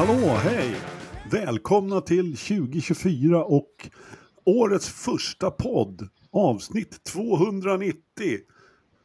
Hallå, 0.00 0.34
hej! 0.44 0.74
Välkomna 1.30 2.00
till 2.00 2.36
2024 2.36 3.44
och 3.44 3.90
årets 4.44 4.88
första 5.04 5.50
podd, 5.50 6.08
avsnitt 6.32 7.04
290. 7.04 7.94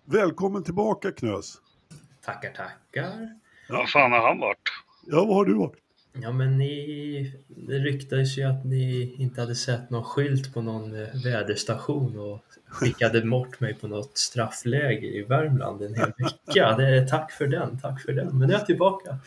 Välkommen 0.05 0.63
tillbaka 0.63 1.11
Knös. 1.11 1.53
Tackar, 2.25 2.49
tackar. 2.49 3.39
Ja, 3.69 3.85
fan 3.93 4.11
har 4.11 4.27
han 4.27 4.39
varit? 4.39 4.57
Ja, 5.05 5.25
vad 5.25 5.35
har 5.35 5.45
du 5.45 5.53
varit? 5.53 5.77
Ja, 6.13 6.31
men 6.31 6.57
ni, 6.57 7.33
det 7.47 7.79
ryktades 7.79 8.37
ju 8.37 8.43
att 8.43 8.65
ni 8.65 9.15
inte 9.17 9.41
hade 9.41 9.55
sett 9.55 9.89
någon 9.89 10.03
skylt 10.03 10.53
på 10.53 10.61
någon 10.61 11.01
eh, 11.01 11.23
väderstation 11.23 12.19
och 12.19 12.41
skickade 12.67 13.21
bort 13.21 13.59
mig 13.59 13.73
på 13.73 13.87
något 13.87 14.17
straffläger 14.17 15.07
i 15.07 15.21
Värmland 15.23 15.81
en 15.81 15.95
hel 15.95 16.11
vecka. 16.17 16.75
Det 16.77 16.97
är, 16.97 17.07
tack 17.07 17.31
för 17.31 17.47
den, 17.47 17.79
tack 17.79 18.01
för 18.01 18.13
den. 18.13 18.37
Men 18.37 18.47
nu 18.47 18.53
är 18.53 18.57
jag 18.57 18.65
tillbaka. 18.65 19.17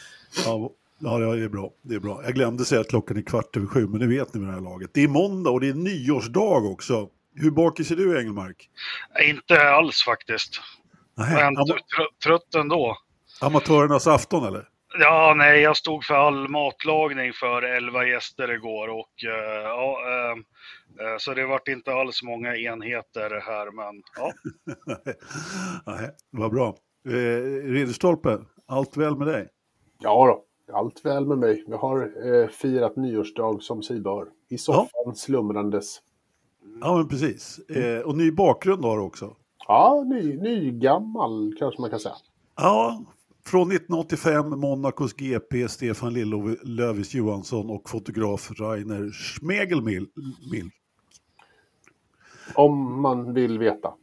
Ja, 0.45 0.71
ja, 0.99 1.19
det 1.19 1.45
är 1.45 1.49
bra. 1.49 1.71
Det 1.83 1.95
är 1.95 2.01
bra. 2.01 2.21
Jag 2.25 2.35
glömde 2.35 2.65
säga 2.65 2.81
att 2.81 2.89
klockan 2.89 3.17
är 3.17 3.23
kvart 3.23 3.57
över 3.57 3.67
sju, 3.67 3.87
men 3.89 4.01
det 4.01 4.07
vet 4.07 4.35
ni 4.35 4.41
med 4.41 4.49
det 4.49 4.55
här 4.55 4.61
laget. 4.61 4.91
Det 4.95 5.05
är 5.05 5.09
måndag 5.09 5.51
och 5.51 5.61
det 5.61 5.69
är 5.69 5.75
nyårsdag 5.75 6.73
också. 6.73 7.09
Hur 7.35 7.51
bakis 7.51 7.91
är 7.91 7.97
du, 7.97 8.21
Engelmark? 8.21 8.71
Inte 9.25 9.71
alls 9.71 10.03
faktiskt. 10.05 10.61
Nej, 11.17 11.35
Men 11.35 11.47
am 11.59 11.65
tr- 11.67 12.23
trött 12.25 12.55
ändå. 12.55 12.97
amatörernas 13.41 14.07
afton 14.07 14.45
eller? 14.45 14.69
Ja, 15.01 15.35
nej, 15.37 15.61
jag 15.61 15.77
stod 15.77 16.05
för 16.05 16.15
all 16.15 16.49
matlagning 16.49 17.33
för 17.33 17.63
11 17.63 18.07
gäster 18.07 18.51
igår 18.53 18.89
och 18.89 19.25
eh, 19.25 19.63
ja, 19.63 19.99
eh, 20.09 20.31
eh, 21.07 21.17
så 21.19 21.35
det 21.35 21.47
vart 21.47 21.69
inte 21.69 21.93
alls 21.95 22.23
många 22.23 22.57
enheter 22.57 23.41
här, 23.47 23.71
men 23.71 24.03
ja. 24.17 24.33
Nej, 25.93 26.11
vad 26.31 26.51
bra. 26.51 26.77
Eh, 27.09 27.71
Ridderstolpe, 27.73 28.39
allt 28.69 28.97
väl 28.97 29.17
med 29.17 29.27
dig? 29.27 29.49
Ja 30.01 30.27
då, 30.27 30.45
allt 30.73 31.05
väl 31.05 31.27
med 31.27 31.39
mig. 31.39 31.65
Jag 31.67 31.79
har 31.79 32.13
eh, 32.27 32.49
firat 32.49 32.97
nyårsdag 32.97 33.63
som 33.63 33.83
sig 33.83 34.01
bör. 34.01 34.29
I 34.49 34.59
soffan 34.59 35.15
slumrandes. 35.15 36.01
Ja, 36.81 36.97
men 36.97 37.09
precis. 37.09 37.59
Eh, 37.59 38.01
och 38.01 38.17
ny 38.17 38.31
bakgrund 38.33 38.85
har 38.85 38.97
du 38.97 39.03
också. 39.03 39.37
Ja, 39.69 40.05
ny, 40.07 40.37
nygammal 40.37 41.55
kanske 41.59 41.81
man 41.81 41.91
kan 41.91 42.01
säga. 42.01 42.15
Ja, 42.57 43.05
från 43.47 43.73
1985, 43.73 44.61
Monacos 44.61 45.13
GP, 45.13 45.69
Stefan 45.69 46.13
Lill-Lövis 46.13 47.15
Johansson 47.15 47.71
och 47.71 47.91
fotograf 47.91 48.51
Rainer 48.61 49.11
Schmegelmill. 49.11 50.07
Mill. 50.51 50.71
Om 52.55 53.01
man 53.01 53.35
vill 53.35 53.59
veta. 53.59 53.95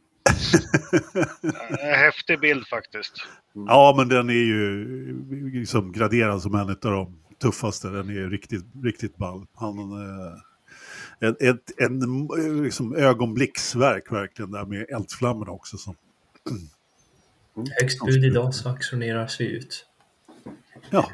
Eh, 1.80 1.98
Häftig 1.98 2.40
bild 2.40 2.66
faktiskt. 2.66 3.12
Ja, 3.52 3.94
men 3.96 4.08
den 4.08 4.30
är 4.30 4.34
ju 4.34 5.50
liksom 5.50 5.92
graderad 5.92 6.42
som 6.42 6.54
en 6.54 6.70
av 6.70 6.76
de 6.80 7.18
tuffaste. 7.42 7.88
Den 7.88 8.08
är 8.08 8.12
ju 8.12 8.30
riktigt, 8.30 8.64
riktigt 8.82 9.16
ball. 9.16 9.46
Han, 9.54 9.78
eh, 9.78 11.28
ett, 11.28 11.42
ett, 11.42 11.80
en 11.80 12.28
liksom 12.62 12.96
ögonblicksverk 12.96 14.12
verkligen 14.12 14.50
där 14.50 14.64
med 14.64 14.86
eldflammorna 14.88 15.52
också. 15.52 15.76
Som, 15.76 15.94
Högst 17.80 18.04
bud 18.04 18.24
idag 18.24 18.54
så 18.54 18.68
auktioneras 18.68 19.40
vi 19.40 19.44
ut. 19.56 19.86
ja, 20.90 21.10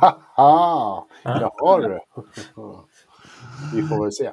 Haha! 0.00 1.06
Jaha 1.24 1.80
du. 1.80 2.00
Vi 3.74 3.82
får 3.88 4.02
väl 4.02 4.12
se. 4.12 4.30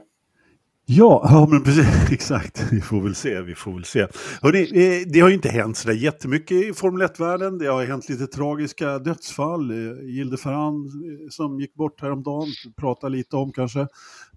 Ja, 0.90 1.22
ja, 1.32 1.48
men 1.52 1.64
precis, 1.64 1.86
exakt. 2.12 2.72
Vi 2.72 2.82
får 2.82 3.02
väl 3.02 3.16
se, 3.16 3.42
vi 3.42 3.56
får 3.56 3.74
väl 3.74 3.84
se. 3.84 4.08
Hörrni, 4.42 4.62
eh, 4.62 5.08
det 5.08 5.20
har 5.20 5.30
ju 5.30 5.36
inte 5.36 5.50
hänt 5.50 5.78
sådär 5.78 5.96
jättemycket 5.96 6.52
i 6.52 6.74
Formel 6.74 7.08
1-världen. 7.08 7.58
Det 7.58 7.68
har 7.68 7.86
hänt 7.86 8.10
lite 8.10 8.28
tragiska 8.28 9.00
dödsfall. 9.00 9.72
Eh, 9.72 10.06
Gilde 10.06 10.38
Ferran 10.38 10.86
eh, 10.86 11.30
som 11.30 11.60
gick 11.60 11.74
bort 11.74 12.02
häromdagen, 12.02 12.48
prata 12.78 13.08
lite 13.10 13.36
om 13.36 13.52
kanske, 13.52 13.88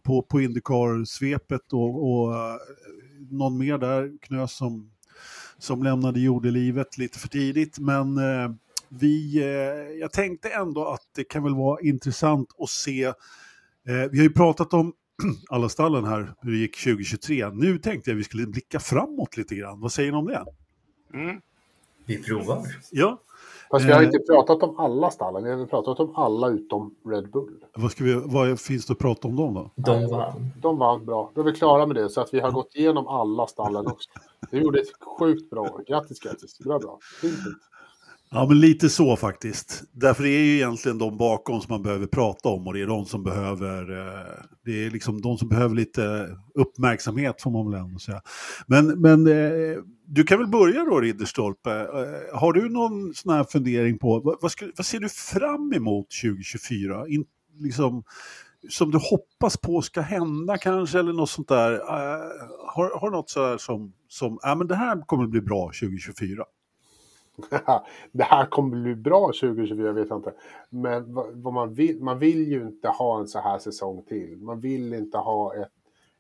på, 0.03 0.23
på 0.23 0.41
Indycar-svepet 0.41 1.73
och, 1.73 2.13
och 2.13 2.35
någon 3.31 3.59
mer 3.59 3.79
där, 3.79 4.11
Knös, 4.23 4.57
som, 4.57 4.91
som 5.59 5.83
lämnade 5.83 6.21
jordelivet 6.21 6.99
lite 6.99 7.19
för 7.19 7.29
tidigt. 7.29 7.79
Men 7.79 8.19
eh, 8.19 8.51
vi, 8.89 9.39
eh, 9.39 9.99
jag 10.01 10.13
tänkte 10.13 10.49
ändå 10.49 10.89
att 10.89 11.11
det 11.17 11.25
kan 11.25 11.43
väl 11.43 11.55
vara 11.55 11.81
intressant 11.81 12.49
att 12.59 12.71
se 12.71 13.13
Eh, 13.89 14.11
vi 14.11 14.19
har 14.19 14.25
ju 14.25 14.33
pratat 14.33 14.75
om 14.75 14.93
alla 15.49 15.69
stallen 15.69 16.05
här, 16.05 16.35
hur 16.41 16.53
det 16.53 16.59
gick 16.59 16.85
2023. 16.85 17.51
Nu 17.51 17.79
tänkte 17.79 18.11
jag 18.11 18.17
vi 18.17 18.25
skulle 18.25 18.47
blicka 18.47 18.81
framåt 18.81 19.37
lite 19.37 19.55
grann. 19.55 19.81
Vad 19.81 19.93
säger 19.93 20.13
ni 20.13 20.19
om 20.19 20.27
det? 20.27 20.45
Mm. 21.15 21.41
Vi 22.05 22.23
provar. 22.23 22.63
Ja, 22.91 23.21
Fast 23.71 23.85
vi 23.87 23.93
har 23.93 24.01
Eh. 24.01 24.07
inte 24.07 24.19
pratat 24.19 24.63
om 24.63 24.79
alla 24.79 25.11
stallen. 25.11 25.45
Vi 25.45 25.51
har 25.51 25.67
pratat 25.67 26.01
om 26.01 26.17
alla 26.17 26.49
utom 26.49 26.95
Red 27.07 27.31
Bull. 27.31 27.65
vad, 27.75 27.91
ska 27.91 28.05
vi, 28.05 28.15
vad 28.15 28.61
finns 28.61 28.87
det 28.87 28.93
att 28.93 28.99
prata 28.99 29.29
om 29.29 29.37
dem 29.37 29.55
då? 29.55 29.71
De 29.77 30.07
vann. 30.11 30.51
De 30.63 30.79
vann 30.79 31.05
bra. 31.07 31.31
Då 31.35 31.41
är 31.41 31.45
vi 31.45 31.53
klara 31.53 31.87
med 31.87 31.97
det. 31.97 32.11
Så 32.11 32.21
att 32.21 32.35
vi 32.35 32.41
har 32.41 32.51
gått 32.51 32.75
igenom 32.75 33.07
alla 33.09 33.47
stallen 33.47 33.87
också. 33.87 34.11
Du 34.51 34.59
gjorde 34.61 34.81
ett 34.81 34.89
sjukt 35.19 35.51
bra 35.51 35.61
år. 35.63 35.85
Grattis, 35.89 36.21
grattis. 36.21 36.59
Bra, 36.59 36.79
bra. 36.79 36.99
Fint, 37.21 37.35
fint. 37.35 37.57
Ja, 38.35 38.47
men 38.47 38.61
lite 38.61 38.89
så 38.89 39.17
faktiskt. 39.17 39.83
Därför 39.93 40.23
är 40.23 40.39
det 40.39 40.45
ju 40.45 40.55
egentligen 40.55 40.99
de 40.99 41.17
bakom 41.17 41.61
som 41.61 41.73
man 41.73 41.83
behöver 41.83 42.07
prata 42.07 42.49
om 42.49 42.67
och 42.67 42.75
det 42.75 42.83
är 42.83 42.87
de 42.87 43.07
som 43.07 43.23
behöver, 43.23 43.91
eh, 43.99 44.45
det 44.65 44.87
är 44.87 44.91
liksom 44.91 45.21
de 45.21 45.39
som 45.39 45.49
behöver 45.49 45.75
lite 45.75 46.29
uppmärksamhet 46.55 47.43
får 47.43 47.51
man 47.51 47.71
väl 47.71 47.81
ändå 47.81 47.99
säga. 47.99 48.21
Men, 48.67 48.87
men 48.87 49.27
eh, 49.27 49.77
du 50.07 50.25
kan 50.25 50.39
väl 50.39 50.49
börja 50.49 50.85
då 50.85 51.01
Ridderstolpe. 51.01 51.71
Eh, 51.71 52.39
har 52.39 52.53
du 52.53 52.69
någon 52.69 53.15
sån 53.15 53.35
här 53.35 53.45
fundering 53.45 53.99
på, 53.99 54.39
vad, 54.43 54.51
ska, 54.53 54.67
vad 54.77 54.87
ser 54.87 55.01
du 55.01 55.09
fram 55.09 55.73
emot 55.73 56.07
2024? 56.23 57.09
In, 57.09 57.25
liksom, 57.59 58.05
som 58.69 58.91
du 58.91 58.99
hoppas 58.99 59.57
på 59.57 59.83
ska 59.83 60.01
hända 60.01 60.59
kanske 60.59 60.99
eller 60.99 61.13
något 61.13 61.31
sånt 61.31 61.49
där. 61.49 61.73
Har, 62.75 63.01
har 63.01 63.11
du 63.11 63.17
något 63.17 63.31
sådär 63.31 63.59
som, 63.59 63.93
som 64.09 64.39
ja 64.43 64.55
men 64.55 64.67
det 64.67 64.77
här 64.77 65.07
kommer 65.07 65.25
att 65.25 65.31
bli 65.31 65.41
bra 65.41 65.67
2024? 65.67 66.45
det 68.13 68.23
här 68.23 68.47
kommer 68.47 68.77
bli 68.77 68.95
bra 68.95 69.27
2024, 69.27 69.93
vet 69.93 70.09
jag 70.09 70.19
inte. 70.19 70.33
Men 70.71 71.15
vad, 71.15 71.53
man, 71.53 71.75
vill, 71.75 72.03
man 72.03 72.19
vill 72.19 72.49
ju 72.49 72.63
inte 72.63 72.89
ha 72.89 73.21
en 73.21 73.29
så 73.29 73.39
här 73.39 73.59
säsong 73.59 74.03
till. 74.03 74.39
Man 74.39 74.61
vill 74.61 74.95
inte 74.95 75.19
ha 75.19 75.55
ett, 75.55 75.73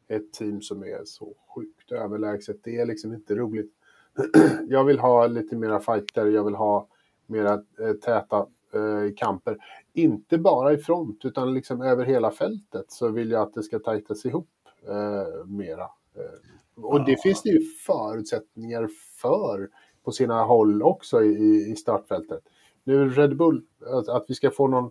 ett 0.08 0.32
team 0.32 0.60
som 0.60 0.82
är 0.82 1.00
så 1.04 1.34
sjukt 1.54 1.92
överlägset. 1.92 2.56
Det 2.62 2.78
är 2.78 2.86
liksom 2.86 3.14
inte 3.14 3.34
roligt. 3.34 3.72
jag 4.68 4.84
vill 4.84 4.98
ha 4.98 5.26
lite 5.26 5.56
mera 5.56 5.80
fighter, 5.80 6.26
jag 6.26 6.44
vill 6.44 6.54
ha 6.54 6.86
mera 7.26 7.52
eh, 7.54 7.92
täta 7.92 8.46
eh, 8.74 9.14
kamper. 9.16 9.56
Inte 9.92 10.38
bara 10.38 10.72
i 10.72 10.78
front, 10.78 11.24
utan 11.24 11.54
liksom 11.54 11.82
över 11.82 12.04
hela 12.04 12.30
fältet 12.30 12.84
så 12.88 13.08
vill 13.08 13.30
jag 13.30 13.42
att 13.42 13.54
det 13.54 13.62
ska 13.62 13.78
tajtas 13.78 14.24
ihop 14.24 14.48
eh, 14.88 15.46
mera. 15.46 15.84
Eh, 16.14 16.84
och 16.84 17.04
det 17.04 17.22
finns 17.22 17.42
det 17.42 17.48
ju 17.48 17.60
förutsättningar 17.86 18.88
för 19.20 19.68
på 20.04 20.12
sina 20.12 20.44
håll 20.44 20.82
också 20.82 21.22
i, 21.22 21.70
i 21.72 21.76
startfältet. 21.76 22.40
Nu 22.84 23.10
Red 23.10 23.36
Bull, 23.36 23.62
att, 23.86 24.08
att 24.08 24.24
vi 24.28 24.34
ska 24.34 24.50
få 24.50 24.68
någon, 24.68 24.90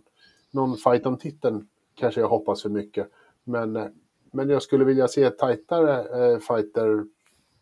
någon 0.50 0.76
fight 0.76 1.06
om 1.06 1.18
titeln 1.18 1.66
kanske 1.94 2.20
jag 2.20 2.28
hoppas 2.28 2.62
för 2.62 2.68
mycket. 2.68 3.08
Men, 3.44 3.76
eh, 3.76 3.86
men 4.32 4.48
jag 4.48 4.62
skulle 4.62 4.84
vilja 4.84 5.08
se 5.08 5.30
tajtare 5.30 5.98
eh, 6.00 6.38
fighter 6.38 7.04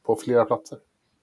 på 0.02 0.16
flera 0.16 0.44
platser. 0.44 0.78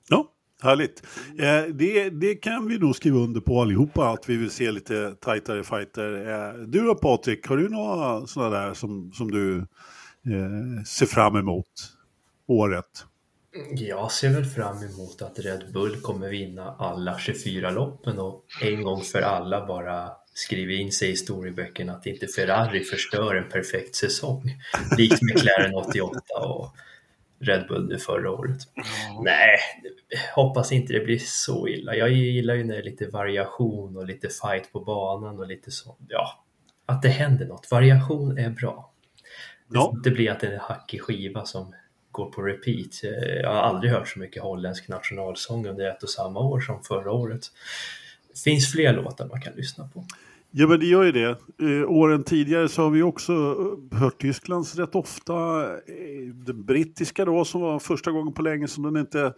Ja, 0.09 0.31
härligt. 0.61 1.03
Eh, 1.39 1.73
det, 1.73 2.09
det 2.09 2.35
kan 2.35 2.67
vi 2.67 2.77
nog 2.77 2.95
skriva 2.95 3.19
under 3.19 3.41
på 3.41 3.61
allihopa, 3.61 4.09
att 4.09 4.29
vi 4.29 4.37
vill 4.37 4.51
se 4.51 4.71
lite 4.71 5.11
tajtare 5.11 5.63
fighter. 5.63 6.13
Eh, 6.13 6.53
du 6.53 6.85
då 6.85 6.95
Patrik, 6.95 7.47
har 7.47 7.57
du 7.57 7.69
några 7.69 8.27
sådana 8.27 8.59
där 8.59 8.73
som, 8.73 9.11
som 9.11 9.31
du 9.31 9.57
eh, 9.57 10.83
ser 10.85 11.05
fram 11.05 11.35
emot 11.35 11.71
året? 12.47 13.05
Jag 13.72 14.11
ser 14.11 14.29
väl 14.29 14.46
fram 14.46 14.78
emot 14.84 15.22
att 15.22 15.40
Red 15.40 15.72
Bull 15.73 16.02
kommer 16.02 16.29
vinna 16.29 16.75
alla 16.79 17.19
24 17.19 17.72
loppen 17.72 18.19
och 18.19 18.43
en 18.61 18.84
gång 18.84 19.02
för 19.02 19.22
alla 19.22 19.66
bara 19.66 20.11
skriva 20.34 20.72
in 20.72 20.91
sig 20.91 21.07
i 21.07 21.11
historieböckerna 21.11 21.93
att 21.93 22.05
inte 22.05 22.28
Ferrari 22.28 22.84
förstör 22.84 23.35
en 23.35 23.49
perfekt 23.49 23.96
säsong. 23.96 24.43
Likt 24.97 25.22
McLaren 25.22 25.75
88 25.75 26.19
och 26.46 26.75
Red 27.40 27.67
Bull 27.67 27.87
nu 27.87 27.97
förra 27.99 28.31
året. 28.31 28.57
Nej, 29.23 29.57
hoppas 30.35 30.72
inte 30.72 30.93
det 30.93 30.99
blir 31.05 31.19
så 31.19 31.67
illa. 31.67 31.96
Jag 31.96 32.09
gillar 32.11 32.53
ju 32.55 32.63
när 32.63 32.73
det 32.75 32.81
är 32.81 32.84
lite 32.84 33.07
variation 33.07 33.97
och 33.97 34.05
lite 34.05 34.29
fight 34.29 34.72
på 34.72 34.79
banan 34.79 35.40
och 35.40 35.47
lite 35.47 35.72
så. 35.72 35.97
Ja, 36.07 36.43
att 36.85 37.02
det 37.02 37.09
händer 37.09 37.46
något. 37.46 37.72
Variation 37.72 38.37
är 38.37 38.49
bra. 38.49 38.91
Det 39.67 39.75
Ja. 39.78 39.85
får 39.85 39.97
inte 39.97 40.11
bli 40.11 40.29
att 40.29 40.40
det 40.40 40.47
är 40.47 40.52
en 40.52 40.59
hackig 40.59 41.02
skiva 41.02 41.46
som 41.46 41.73
går 42.16 42.32
på 42.32 42.41
repeat. 42.41 43.03
Jag 43.44 43.50
har 43.50 43.62
aldrig 43.62 43.91
hört 43.91 44.08
så 44.08 44.20
mycket 44.20 44.44
holländsk 44.44 44.88
nationalsång 44.88 45.67
under 45.67 45.90
ett 45.90 46.03
och 46.03 46.09
samma 46.09 46.40
år 46.40 46.59
som 46.59 46.84
förra 46.84 47.12
året. 47.12 47.41
Det 48.34 48.40
finns 48.40 48.72
fler 48.72 48.94
låtar 48.94 49.28
man 49.28 49.41
kan 49.41 49.53
lyssna 49.53 49.88
på. 49.94 50.06
Ja, 50.58 50.67
men 50.67 50.79
det 50.79 50.85
gör 50.85 51.03
ju 51.03 51.12
det. 51.12 51.29
Eh, 51.62 51.91
åren 51.91 52.23
tidigare 52.23 52.70
så 52.70 52.82
har 52.82 52.90
vi 52.90 53.03
också 53.03 53.34
hört 53.91 54.22
Tysklands 54.22 54.76
rätt 54.76 54.96
ofta. 54.96 55.34
Eh, 55.64 56.35
den 56.46 56.66
brittiska 56.66 57.26
då 57.26 57.46
som 57.46 57.62
var 57.62 57.79
första 57.79 58.12
gången 58.12 58.34
på 58.34 58.41
länge 58.41 58.67
som 58.67 58.84
den 58.84 58.97
inte 58.97 59.34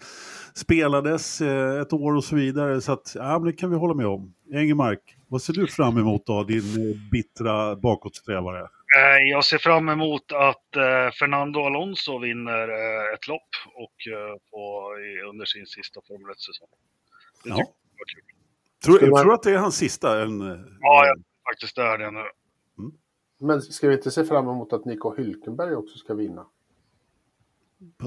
spelades 0.53 1.41
eh, 1.41 1.81
ett 1.81 1.93
år 1.93 2.15
och 2.15 2.23
så 2.23 2.35
vidare. 2.35 2.81
Så 2.81 2.91
att, 2.91 3.11
ja, 3.15 3.39
men 3.39 3.45
det 3.45 3.53
kan 3.53 3.69
vi 3.69 3.75
hålla 3.75 3.93
med 3.93 4.07
om. 4.07 4.33
Engemark, 4.53 4.99
vad 5.27 5.41
ser 5.41 5.53
du 5.53 5.67
fram 5.67 5.97
emot 5.97 6.25
då, 6.25 6.43
din 6.43 6.89
eh, 6.89 6.97
bittra 7.11 7.75
bakåtsträvare? 7.75 8.67
Eh, 8.97 9.29
Jag 9.31 9.45
ser 9.45 9.57
fram 9.57 9.89
emot 9.89 10.31
att 10.31 10.75
eh, 10.75 11.11
Fernando 11.19 11.59
Alonso 11.59 12.19
vinner 12.19 12.67
eh, 12.69 13.13
ett 13.13 13.27
lopp 13.27 13.49
och, 13.73 13.93
på, 14.51 14.91
under 15.29 15.45
sin 15.45 15.65
sista 15.65 16.01
Formel 16.07 16.31
1-säsong. 16.31 16.67
Det 17.43 17.49
Ja. 17.49 17.55
jag 17.57 18.07
kul. 18.07 18.23
Tror, 18.85 18.95
Skulle 18.95 19.11
man- 19.11 19.19
tror 19.21 19.29
du 19.31 19.35
att 19.35 19.43
det 19.43 19.51
är 19.51 19.57
hans 19.57 19.77
sista? 19.77 20.21
En, 20.23 20.39
Ja, 20.81 21.05
jag 21.05 21.17
faktiskt 21.49 21.75
det 21.75 21.81
är 21.81 21.97
det 21.97 22.11
nu. 22.11 22.23
Men 23.39 23.61
ska 23.61 23.87
vi 23.87 23.93
inte 23.95 24.11
se 24.11 24.23
fram 24.25 24.47
emot 24.49 24.73
att 24.73 24.85
Nico 24.85 25.15
Hülkenberg 25.17 25.73
också 25.75 25.97
ska 25.97 26.13
vinna? 26.13 26.45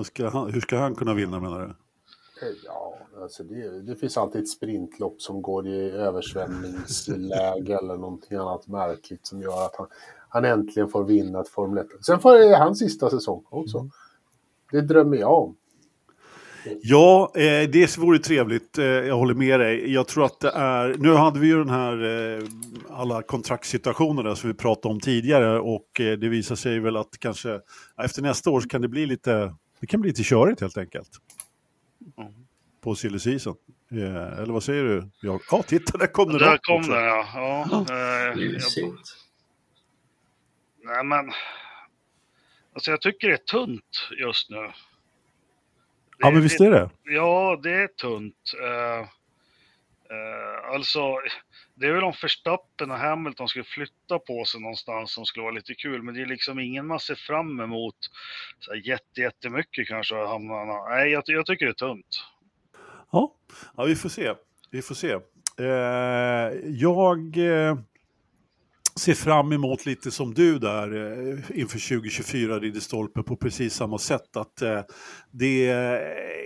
ska 0.05 0.29
han, 0.29 0.53
hur 0.53 0.61
ska 0.61 0.79
han 0.79 0.95
kunna 0.95 1.15
vinna 1.15 1.41
menar 1.41 1.61
du? 1.61 1.75
Ja, 2.65 2.99
alltså 3.23 3.43
det, 3.45 3.83
det 3.83 3.97
finns 3.97 4.17
alltid 4.17 4.41
ett 4.43 4.49
sprintlopp 4.49 5.23
som 5.23 5.43
går 5.43 5.67
i 5.69 5.91
översvämningsläge 5.91 7.79
eller 7.79 7.97
någonting 7.97 8.39
annat 8.39 8.67
märkligt 8.67 9.27
som 9.27 9.41
gör 9.43 9.67
att 9.67 9.77
han, 9.77 9.87
han 10.31 10.45
äntligen 10.45 10.89
får 10.89 11.05
vinna 11.05 11.41
ett 11.41 11.49
Formel 11.49 11.79
1. 11.79 11.87
Sen 12.07 12.21
får 12.21 12.35
det 12.39 12.57
hans 12.57 12.79
sista 12.79 13.11
säsong 13.11 13.45
också. 13.49 13.89
Det 14.73 14.81
drömmer 14.81 15.17
jag 15.17 15.43
om. 15.43 15.57
Ja, 16.83 17.33
eh, 17.35 17.69
det 17.71 17.99
vore 17.99 18.19
trevligt. 18.19 18.79
Eh, 18.79 18.85
jag 18.85 19.17
håller 19.17 19.35
med 19.35 19.61
dig. 19.61 19.93
Jag 19.93 20.09
tror 20.09 20.25
att 20.25 20.41
det 20.41 20.51
är... 20.51 20.95
Nu 20.99 21.13
hade 21.13 21.41
vi 21.41 21.47
ju 21.47 21.59
den 21.59 21.71
här 21.71 22.05
eh, 22.39 22.45
alla 22.91 23.23
kontraktssituationerna 23.23 24.37
som 24.37 24.51
vi 24.51 24.55
pratade 24.55 24.95
om 24.95 25.01
tidigare 25.01 25.61
och 25.61 26.01
eh, 26.01 26.19
det 26.19 26.29
visar 26.29 26.55
sig 26.55 26.81
väl 26.81 26.97
att 26.97 27.19
kanske 27.19 27.49
ja, 27.97 28.05
efter 28.05 28.23
nästa 28.23 28.51
år 28.51 28.61
så 28.61 28.69
kan 28.69 28.83
det 28.83 28.89
bli 28.89 29.07
lite... 29.07 29.55
Det 29.81 29.87
kan 29.87 30.01
bli 30.01 30.11
lite 30.11 30.23
körigt 30.23 30.61
helt 30.61 30.79
enkelt. 30.79 31.09
Mm. 32.19 32.33
På 32.81 32.95
silly 32.95 33.19
season. 33.19 33.55
Eh, 33.93 34.39
eller 34.43 34.53
vad 34.53 34.63
säger 34.63 34.85
du? 34.85 35.11
Ja, 35.23 35.39
ja 35.51 35.63
titta 35.63 35.99
där 35.99 36.07
kom 36.07 36.29
den 36.29 36.39
Där 36.39 36.59
kom 36.63 36.83
den 36.83 37.05
ja. 37.05 37.25
ja 37.35 37.81
eh, 37.81 37.85
Det 37.87 37.93
är 37.93 38.37
ju 38.37 38.53
jag- 38.53 38.63
synd. 38.63 38.99
Nej 40.83 41.05
men, 41.05 41.33
alltså 42.75 42.91
jag 42.91 43.01
tycker 43.01 43.29
det 43.29 43.35
är 43.35 43.37
tunt 43.37 44.09
just 44.21 44.51
nu. 44.51 44.71
Ja, 46.19 46.31
men 46.31 46.43
visst 46.43 46.61
är 46.61 46.71
det. 46.71 46.91
Ja, 47.05 47.61
det 47.63 47.71
är 47.75 47.87
tunt. 47.89 48.53
Eh, 48.63 48.99
eh, 49.01 50.75
alltså, 50.75 51.01
det 51.75 51.87
är 51.87 51.93
väl 51.93 52.05
om 52.05 52.13
Verstappen 52.23 52.91
och 52.91 52.99
Hamilton 52.99 53.49
skulle 53.49 53.65
flytta 53.65 54.19
på 54.19 54.45
sig 54.45 54.61
någonstans 54.61 55.13
som 55.15 55.25
skulle 55.25 55.43
vara 55.43 55.55
lite 55.55 55.75
kul, 55.75 56.03
men 56.03 56.15
det 56.15 56.23
är 56.23 56.27
liksom 56.27 56.59
ingen 56.59 56.87
man 56.87 57.01
ser 57.01 57.15
fram 57.15 57.61
emot 57.61 57.97
så 58.59 58.73
här 58.73 58.89
jätte, 58.89 59.21
jättemycket 59.21 59.89
kanske. 59.89 60.23
att 60.23 60.29
hamna- 60.29 60.89
Nej, 60.89 61.11
jag, 61.11 61.23
jag 61.27 61.47
tycker 61.47 61.67
det 61.67 61.73
är 61.73 61.89
tunt. 61.89 62.25
Ja, 63.13 63.35
ja 63.77 63.85
vi 63.85 63.97
får 63.97 64.09
se. 64.09 64.35
Vi 64.71 64.83
får 64.83 64.95
se. 64.95 65.13
Eh, 65.59 66.59
jag 66.67 67.37
eh, 67.37 67.77
ser 69.01 69.15
fram 69.15 69.53
emot 69.53 69.87
lite 69.87 70.11
som 70.11 70.35
du 70.35 70.59
där 70.59 70.95
eh, 70.95 71.61
inför 71.61 71.89
2024 71.89 72.59
Ridderstolpe 72.59 73.23
på 73.23 73.37
precis 73.37 73.75
samma 73.75 73.99
sätt. 73.99 74.37
Att 74.37 74.63
eh, 74.63 74.81
det 75.31 75.71
eh, 75.71 75.99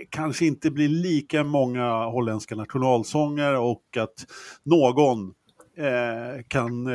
kanske 0.09 0.45
inte 0.45 0.71
blir 0.71 0.89
lika 0.89 1.43
många 1.43 2.05
holländska 2.05 2.55
nationalsånger 2.55 3.55
och 3.55 3.97
att 3.97 4.25
någon 4.63 5.33
kan 6.47 6.87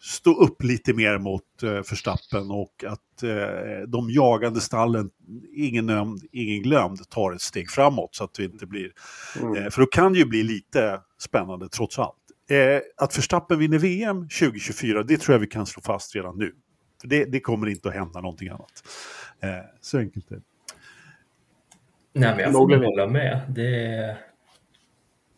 stå 0.00 0.34
upp 0.34 0.62
lite 0.62 0.92
mer 0.92 1.18
mot 1.18 1.62
eh, 1.62 1.70
Verstappen 1.70 2.50
och 2.50 2.84
att 2.86 3.22
eh, 3.22 3.88
de 3.88 4.10
jagande 4.10 4.60
stallen, 4.60 5.10
ingen 5.54 5.86
nämnd, 5.86 6.22
ingen 6.32 6.62
glömd, 6.62 7.10
tar 7.10 7.32
ett 7.32 7.40
steg 7.40 7.70
framåt 7.70 8.14
så 8.14 8.24
att 8.24 8.34
det 8.34 8.44
inte 8.44 8.66
blir 8.66 8.92
Mm. 9.40 9.56
Eh, 9.56 9.70
För 9.70 9.80
då 9.80 9.86
kan 9.86 10.12
det 10.12 10.18
ju 10.18 10.24
bli 10.24 10.42
lite 10.42 11.00
spännande 11.18 11.68
trots 11.68 11.98
allt. 11.98 12.16
Eh, 12.50 12.80
att 12.96 13.18
Verstappen 13.18 13.58
vinner 13.58 13.78
VM 13.78 14.28
2024, 14.28 15.02
det 15.02 15.16
tror 15.16 15.34
jag 15.34 15.40
vi 15.40 15.46
kan 15.46 15.66
slå 15.66 15.82
fast 15.82 16.14
redan 16.16 16.38
nu. 16.38 16.54
För 17.00 17.08
det, 17.08 17.24
det 17.24 17.40
kommer 17.40 17.66
inte 17.66 17.88
att 17.88 17.94
hända 17.94 18.20
någonting 18.20 18.48
annat. 18.48 18.82
Eh, 19.40 19.50
så 19.80 19.98
enkelt 19.98 20.30
är 20.30 20.34
det. 20.34 20.42
Nej, 22.12 22.30
men 22.30 22.38
jag 22.38 22.52
får 22.52 22.76
hålla 22.76 23.06
med. 23.06 23.40
Det 23.48 23.84
är, 23.84 24.16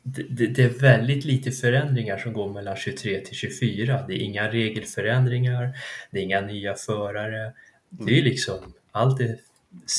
det, 0.03 0.23
det, 0.23 0.47
det 0.47 0.63
är 0.63 0.81
väldigt 0.81 1.25
lite 1.25 1.51
förändringar 1.51 2.19
som 2.19 2.33
går 2.33 2.53
mellan 2.53 2.77
23 2.77 3.21
till 3.21 3.37
24. 3.37 4.05
Det 4.07 4.15
är 4.15 4.19
inga 4.19 4.49
regelförändringar, 4.49 5.77
det 6.11 6.19
är 6.19 6.23
inga 6.23 6.41
nya 6.41 6.75
förare. 6.75 7.53
Det 7.89 8.19
är 8.19 8.23
liksom, 8.23 8.59
allt 8.93 9.21
är 9.21 9.39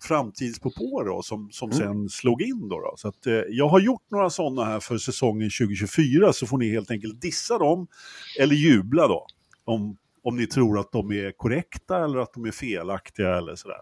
framtidspåpåer 0.02 1.04
då, 1.04 1.22
som, 1.22 1.50
som 1.50 1.72
sen 1.72 2.08
slog 2.08 2.42
in. 2.42 2.68
Då, 2.68 2.80
då. 2.80 2.94
Så 2.96 3.08
att, 3.08 3.26
eh, 3.26 3.34
jag 3.34 3.68
har 3.68 3.80
gjort 3.80 4.02
några 4.10 4.30
sådana 4.30 4.64
här 4.64 4.80
för 4.80 4.98
säsongen 4.98 5.50
2024 5.50 6.32
så 6.32 6.46
får 6.46 6.58
ni 6.58 6.70
helt 6.70 6.90
enkelt 6.90 7.20
dissa 7.20 7.58
dem 7.58 7.86
eller 8.40 8.54
jubla 8.54 9.08
då. 9.08 9.26
Om, 9.64 9.96
om 10.22 10.36
ni 10.36 10.46
tror 10.46 10.78
att 10.78 10.92
de 10.92 11.12
är 11.12 11.32
korrekta 11.32 12.04
eller 12.04 12.18
att 12.18 12.34
de 12.34 12.44
är 12.44 12.50
felaktiga 12.50 13.36
eller 13.36 13.56
sådär. 13.56 13.80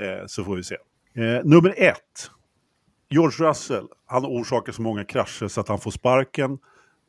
Eh, 0.00 0.26
så 0.26 0.44
får 0.44 0.56
vi 0.56 0.64
se. 0.64 0.76
Eh, 1.14 1.44
nummer 1.44 1.74
ett. 1.76 2.30
George 3.10 3.48
Russell, 3.48 3.88
han 4.06 4.24
orsakar 4.26 4.72
så 4.72 4.82
många 4.82 5.04
krascher 5.04 5.48
så 5.48 5.60
att 5.60 5.68
han 5.68 5.80
får 5.80 5.90
sparken 5.90 6.58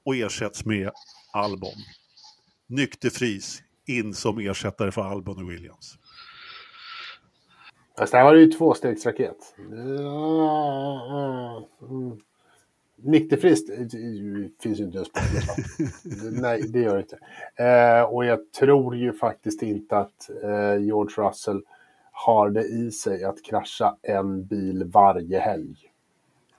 och 0.05 0.15
ersätts 0.15 0.65
med 0.65 0.91
Albon. 1.33 1.77
Nykterfris 2.67 3.61
in 3.87 4.13
som 4.13 4.39
ersättare 4.39 4.91
för 4.91 5.01
Albon 5.01 5.43
och 5.43 5.51
Williams. 5.51 5.97
Fast 7.97 8.11
det 8.11 8.17
här 8.17 8.25
var 8.25 8.35
ju 8.35 8.47
tvåstegsraket. 8.47 9.37
Mm. 11.89 12.19
Nykterfriskt 12.97 13.67
det- 13.67 13.75
det 13.97 14.49
finns 14.63 14.79
ju 14.79 14.83
inte 14.83 14.97
ens 14.97 15.09
på 15.11 15.19
Nej, 16.41 16.61
det 16.61 16.79
gör 16.79 16.95
det 16.95 17.01
inte. 17.01 17.17
Eh, 17.63 18.01
och 18.03 18.25
jag 18.25 18.51
tror 18.51 18.95
ju 18.95 19.13
faktiskt 19.13 19.61
inte 19.63 19.97
att 19.97 20.29
eh, 20.43 20.77
George 20.83 21.27
Russell 21.27 21.61
har 22.11 22.49
det 22.49 22.63
i 22.63 22.91
sig 22.91 23.23
att 23.23 23.43
krascha 23.43 23.95
en 24.01 24.45
bil 24.45 24.83
varje 24.83 25.39
helg. 25.39 25.75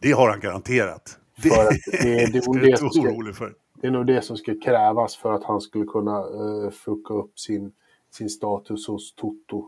Det 0.01 0.13
har 0.13 0.31
han 0.31 0.41
garanterat. 0.41 1.19
Det, 1.43 1.49
För 1.49 1.63
att 1.63 1.69
det- 2.03 2.33
det 2.33 2.39
är 2.39 2.41
ska 2.41 2.53
nog 2.53 2.61
du 2.63 2.71
det 2.71 2.77
som 2.77 2.91
ska-. 2.91 3.51
Det 3.81 3.87
är 3.87 3.91
nog 3.91 4.07
det 4.07 4.23
som 4.23 4.37
skulle 4.37 4.61
krävas 4.61 5.17
för 5.17 5.33
att 5.33 5.45
han 5.45 5.61
skulle 5.61 5.85
kunna 5.85 6.19
eh, 6.19 6.71
fucka 6.71 7.15
upp 7.15 7.39
sin, 7.39 7.73
sin 8.11 8.31
status 8.31 8.87
hos 8.89 9.15
Toto 9.15 9.65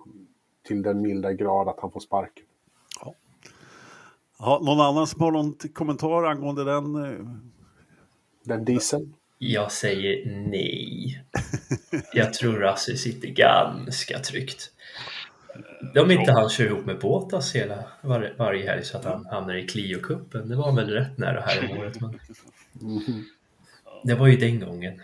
till 0.69 0.83
den 0.83 1.03
milda 1.03 1.33
grad 1.33 1.69
att 1.69 1.81
han 1.81 1.91
får 1.91 2.01
sparken. 2.01 2.45
Ja, 4.39 4.61
någon 4.63 4.81
annan 4.81 5.07
som 5.07 5.21
har 5.21 5.31
någon 5.31 5.55
kommentar 5.73 6.25
angående 6.25 6.65
den? 6.65 7.05
eh? 7.05 7.19
Den 8.45 8.65
dieseln. 8.65 9.15
Jag 9.39 9.73
säger 9.73 10.31
nej. 10.51 11.25
Jag 12.13 12.35
tror 12.35 12.53
Russell 12.53 12.99
sitter 12.99 13.29
ganska 13.29 14.19
tryggt. 14.19 14.73
Om 16.01 16.11
inte 16.11 16.33
han 16.33 16.49
kör 16.49 16.65
ihop 16.65 16.87
med 16.87 16.99
Båtas 16.99 17.55
hela 17.55 17.85
var, 18.01 18.35
varje 18.39 18.71
helg 18.71 18.85
så 18.85 18.99
att 18.99 19.05
han 19.05 19.27
hamnar 19.27 19.55
i 19.55 19.67
Clio-cupen. 19.67 20.49
Det 20.49 20.57
var 20.57 20.77
väl 20.77 20.91
rätt 20.91 21.19
nära 21.19 21.41
här 21.41 21.71
om 21.71 21.79
året. 21.79 22.01
Men 22.01 22.19
det 24.05 24.15
var 24.15 24.27
ju 24.27 24.37
den 24.37 24.61
gången. 24.61 25.03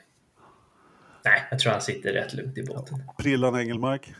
Nej, 1.24 1.42
jag 1.50 1.58
tror 1.58 1.72
han 1.72 1.80
sitter 1.80 2.12
rätt 2.12 2.34
lugnt 2.34 2.58
i 2.58 2.62
båten. 2.62 3.02
Prillan 3.18 3.56
Engelmark? 3.60 4.14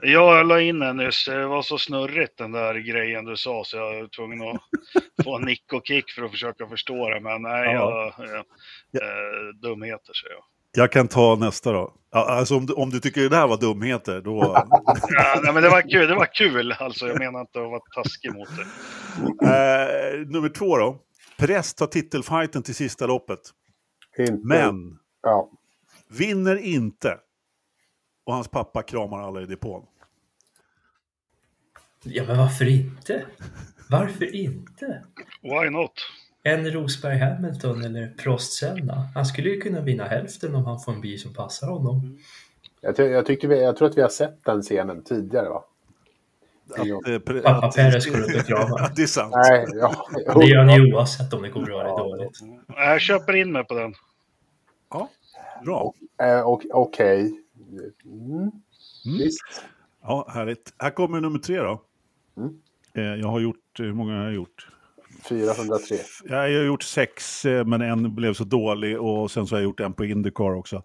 Ja, 0.00 0.36
jag 0.36 0.46
la 0.46 0.60
in 0.60 0.78
den 0.78 0.96
nyss. 0.96 1.24
Det 1.24 1.46
var 1.46 1.62
så 1.62 1.78
snurrigt 1.78 2.38
den 2.38 2.52
där 2.52 2.74
grejen 2.74 3.24
du 3.24 3.36
sa 3.36 3.62
så 3.64 3.76
jag 3.76 4.00
var 4.00 4.08
tvungen 4.08 4.42
att 4.48 4.60
få 5.24 5.36
en 5.36 5.42
nick 5.42 5.72
och 5.72 5.86
kick 5.86 6.10
för 6.10 6.22
att 6.22 6.30
försöka 6.30 6.66
förstå 6.66 7.08
det. 7.10 7.20
Men 7.20 7.42
nej, 7.42 7.74
Ja. 7.74 8.12
jag, 8.18 8.28
eh, 8.28 8.36
eh, 8.36 9.54
dumheter 9.62 10.12
säger 10.14 10.34
jag. 10.34 10.44
Jag 10.78 10.92
kan 10.92 11.08
ta 11.08 11.36
nästa 11.36 11.72
då. 11.72 11.92
Alltså 12.10 12.56
om, 12.56 12.66
du, 12.66 12.72
om 12.72 12.90
du 12.90 13.00
tycker 13.00 13.20
det 13.20 13.28
där 13.28 13.46
var 13.46 13.56
dumheter, 13.56 14.20
då... 14.20 14.40
Ja, 15.08 15.40
nej, 15.44 15.52
men 15.52 15.62
det 15.62 15.68
var 15.68 15.90
kul. 15.90 16.08
Det 16.08 16.14
var 16.14 16.34
kul. 16.34 16.72
Alltså, 16.72 17.06
jag 17.08 17.18
menar 17.18 17.40
inte 17.40 17.58
att 17.62 17.70
vara 17.70 17.80
taskig 17.94 18.34
mot 18.34 18.48
det. 18.56 18.62
eh, 19.46 20.26
nummer 20.26 20.48
två 20.48 20.76
då. 20.78 20.98
Perez 21.38 21.74
tar 21.74 21.86
titelfighten 21.86 22.62
till 22.62 22.74
sista 22.74 23.06
loppet. 23.06 23.38
Inte, 24.18 24.32
Men 24.44 24.98
Ja. 25.22 25.50
vinner 26.18 26.56
inte. 26.56 27.18
Och 28.26 28.34
hans 28.34 28.48
pappa 28.48 28.82
kramar 28.82 29.22
alla 29.22 29.42
i 29.42 29.46
depån. 29.46 29.86
Ja, 32.04 32.24
men 32.26 32.38
varför 32.38 32.68
inte? 32.68 33.24
Varför 33.90 34.34
inte? 34.34 35.02
Why 35.42 35.70
not? 35.70 35.92
en 36.42 36.70
Rosberg 36.70 37.18
Hamilton 37.18 37.84
eller 37.84 38.08
Prost 38.18 38.52
Senna. 38.52 39.08
Han 39.14 39.26
skulle 39.26 39.48
ju 39.48 39.60
kunna 39.60 39.80
vinna 39.80 40.04
hälften 40.04 40.54
om 40.54 40.64
han 40.64 40.80
får 40.80 40.92
en 40.92 41.00
bil 41.00 41.20
som 41.20 41.34
passar 41.34 41.66
honom. 41.68 42.18
Jag, 42.80 42.96
ty 42.96 43.02
jag, 43.02 43.26
tyckte 43.26 43.46
vi, 43.46 43.62
jag 43.62 43.76
tror 43.76 43.88
att 43.88 43.96
vi 43.98 44.02
har 44.02 44.08
sett 44.08 44.44
den 44.44 44.62
scenen 44.62 45.04
tidigare 45.04 45.48
va? 45.48 45.64
Att, 46.78 47.08
eh, 47.08 47.18
Pappa 47.42 47.66
att- 47.66 47.74
Perez 47.76 48.06
går 48.06 48.18
upp 48.20 48.36
och 48.40 48.46
kramar. 48.46 48.68
Ja, 48.80 48.90
det 48.96 49.02
är 49.02 49.06
sant. 49.06 49.34
Nej, 49.36 49.66
ja. 49.74 50.06
Det 50.40 50.46
gör 50.46 50.64
han 50.64 50.74
ju 50.86 50.94
oavsett 50.94 51.32
om 51.32 51.42
det 51.42 51.48
går 51.48 51.62
bra 51.62 51.80
eller 51.80 51.98
dåligt. 51.98 52.38
Jag 52.68 53.00
köper 53.00 53.36
in 53.36 53.52
mig 53.52 53.64
på 53.64 53.74
den. 53.74 53.94
Ja, 54.90 55.08
bra. 55.64 55.92
Eh, 56.22 56.40
och- 56.40 56.62
Okej. 56.70 57.40
Mm. 58.04 58.50
Visst. 59.18 59.64
Ja, 60.02 60.28
härligt. 60.30 60.74
Här 60.78 60.90
kommer 60.90 61.20
nummer 61.20 61.38
tre 61.38 61.58
då. 61.58 61.82
Mm. 62.36 62.54
Eh, 62.94 63.20
Jag 63.20 63.28
har 63.28 63.40
gjort, 63.40 63.78
hur 63.78 63.92
många 63.92 64.16
har 64.16 64.24
jag 64.24 64.34
gjort? 64.34 64.68
403. 65.28 65.96
Jag 66.24 66.36
har 66.36 66.48
gjort 66.48 66.82
sex, 66.82 67.44
eh, 67.44 67.64
men 67.64 67.82
en 67.82 68.14
blev 68.14 68.34
så 68.34 68.44
dålig 68.44 69.00
och 69.00 69.30
sen 69.30 69.46
så 69.46 69.54
har 69.54 69.60
jag 69.60 69.64
gjort 69.64 69.80
en 69.80 69.92
på 69.92 70.04
Indycar 70.04 70.54
också. 70.54 70.82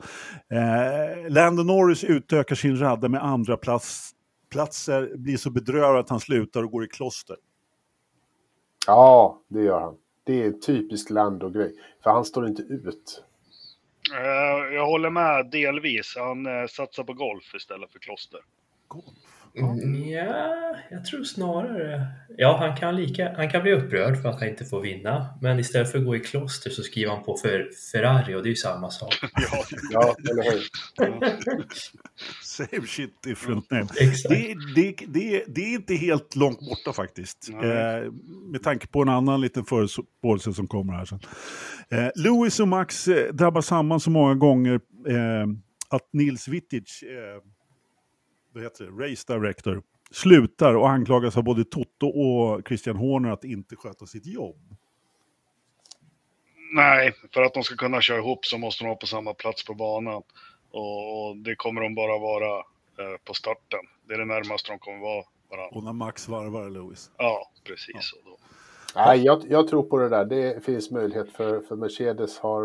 Eh, 0.50 1.30
Lando 1.30 1.64
Norris 1.64 2.04
utökar 2.04 2.56
sin 2.56 2.80
radda 2.80 3.10
med 3.10 3.24
andra 3.24 3.58
plats, 3.58 4.12
platser, 4.50 5.12
blir 5.18 5.38
så 5.38 5.50
bedrövad 5.50 6.00
att 6.00 6.10
han 6.10 6.20
slutar 6.20 6.64
och 6.64 6.72
går 6.72 6.84
i 6.84 6.88
kloster. 6.88 7.36
Ja, 8.88 9.42
det 9.48 9.62
gör 9.64 9.80
han. 9.80 9.96
Det 10.24 10.42
är 10.42 10.48
en 10.48 10.60
typisk 10.62 11.10
Lando-grej. 11.10 11.74
För 12.04 12.10
han 12.12 12.26
står 12.26 12.48
inte 12.48 12.62
ut. 12.62 13.24
Eh, 14.10 14.76
jag 14.76 14.86
håller 14.86 15.10
med 15.10 15.50
delvis. 15.52 16.16
Han 16.18 16.46
eh, 16.46 16.68
satsar 16.68 17.04
på 17.04 17.14
golf 17.14 17.56
istället 17.56 17.92
för 17.92 18.00
kloster. 18.00 18.40
Golf. 18.88 19.06
Mm, 19.56 20.04
Ja, 20.10 20.76
jag 20.92 21.06
tror 21.06 21.24
snarare... 21.24 22.08
Ja, 22.38 22.58
han 22.60 22.78
kan, 22.78 22.96
lika, 22.96 23.34
han 23.36 23.50
kan 23.50 23.62
bli 23.62 23.74
upprörd 23.74 24.22
för 24.22 24.30
att 24.30 24.40
han 24.40 24.50
inte 24.50 24.66
får 24.66 24.82
vinna. 24.82 25.28
Men 25.42 25.60
istället 25.60 25.92
för 25.92 25.98
att 26.00 26.06
gå 26.06 26.16
i 26.16 26.20
kloster 26.20 26.70
så 26.70 26.84
skriver 26.84 27.12
han 27.12 27.24
på 27.24 27.38
för 27.38 27.70
Ferrari 27.92 28.36
och 28.36 28.44
det 28.44 28.48
är 28.48 28.52
ju 28.52 28.56
samma 28.56 28.90
sak. 28.90 29.16
Ja, 29.52 29.64
Ja, 29.92 30.16
eller 30.32 30.44
hur? 30.52 30.62
Same 32.44 32.88
shit 32.88 33.22
different 33.24 33.72
name. 33.72 33.88
Exakt. 34.00 34.30
Det, 34.30 34.56
det, 34.76 34.96
det, 35.08 35.44
det 35.48 35.62
är 35.62 35.74
inte 35.76 35.96
helt 35.96 36.36
långt 36.36 36.60
borta 36.60 36.94
faktiskt. 36.94 37.50
Eh, 37.50 38.12
med 38.52 38.64
tanke 38.64 38.88
på 38.88 39.02
en 39.02 39.10
annan 39.10 39.42
liten 39.42 39.66
förutspåelse 39.66 40.54
som 40.54 40.68
kommer 40.68 40.94
här 40.94 41.06
sen. 41.06 41.20
Eh, 41.90 42.10
Lewis 42.16 42.60
och 42.60 42.68
Max 42.68 43.08
eh, 43.08 43.34
drabbar 43.34 43.62
samman 43.62 44.00
så 44.00 44.10
många 44.10 44.36
gånger 44.36 44.74
eh, 45.08 45.48
att 45.90 46.10
Nils 46.14 46.48
Wittic, 46.48 47.04
eh, 47.04 47.42
vad 48.54 48.64
heter 48.64 48.86
det, 48.86 48.92
Race 49.06 49.34
Director, 49.34 49.84
slutar 50.12 50.76
och 50.76 50.90
anklagas 50.90 51.38
av 51.38 51.44
både 51.44 51.64
Toto 51.64 52.08
och 52.08 52.68
Christian 52.68 52.96
Horner 52.96 53.30
att 53.30 53.44
inte 53.44 53.76
sköta 53.76 54.06
sitt 54.06 54.26
jobb. 54.26 54.76
Nej, 56.74 57.14
för 57.34 57.42
att 57.42 57.54
de 57.54 57.64
ska 57.64 57.76
kunna 57.76 58.02
köra 58.02 58.18
ihop 58.18 58.46
så 58.46 58.58
måste 58.58 58.84
de 58.84 58.88
vara 58.88 58.98
på 58.98 59.08
samma 59.08 59.34
plats 59.34 59.66
på 59.66 59.74
banan. 59.74 60.24
Och 60.72 61.38
det 61.38 61.56
kommer 61.56 61.82
de 61.82 61.96
bara 61.96 62.18
vara 62.18 62.58
eh, 62.58 63.18
på 63.26 63.34
starten. 63.34 63.80
Det 64.08 64.14
är 64.14 64.18
det 64.18 64.26
närmaste 64.26 64.72
de 64.72 64.80
kommer 64.80 65.00
vara 65.00 65.24
varandra. 65.50 65.78
Och 65.78 65.84
när 65.84 65.94
Max 65.94 66.28
varvar 66.28 66.70
Lewis. 66.70 67.12
Ja, 67.18 67.52
precis. 67.64 68.14
Och 68.14 68.22
då. 68.26 68.38
Nej, 68.96 69.22
jag, 69.24 69.44
jag 69.50 69.68
tror 69.68 69.84
på 69.84 69.98
det 69.98 70.10
där. 70.10 70.26
Det 70.26 70.66
finns 70.66 70.92
möjlighet 70.92 71.32
för, 71.32 71.60
för 71.60 71.76
Mercedes 71.76 72.40
har, 72.40 72.62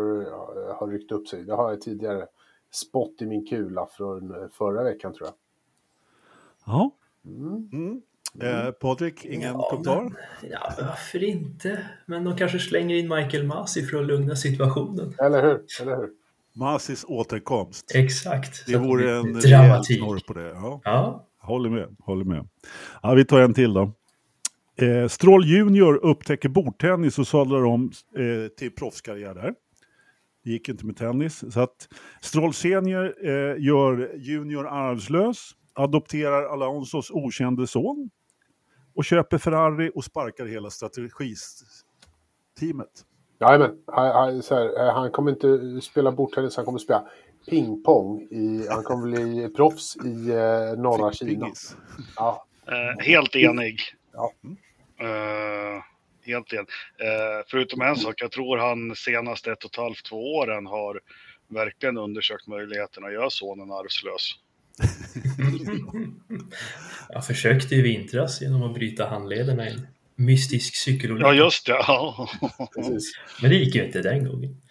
har 0.73 0.87
ryckt 0.87 1.11
upp 1.11 1.27
sig. 1.27 1.43
Det 1.43 1.55
har 1.55 1.69
jag 1.69 1.81
tidigare 1.81 2.27
spott 2.71 3.21
i 3.21 3.25
min 3.25 3.47
kula 3.47 3.87
från 3.97 4.49
förra 4.57 4.83
veckan 4.83 5.13
tror 5.13 5.27
jag. 5.27 5.35
Ja. 6.67 6.91
Mm. 7.25 7.69
Mm. 7.73 8.01
Eh, 8.41 8.71
Patrik, 8.71 9.25
ingen 9.25 9.53
Ja, 9.53 9.67
kommentar? 9.69 10.03
men- 10.03 10.13
Ja, 10.51 10.73
varför 10.81 11.23
inte? 11.23 11.79
Men 12.05 12.23
de 12.23 12.37
kanske 12.37 12.59
slänger 12.59 12.95
in 12.95 13.09
Michael 13.09 13.43
Masi 13.47 13.85
för 13.85 13.99
att 13.99 14.05
lugna 14.07 14.35
situationen. 14.35 15.13
Eller 15.19 15.43
hur? 15.43 15.61
Eller 15.81 15.97
hur? 15.97 16.09
Masis 16.55 17.05
återkomst. 17.07 17.91
Exakt. 17.95 18.65
Det 18.67 18.77
vore 18.77 19.17
en 19.17 19.41
rejäl 19.41 19.83
knorr 19.83 20.19
på 20.27 20.33
det. 20.33 20.47
Ja. 20.49 20.81
Ja, 20.83 21.23
Håller 21.39 21.69
med, 21.69 21.95
håller 21.99 22.25
med. 22.25 22.47
Ja, 23.03 23.13
vi 23.13 23.25
tar 23.25 23.39
en 23.41 23.53
till 23.53 23.73
då. 23.73 23.91
Eh, 24.75 25.07
Stroll 25.07 25.45
Junior 25.45 25.95
upptäcker 26.05 26.49
bordtennis 26.49 27.19
och 27.19 27.27
sadlar 27.27 27.65
om 27.65 27.91
eh, 28.17 28.47
till 28.57 28.71
proffskarriär 28.71 29.33
där. 29.33 29.53
Det 30.43 30.49
gick 30.51 30.69
inte 30.69 30.85
med 30.85 30.97
tennis. 30.97 31.53
Så 31.53 31.59
att 31.59 31.87
Stroll 32.21 32.53
Senior 32.53 33.13
eh, 33.23 33.55
gör 33.57 34.11
Junior 34.17 34.67
arvslös, 34.67 35.51
adopterar 35.77 36.43
Alonsos 36.43 37.11
okände 37.11 37.67
son 37.67 38.09
och 38.95 39.05
köper 39.05 39.37
Ferrari 39.37 39.91
och 39.95 40.03
sparkar 40.03 40.45
hela 40.45 40.69
strategiteamet. 40.69 41.41
Jajamän, 43.39 43.77
han, 43.87 44.11
han, 44.13 44.39
eh, 44.39 44.93
han 44.93 45.11
kommer 45.11 45.31
inte 45.31 45.81
spela 45.81 46.11
bordtennis, 46.11 46.55
han 46.55 46.65
kommer 46.65 46.79
spela 46.79 47.07
pingpong. 47.49 48.21
I, 48.21 48.67
han 48.69 48.83
kommer 48.83 49.03
bli 49.03 49.49
proffs 49.49 49.97
i 50.05 50.29
eh, 50.29 50.81
norra 50.81 51.13
Kina. 51.13 51.51
Ja, 52.15 52.47
Eh, 52.71 53.05
helt 53.05 53.35
enig. 53.35 53.79
Ja. 54.13 54.33
Eh, 54.99 55.83
helt 56.25 56.53
enig. 56.53 56.67
Eh, 56.97 57.45
förutom 57.47 57.81
en 57.81 57.95
sak, 57.95 58.21
jag 58.21 58.31
tror 58.31 58.57
han 58.57 58.95
senaste 58.95 59.51
ett 59.51 59.63
och 59.63 59.71
ett 59.71 59.77
halvt, 59.77 60.05
två 60.05 60.35
åren 60.35 60.65
har 60.65 61.01
verkligen 61.47 61.97
undersökt 61.97 62.47
möjligheten 62.47 63.05
att 63.05 63.13
göra 63.13 63.29
sonen 63.29 63.71
arvslös. 63.71 64.31
jag 67.09 67.25
försökte 67.25 67.75
i 67.75 67.81
vintras 67.81 68.41
genom 68.41 68.63
att 68.63 68.73
bryta 68.73 69.05
handlederna 69.07 69.69
i 69.69 69.73
en 69.73 69.87
mystisk 70.15 70.75
cykelolycka. 70.75 71.27
Ja, 71.27 71.33
just 71.33 71.65
det. 71.65 71.71
Ja. 71.71 72.29
Men 73.41 73.49
det 73.49 73.55
gick 73.55 73.75
ju 73.75 73.85
inte 73.85 74.01
den 74.01 74.25
gången. 74.27 74.61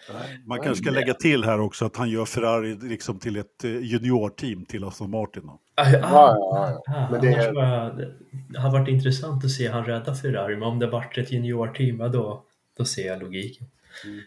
Man 0.45 0.59
kanske 0.61 0.83
ska 0.83 0.91
lägga 0.91 1.13
till 1.13 1.43
här 1.43 1.59
också 1.59 1.85
att 1.85 1.95
han 1.97 2.09
gör 2.09 2.25
Ferrari 2.25 2.77
liksom 2.81 3.19
till 3.19 3.37
ett 3.37 3.63
eh, 3.63 3.71
juniorteam 3.77 4.65
till 4.65 4.83
Aston 4.83 5.09
Martin. 5.11 5.43
Då. 5.45 5.59
Ah, 5.75 5.89
Ja, 5.91 5.99
ja, 6.01 6.81
ja. 6.85 6.95
Ah, 6.95 7.11
Men 7.11 7.21
det 7.21 7.27
är- 7.27 7.53
var, 7.53 8.13
det 8.49 8.59
har 8.59 8.71
varit 8.71 8.87
intressant 8.87 9.45
att 9.45 9.51
se 9.51 9.67
han 9.67 9.85
rädda 9.85 10.15
Ferrari, 10.15 10.55
men 10.55 10.63
om 10.67 10.79
det 10.79 10.87
varit 10.87 11.17
ett 11.17 11.31
juniorteam, 11.31 11.97
då, 11.97 12.43
då 12.77 12.85
ser 12.85 13.07
jag 13.07 13.21
logiken. 13.21 13.67
Mm. 14.05 14.21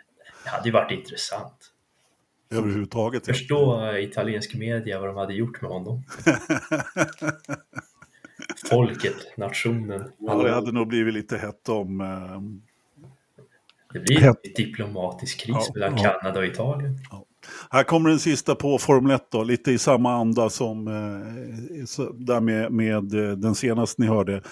Det 0.44 0.50
hade 0.50 0.68
ju 0.68 0.72
varit 0.72 0.90
intressant. 0.92 1.70
Överhuvudtaget. 2.54 3.26
ja. 3.28 3.34
Förstå 3.34 3.92
italiensk 3.98 4.54
media 4.54 5.00
vad 5.00 5.08
de 5.08 5.16
hade 5.16 5.34
gjort 5.34 5.62
med 5.62 5.70
honom. 5.70 6.02
Folket, 8.70 9.14
nationen. 9.36 10.04
Ja, 10.18 10.42
det 10.42 10.50
hade 10.52 10.72
nog 10.72 10.88
blivit 10.88 11.14
lite 11.14 11.36
hett 11.38 11.68
om... 11.68 12.00
Eh, 12.00 12.40
Det 13.92 14.00
blir 14.00 14.24
en 14.26 14.34
diplomatisk 14.56 15.40
kris 15.40 15.56
Ja, 15.58 15.66
mellan 15.74 15.96
ja. 15.96 16.18
Kanada 16.20 16.40
och 16.40 16.46
Italien. 16.46 16.98
Här 17.70 17.82
kommer 17.84 18.10
den 18.10 18.18
sista 18.18 18.54
på 18.54 18.78
Formel 18.78 19.14
1 19.16 19.22
då, 19.30 19.42
lite 19.42 19.72
i 19.72 19.78
samma 19.78 20.12
anda 20.14 20.50
som 20.50 20.88
eh, 20.88 20.92
där 22.14 22.40
med, 22.40 22.72
med 22.72 23.14
eh, 23.14 23.30
den 23.36 23.54
senaste 23.54 24.02
ni 24.02 24.08
hörde. 24.08 24.42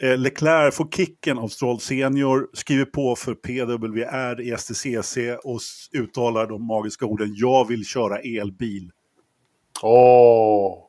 Eh, 0.00 0.18
Leclerc 0.18 0.74
får 0.74 0.88
kicken 0.90 1.38
av 1.38 1.48
Stroll 1.48 1.80
Senior, 1.80 2.48
skriver 2.52 2.84
på 2.84 3.16
för 3.16 3.34
PWR 3.34 4.40
i 4.40 4.56
STCC 4.56 5.16
och 5.44 5.60
uttalar 5.92 6.46
de 6.46 6.66
magiska 6.66 7.06
orden 7.06 7.28
“Jag 7.34 7.68
vill 7.68 7.84
köra 7.84 8.18
elbil”. 8.18 8.90
Åh! 9.82 10.82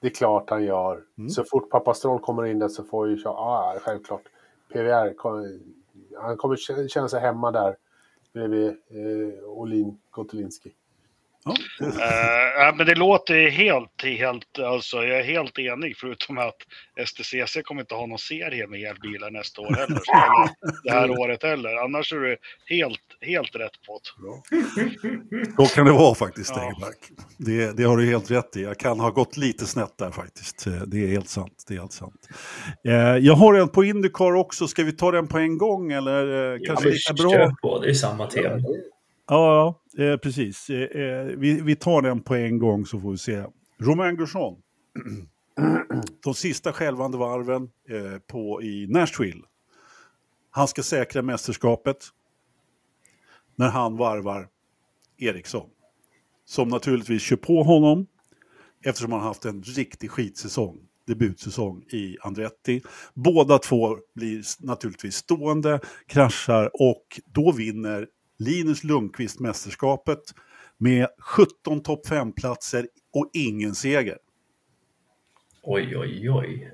Det 0.00 0.06
är 0.06 0.10
klart 0.14 0.50
han 0.50 0.64
gör. 0.64 1.00
Mm. 1.18 1.30
Så 1.30 1.44
fort 1.44 1.70
pappa 1.70 1.94
Stroll 1.94 2.20
kommer 2.20 2.44
in 2.46 2.58
där 2.58 2.68
så 2.68 2.84
får 2.84 3.08
ju 3.08 3.16
köra. 3.16 3.32
Ja, 3.32 3.78
självklart. 3.82 4.22
Kommer- 5.16 5.58
han 6.20 6.36
kommer 6.36 6.56
kä- 6.56 6.88
känna 6.88 7.08
sig 7.08 7.20
hemma 7.20 7.50
där 7.50 7.76
bredvid 8.32 8.66
eh, 8.68 9.44
Olin 9.44 9.98
Gotolinski. 10.10 10.72
Ja, 11.44 11.54
det, 11.78 11.86
Eh, 11.86 12.64
ja, 12.64 12.74
men 12.76 12.86
det 12.86 12.94
låter 12.94 13.48
helt, 13.50 14.04
helt, 14.04 14.58
alltså 14.58 14.96
jag 14.96 15.18
är 15.18 15.22
helt 15.22 15.58
enig 15.58 15.96
förutom 15.96 16.38
att 16.38 16.56
STCC 17.06 17.62
kommer 17.64 17.80
inte 17.80 17.94
ha 17.94 18.06
någon 18.06 18.18
serie 18.18 18.66
med 18.66 18.80
elbilar 18.90 19.30
nästa 19.30 19.60
år 19.60 19.74
heller. 19.74 20.00
Eller 20.12 20.50
det 20.84 20.90
här 20.90 21.10
året 21.10 21.42
heller. 21.42 21.84
Annars 21.84 22.12
är 22.12 22.20
det 22.20 22.36
helt, 22.66 23.00
helt 23.20 23.56
rätt 23.56 23.72
på 23.86 24.00
det. 24.00 25.68
så 25.68 25.74
kan 25.74 25.86
det 25.86 25.92
vara 25.92 26.14
faktiskt, 26.14 26.52
Ja. 26.56 26.62
Engelmark. 26.62 26.98
Det, 27.36 27.76
det 27.76 27.82
har 27.84 27.96
du 27.96 28.06
helt 28.06 28.30
rätt 28.30 28.56
i. 28.56 28.62
Jag 28.62 28.78
kan 28.78 29.00
ha 29.00 29.10
gått 29.10 29.36
lite 29.36 29.66
snett 29.66 29.98
där 29.98 30.10
faktiskt. 30.10 30.66
Eh, 30.66 30.72
Det 30.72 31.04
är 31.04 31.08
helt 31.08 31.28
sant. 31.28 31.64
Det 31.68 31.74
är 31.74 31.78
helt 31.78 31.92
sant. 31.92 32.28
Eh, 32.88 32.92
jag 33.16 33.34
har 33.34 33.54
en 33.54 33.68
på 33.68 33.84
Indycar 33.84 34.34
också. 34.34 34.68
Ska 34.68 34.84
vi 34.84 34.92
ta 34.92 35.10
den 35.10 35.26
på 35.28 35.38
en 35.38 35.58
gång 35.58 35.92
eller 35.92 36.52
eh, 36.54 36.58
kanske 36.66 36.84
men 36.84 36.92
lika 36.92 37.12
bra? 37.22 37.30
kör 37.30 37.50
på, 37.62 37.80
det 37.80 37.90
är 37.90 37.94
samma 37.94 38.26
tema. 38.26 38.56
Ja, 39.30 39.54
ja 39.54 39.80
eh, 39.98 40.16
precis. 40.16 40.70
Eh, 40.70 41.02
eh, 41.02 41.24
vi, 41.24 41.60
vi 41.60 41.76
tar 41.76 42.02
den 42.02 42.20
på 42.20 42.34
en 42.34 42.58
gång 42.58 42.86
så 42.86 43.00
får 43.00 43.10
vi 43.10 43.18
se. 43.18 43.44
Romain 43.80 44.16
Grosjean. 44.16 44.56
De 46.24 46.34
sista 46.34 46.72
skälvande 46.72 47.18
varven 47.18 47.70
eh, 47.88 48.18
på, 48.18 48.62
i 48.62 48.86
Nashville. 48.86 49.42
Han 50.50 50.68
ska 50.68 50.82
säkra 50.82 51.22
mästerskapet 51.22 51.96
när 53.56 53.68
han 53.68 53.96
varvar 53.96 54.48
Eriksson. 55.18 55.70
Som 56.44 56.68
naturligtvis 56.68 57.22
kör 57.22 57.36
på 57.36 57.62
honom 57.62 58.06
eftersom 58.84 59.12
han 59.12 59.20
haft 59.20 59.44
en 59.44 59.62
riktig 59.62 60.10
skitsäsong. 60.10 60.78
debutsäsong 61.06 61.82
i 61.82 62.16
Andretti. 62.20 62.82
Båda 63.14 63.58
två 63.58 63.96
blir 64.14 64.42
naturligtvis 64.66 65.14
stående, 65.14 65.80
kraschar 66.06 66.70
och 66.74 67.20
då 67.26 67.52
vinner 67.52 68.06
Linus 68.38 68.84
Lundqvist 68.84 69.40
mästerskapet 69.40 70.18
med 70.78 71.06
17 71.18 71.82
topp 71.82 72.06
5-platser 72.06 72.86
och 73.14 73.30
ingen 73.32 73.74
seger. 73.74 74.18
Oj, 75.62 75.96
oj, 75.96 76.30
oj. 76.30 76.72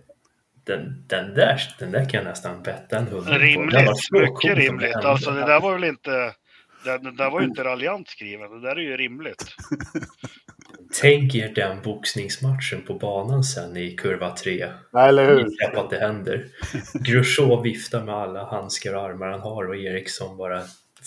Den, 0.65 1.05
den, 1.09 1.35
där, 1.35 1.61
den 1.79 1.91
där 1.91 2.09
kan 2.09 2.19
jag 2.19 2.25
nästan 2.25 2.63
betta 2.63 2.99
en 2.99 3.07
hundring 3.07 3.35
på. 3.35 3.39
Rimligt, 3.39 3.79
Det 3.79 3.87
var 3.87 3.95
så 3.95 4.15
mycket 4.21 4.59
rimligt. 4.59 4.97
Alltså 4.97 5.31
det 5.31 5.41
där 5.41 5.61
var 5.61 5.73
väl 5.73 5.85
inte... 5.85 6.35
Det, 6.85 6.99
det 6.99 7.17
där 7.17 7.31
var 7.31 7.41
ju 7.41 7.47
inte 7.47 7.65
raljant 7.65 8.09
skrivet, 8.09 8.51
det 8.51 8.61
där 8.61 8.77
är 8.77 8.81
ju 8.81 8.97
rimligt. 8.97 9.47
Tänk 11.01 11.35
er 11.35 11.49
den 11.55 11.83
boxningsmatchen 11.83 12.83
på 12.87 12.95
banan 12.95 13.45
sen 13.45 13.77
i 13.77 13.91
kurva 13.97 14.31
3. 14.31 14.73
Nej, 14.93 15.09
eller 15.09 15.27
hur? 15.27 15.79
Att 15.79 15.91
det 15.91 15.99
händer. 15.99 16.47
Grosjeau 16.95 17.63
viftar 17.63 18.05
med 18.05 18.15
alla 18.15 18.45
handskar 18.45 18.95
och 18.95 19.03
armar 19.03 19.29
han 19.29 19.41
har 19.41 19.69
och 19.69 19.77
Eriksson 19.77 20.37
bara 20.37 20.63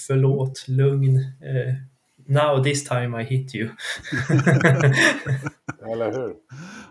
Förlåt, 0.08 0.66
lugn. 0.68 1.18
Eh, 1.18 1.74
now 2.28 2.64
this 2.64 2.84
time 2.84 3.22
I 3.22 3.26
hit 3.26 3.56
you. 3.56 3.70
Eller 5.92 6.12
hur? 6.12 6.34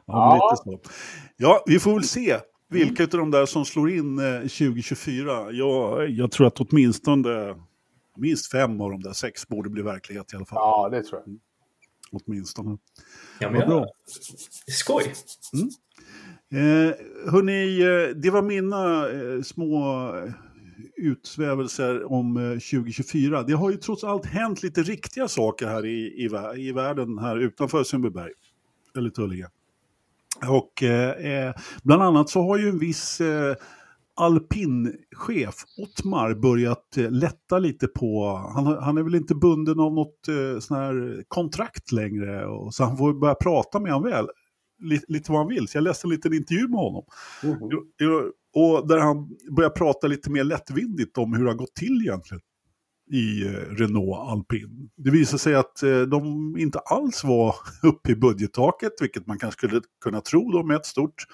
Ja, 0.06 0.36
Ja. 0.36 0.50
lite 0.52 0.62
så. 0.86 0.90
ja, 1.36 1.62
vi 1.66 1.78
får 1.78 1.94
väl 1.94 2.04
se 2.04 2.36
vilka 2.68 3.02
av 3.02 3.08
de 3.08 3.30
där 3.30 3.46
som 3.46 3.64
slår 3.64 3.90
in 3.90 4.18
eh, 4.18 4.40
2024. 4.40 5.50
Jag, 5.52 6.10
jag 6.10 6.30
tror 6.30 6.46
att 6.46 6.60
åtminstone 6.60 7.54
minst 8.16 8.50
fem 8.50 8.80
av 8.80 8.90
de 8.90 9.02
där 9.02 9.12
sex 9.12 9.48
borde 9.48 9.70
bli 9.70 9.82
verklighet 9.82 10.32
i 10.32 10.36
alla 10.36 10.44
fall. 10.44 10.56
Ja, 10.58 10.88
det 10.92 11.02
tror 11.02 11.22
jag. 11.26 11.38
Åtminstone. 12.12 12.78
Ja, 13.38 13.50
men 13.50 13.68
bra. 13.68 13.78
jag, 13.78 13.88
skoj! 14.74 15.14
Eh, 16.52 16.94
hörni, 17.32 17.80
eh, 17.80 18.16
det 18.16 18.30
var 18.30 18.42
mina 18.42 19.08
eh, 19.10 19.42
små 19.42 20.06
eh, 20.16 20.32
utsvävelser 20.96 22.12
om 22.12 22.36
eh, 22.36 22.50
2024. 22.50 23.42
Det 23.42 23.52
har 23.52 23.70
ju 23.70 23.76
trots 23.76 24.04
allt 24.04 24.26
hänt 24.26 24.62
lite 24.62 24.82
riktiga 24.82 25.28
saker 25.28 25.66
här 25.66 25.86
i, 25.86 26.06
i, 26.06 26.28
i 26.56 26.72
världen 26.72 27.18
här 27.18 27.36
utanför 27.36 27.84
Sundbyberg. 27.84 28.32
Eller 28.96 29.10
Tullinge. 29.10 29.46
Och 30.48 30.82
eh, 30.82 31.10
eh, 31.10 31.54
bland 31.82 32.02
annat 32.02 32.30
så 32.30 32.42
har 32.42 32.58
ju 32.58 32.68
en 32.68 32.78
viss 32.78 33.20
eh, 33.20 33.54
alpinchef, 34.16 35.54
Ottmar, 35.78 36.34
börjat 36.34 36.96
eh, 36.96 37.10
lätta 37.10 37.58
lite 37.58 37.86
på, 37.86 38.36
han, 38.54 38.66
han 38.66 38.98
är 38.98 39.02
väl 39.02 39.14
inte 39.14 39.34
bunden 39.34 39.80
av 39.80 39.94
något 39.94 40.28
eh, 40.28 40.60
sån 40.60 40.76
här 40.76 41.24
kontrakt 41.28 41.92
längre, 41.92 42.46
och, 42.46 42.74
så 42.74 42.84
han 42.84 42.96
får 42.96 43.14
börja 43.14 43.34
prata 43.34 43.80
med 43.80 43.92
han 43.92 44.02
väl, 44.02 44.26
lite, 44.82 45.04
lite 45.08 45.32
vad 45.32 45.40
han 45.40 45.48
vill. 45.48 45.68
Så 45.68 45.76
jag 45.76 45.84
läste 45.84 46.06
en 46.06 46.10
liten 46.10 46.34
intervju 46.34 46.68
med 46.68 46.80
honom. 46.80 47.04
Jo, 47.42 47.84
jo, 47.98 48.32
och 48.58 48.88
där 48.88 48.98
han 48.98 49.28
börjar 49.56 49.70
prata 49.70 50.06
lite 50.06 50.30
mer 50.30 50.44
lättvindigt 50.44 51.18
om 51.18 51.32
hur 51.32 51.44
det 51.44 51.50
har 51.50 51.56
gått 51.56 51.74
till 51.74 52.00
egentligen 52.02 52.40
i 53.12 53.46
eh, 53.46 53.50
Renault 53.50 54.30
Alpin. 54.30 54.90
Det 54.96 55.10
visar 55.10 55.38
sig 55.38 55.54
att 55.54 55.82
eh, 55.82 56.00
de 56.00 56.54
inte 56.58 56.78
alls 56.78 57.24
var 57.24 57.54
uppe 57.82 58.12
i 58.12 58.16
budgettaket, 58.16 58.92
vilket 59.00 59.26
man 59.26 59.38
kanske 59.38 59.58
skulle 59.58 59.80
kunna 60.00 60.20
tro 60.20 60.52
då 60.52 60.62
med 60.62 60.76
ett 60.76 60.86
stort 60.86 61.24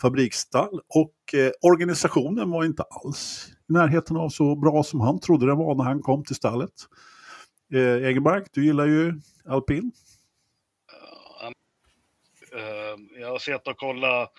fabriksstall. 0.00 0.80
Och 0.88 1.34
eh, 1.34 1.50
organisationen 1.62 2.50
var 2.50 2.64
inte 2.64 2.82
alls 2.82 3.48
i 3.68 3.72
närheten 3.72 4.16
av 4.16 4.28
så 4.28 4.56
bra 4.56 4.82
som 4.82 5.00
han 5.00 5.20
trodde 5.20 5.46
den 5.46 5.56
var 5.56 5.74
när 5.74 5.84
han 5.84 6.02
kom 6.02 6.24
till 6.24 6.36
stallet. 6.36 6.72
Eh, 7.72 7.80
Egenmark, 7.80 8.48
du 8.52 8.64
gillar 8.64 8.86
ju 8.86 9.20
Alpin. 9.48 9.92
Jag 13.20 13.30
har 13.30 13.38
sett 13.38 13.68
och 13.68 13.76
kollat 13.76 14.32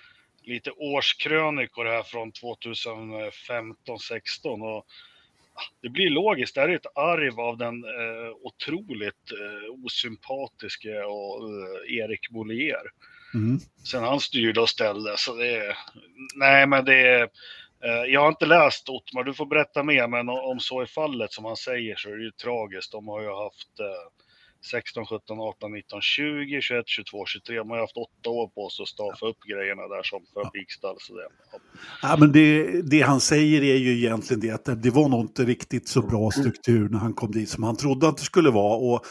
lite 0.46 0.72
årskrönikor 0.72 1.86
här 1.86 2.04
från 2.04 2.32
2015-16 2.32 3.74
och 4.44 4.86
ah, 5.54 5.68
det 5.82 5.90
blir 5.90 6.10
logiskt. 6.10 6.56
Det 6.56 6.62
här 6.62 6.70
är 6.70 6.75
ett 6.75 6.98
arv 6.98 7.40
av 7.40 7.58
den 7.58 7.84
eh, 7.84 8.30
otroligt 8.42 9.32
eh, 9.32 9.86
osympatiske 9.86 11.04
och, 11.04 11.50
eh, 11.50 11.96
Erik 11.98 12.30
Bollier. 12.30 12.84
Mm. 13.34 13.60
Sen 13.92 14.03
han 14.03 14.20
styrde 14.20 14.62
och 14.62 14.70
ställde. 14.70 15.14
Så 15.18 15.36
det 15.36 15.55
är, 15.55 15.77
nej, 16.36 16.68
men 16.68 16.86
det 16.86 17.08
är, 17.08 17.22
eh, 17.84 18.03
jag 18.14 18.22
har 18.22 18.29
inte 18.29 18.46
läst 18.46 18.90
Ottmar, 18.90 19.24
du 19.24 19.34
får 19.34 19.46
berätta 19.46 19.84
mer, 19.84 20.08
men 20.08 20.29
om 20.29 20.60
så 20.60 20.81
är 20.81 20.86
fallet 20.86 21.31
som 21.31 21.46
han 21.46 21.58
säger 21.58 21.96
så 21.96 22.10
är 22.10 22.18
det 22.18 22.24
ju 22.24 22.31
tragiskt. 22.31 22.92
De 22.92 23.08
har 23.08 23.22
ju 23.22 23.29
haft 23.29 23.79
eh, 23.79 23.86
16, 24.72 25.06
17, 25.06 25.40
18, 25.40 25.72
19, 25.72 26.01
20, 26.01 26.62
21, 26.62 26.84
22, 26.88 27.25
23. 27.25 27.58
De 27.58 27.70
har 27.70 27.78
haft 27.78 27.98
åtta 27.98 28.30
år 28.30 28.48
på 28.48 28.70
sig 28.70 28.84
att 28.84 28.90
staffa 28.90 29.25
upp 29.25 29.42
grejerna 29.51 29.88
där 29.88 30.04
som 30.04 30.22
fabriksstall. 30.34 30.96
Så 31.00 31.14
det, 31.16 31.22
ja. 31.51 31.60
Ja, 32.01 32.18
men 32.20 32.32
det, 32.32 32.82
det 32.82 33.01
han 33.01 33.20
säger 33.20 33.64
är 33.64 33.78
ju 33.78 33.98
egentligen 33.98 34.40
det 34.40 34.51
att 34.51 34.84
det 34.84 34.90
var 34.90 35.10
nog 35.10 35.22
inte 35.22 35.44
riktigt 35.44 35.88
så 35.88 36.01
bra 36.01 36.32
struktur 36.32 36.90
när 36.90 37.00
han 37.00 37.14
kom 37.14 37.32
dit 37.32 37.50
som 37.50 37.64
han 37.64 37.75
trodde 37.75 38.08
att 38.08 38.18
det 38.18 38.24
skulle 38.24 38.50
vara. 38.50 38.78
Och 38.78 39.06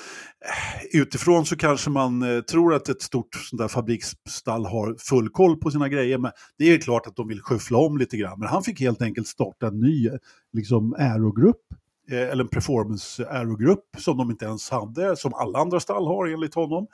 eh, 0.93 1.01
utifrån 1.01 1.47
så 1.47 1.57
kanske 1.57 1.90
man 1.90 2.23
eh, 2.23 2.40
tror 2.40 2.75
att 2.75 2.88
ett 2.88 3.03
stort 3.03 3.35
sånt 3.35 3.61
där 3.61 3.69
fabriksstall 3.69 4.67
har 4.67 4.97
full 4.99 5.29
koll 5.29 5.57
på 5.57 5.71
sina 5.71 5.88
grejer. 5.88 6.19
Men 6.19 6.33
det 6.59 6.64
är 6.64 6.79
klart 6.79 7.07
att 7.07 7.17
de 7.17 7.29
vill 7.29 7.40
skyffla 7.40 7.79
om 7.79 7.99
lite 7.99 8.17
grann. 8.17 8.38
Men 8.38 8.49
han 8.49 8.62
fick 8.62 8.81
helt 8.81 9.03
enkelt 9.03 9.27
starta 9.27 9.67
en 9.67 9.81
ny 9.81 10.11
liksom, 10.53 10.95
aerogrupp. 10.99 11.62
Eh, 12.11 12.29
eller 12.31 12.45
en 12.45 12.49
performance 12.49 13.27
aerogrupp 13.29 13.85
som 13.99 14.17
de 14.17 14.31
inte 14.31 14.45
ens 14.45 14.71
hade, 14.71 15.17
som 15.17 15.35
alla 15.35 15.59
andra 15.59 15.81
stall 15.81 16.07
har 16.07 16.27
enligt 16.27 16.55
honom. 16.55 16.87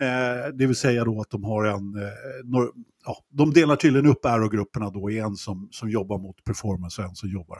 Eh, 0.00 0.54
det 0.54 0.66
vill 0.66 0.76
säga 0.76 1.04
då 1.04 1.20
att 1.20 1.30
de 1.30 1.44
har 1.44 1.64
en, 1.64 1.94
eh, 1.94 2.08
nor- 2.44 2.72
ja, 3.04 3.16
de 3.30 3.52
delar 3.52 3.76
tydligen 3.76 4.06
upp 4.10 4.24
aerogrupperna 4.26 4.90
då 4.90 5.10
i 5.10 5.18
en 5.18 5.36
som, 5.36 5.68
som 5.70 5.90
jobbar 5.90 6.18
mot 6.18 6.44
performance 6.44 7.02
och 7.02 7.08
en 7.08 7.14
som 7.14 7.28
jobbar 7.28 7.58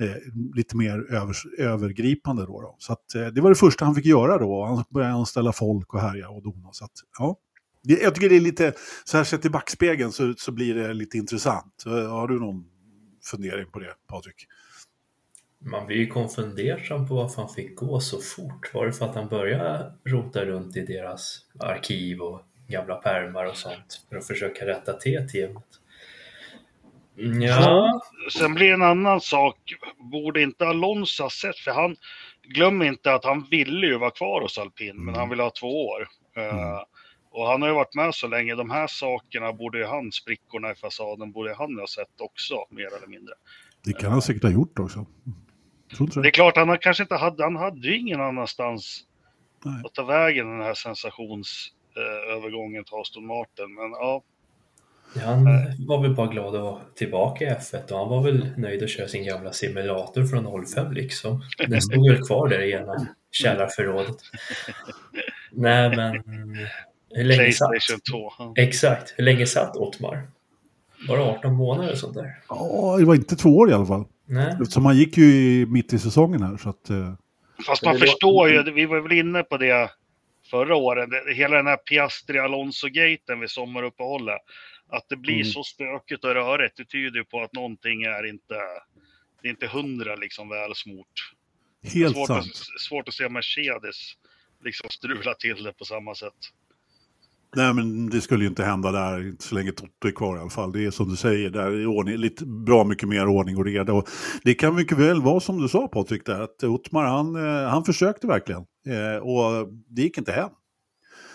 eh, 0.00 0.16
lite 0.54 0.76
mer 0.76 1.14
övers, 1.14 1.46
övergripande. 1.58 2.46
Då, 2.46 2.60
då. 2.60 2.76
Så 2.78 2.92
att, 2.92 3.14
eh, 3.14 3.26
det 3.26 3.40
var 3.40 3.48
det 3.50 3.56
första 3.56 3.84
han 3.84 3.94
fick 3.94 4.06
göra 4.06 4.38
då. 4.38 4.64
Han 4.64 4.84
började 4.90 5.14
anställa 5.14 5.52
folk 5.52 5.94
och 5.94 6.00
härja 6.00 6.28
och 6.28 6.42
dona. 6.42 6.68
Så 6.72 6.84
att, 6.84 6.92
ja. 7.18 7.36
Jag 7.82 8.14
tycker 8.14 8.28
det 8.28 8.36
är 8.36 8.40
lite, 8.40 8.72
så 9.04 9.16
här 9.16 9.24
sett 9.24 9.44
i 9.44 9.50
backspegeln 9.50 10.12
så, 10.12 10.34
så 10.36 10.52
blir 10.52 10.74
det 10.74 10.94
lite 10.94 11.18
intressant. 11.18 11.84
Eh, 11.86 12.10
har 12.10 12.28
du 12.28 12.40
någon 12.40 12.64
fundering 13.30 13.66
på 13.72 13.78
det, 13.78 13.94
Patrik? 14.08 14.46
Man 15.64 15.86
blir 15.86 15.96
ju 15.96 16.06
konfundersam 16.06 17.08
på 17.08 17.14
varför 17.14 17.42
han 17.42 17.50
fick 17.54 17.76
gå 17.76 18.00
så 18.00 18.20
fort. 18.20 18.74
Var 18.74 18.86
det 18.86 18.92
för 18.92 19.04
att 19.06 19.14
han 19.14 19.28
började 19.28 19.92
rota 20.04 20.44
runt 20.44 20.76
i 20.76 20.80
deras 20.80 21.38
arkiv 21.58 22.20
och 22.20 22.42
gamla 22.68 22.94
pärmar 22.96 23.44
och 23.44 23.56
sånt 23.56 24.02
för 24.08 24.16
att 24.16 24.26
försöka 24.26 24.66
rätta 24.66 24.92
till 24.92 25.28
teamet? 25.32 25.64
Mm, 27.18 27.42
Ja, 27.42 28.00
Sen 28.38 28.54
blir 28.54 28.72
en 28.72 28.82
annan 28.82 29.20
sak, 29.20 29.56
borde 30.12 30.42
inte 30.42 30.66
Alonso 30.66 31.22
ha 31.22 31.30
sett, 31.30 31.56
för 31.58 31.70
han, 31.70 31.96
glöm 32.42 32.82
inte 32.82 33.12
att 33.14 33.24
han 33.24 33.46
ville 33.50 33.86
ju 33.86 33.98
vara 33.98 34.10
kvar 34.10 34.40
hos 34.40 34.58
Alpin, 34.58 34.96
men 34.96 35.08
Mm. 35.08 35.18
han 35.20 35.28
ville 35.28 35.42
ha 35.42 35.50
två 35.50 35.86
år. 35.86 36.08
Eh, 36.36 36.44
Mm. 36.54 36.84
och 37.30 37.46
han 37.46 37.62
har 37.62 37.68
ju 37.68 37.74
varit 37.74 37.94
med 37.94 38.14
så 38.14 38.26
länge, 38.26 38.54
de 38.54 38.70
här 38.70 38.86
sakerna 38.86 39.52
borde 39.52 39.78
ju 39.78 39.84
han, 39.84 40.12
sprickorna 40.12 40.70
i 40.72 40.74
fasaden, 40.74 41.32
borde 41.32 41.54
han 41.54 41.78
ha 41.78 41.86
sett 41.86 42.20
också, 42.20 42.54
mer 42.70 42.96
eller 42.96 43.06
mindre. 43.06 43.34
Det 43.84 43.92
kan 43.92 44.12
han 44.12 44.22
säkert 44.22 44.42
ha 44.42 44.50
gjort 44.50 44.78
också. 44.78 45.06
Tror 45.96 46.08
inte 46.08 46.18
Det 46.18 46.22
det. 46.22 46.28
är 46.28 46.30
klart, 46.30 46.56
han 46.56 46.68
har 46.68 46.76
kanske 46.76 47.02
inte 47.02 47.14
hade, 47.14 47.42
han 47.42 47.56
hade 47.56 47.88
ju 47.88 47.98
ingen 47.98 48.20
annanstans 48.20 49.04
Nej. 49.64 49.82
att 49.84 49.94
ta 49.94 50.04
vägen 50.04 50.50
den 50.50 50.60
här 50.60 50.74
sensationsövergången 50.74 52.84
till 52.84 52.94
Aston 52.94 53.26
Martin, 53.26 53.74
men 53.74 53.90
ja. 53.90 54.22
han 55.24 55.44
var 55.88 56.02
väl 56.02 56.14
bara 56.14 56.26
glad 56.26 56.54
att 56.54 56.62
vara 56.62 56.80
tillbaka 56.94 57.44
i 57.44 57.48
F1 57.48 57.92
och 57.92 57.98
han 57.98 58.08
var 58.08 58.22
väl 58.22 58.50
nöjd 58.56 58.82
att 58.82 58.90
köra 58.90 59.08
sin 59.08 59.24
gamla 59.24 59.52
simulator 59.52 60.24
från 60.26 60.66
05 60.66 60.92
liksom. 60.92 61.42
Den 61.68 61.82
stod 61.82 62.10
väl 62.10 62.22
kvar 62.26 62.48
där 62.48 62.60
i 62.60 62.72
ena 62.72 63.06
källarförrådet. 63.30 64.16
Nej 65.52 65.96
men, 65.96 66.12
hur 67.10 67.24
länge 67.24 67.52
satt? 67.52 67.70
Playstation 67.70 68.00
2. 68.10 68.32
ja. 68.38 68.52
Exakt, 68.56 69.14
hur 69.16 69.24
länge 69.24 69.46
satt 69.46 69.76
Ottmar? 69.76 70.22
Var 71.08 71.16
det 71.16 71.22
18 71.22 71.54
månader 71.54 71.92
och 71.92 71.98
sånt 71.98 72.14
där? 72.14 72.38
Ja, 72.48 72.96
det 72.98 73.04
var 73.04 73.14
inte 73.14 73.36
två 73.36 73.56
år 73.56 73.70
i 73.70 73.72
alla 73.72 73.86
fall. 73.86 74.04
Nej. 74.30 74.56
Eftersom 74.62 74.84
han 74.84 74.96
gick 74.96 75.16
ju 75.18 75.24
i- 75.24 75.66
mitt 75.66 75.92
i 75.92 75.98
säsongen 75.98 76.42
här. 76.42 76.56
Så 76.56 76.68
att, 76.68 76.90
eh, 76.90 77.14
Fast 77.66 77.84
man 77.84 77.98
förstår 77.98 78.50
ju, 78.50 78.62
vi 78.72 78.86
var 78.86 79.00
väl 79.00 79.12
inne 79.12 79.42
på 79.42 79.56
det 79.56 79.90
förra 80.50 80.76
året, 80.76 81.10
det- 81.10 81.34
hela 81.34 81.56
den 81.56 81.66
här 81.66 81.76
Piastri-Alonso-gaten 81.76 83.40
vid 83.40 83.50
sommaruppehållet. 83.50 84.38
Att 84.88 85.08
det 85.08 85.16
blir 85.16 85.34
Mm. 85.34 85.44
så 85.46 85.62
stökigt 85.64 86.24
och 86.24 86.34
rörigt, 86.34 86.76
det 86.76 86.84
tyder 86.84 87.18
ju 87.18 87.24
på 87.24 87.42
att 87.42 87.52
någonting 87.52 88.02
är 88.02 88.26
inte, 88.26 88.54
det 89.42 89.48
är 89.48 89.50
inte 89.50 89.66
hundra 89.66 90.16
liksom 90.16 90.48
välsmort. 90.48 91.32
helt 91.82 92.14
svårt, 92.16 92.26
sant. 92.26 92.46
Att, 92.46 92.80
svårt 92.80 93.08
att 93.08 93.14
se 93.14 93.28
Mercedes 93.28 93.96
liksom 94.64 94.90
strula 94.90 95.34
till 95.34 95.62
det 95.64 95.72
på 95.72 95.84
samma 95.84 96.14
sätt. 96.14 96.34
Nej, 97.56 97.74
men 97.74 98.10
det 98.10 98.20
skulle 98.20 98.44
ju 98.44 98.48
inte 98.48 98.62
hända 98.64 98.92
där, 98.92 99.28
inte 99.28 99.44
så 99.44 99.54
länge 99.54 99.72
Toto 99.72 100.08
är 100.08 100.12
kvar 100.12 100.36
i 100.36 100.40
alla 100.40 100.50
fall. 100.50 100.72
Det 100.72 100.86
är 100.86 100.90
som 100.90 101.08
du 101.08 101.16
säger, 101.16 101.50
där 101.50 101.66
är 101.66 101.86
ordning, 101.86 102.16
lite 102.16 102.46
bra 102.46 102.84
mycket 102.84 103.08
mer 103.08 103.28
ordning 103.28 103.56
och 103.58 103.64
reda. 103.64 103.92
Och 103.92 104.08
det 104.44 104.54
kan 104.54 104.74
mycket 104.74 104.98
väl 104.98 105.22
vara 105.22 105.40
som 105.40 105.60
du 105.60 105.68
sa 105.68 105.88
Patrik, 105.88 106.26
där, 106.26 106.40
att 106.40 106.62
Ottmar 106.64 107.04
han, 107.04 107.36
eh, 107.36 107.68
han 107.68 107.84
försökte 107.84 108.26
verkligen. 108.26 108.60
Eh, 108.86 109.22
och 109.22 109.68
det 109.88 110.02
gick 110.02 110.18
inte 110.18 110.32
hem. 110.32 110.50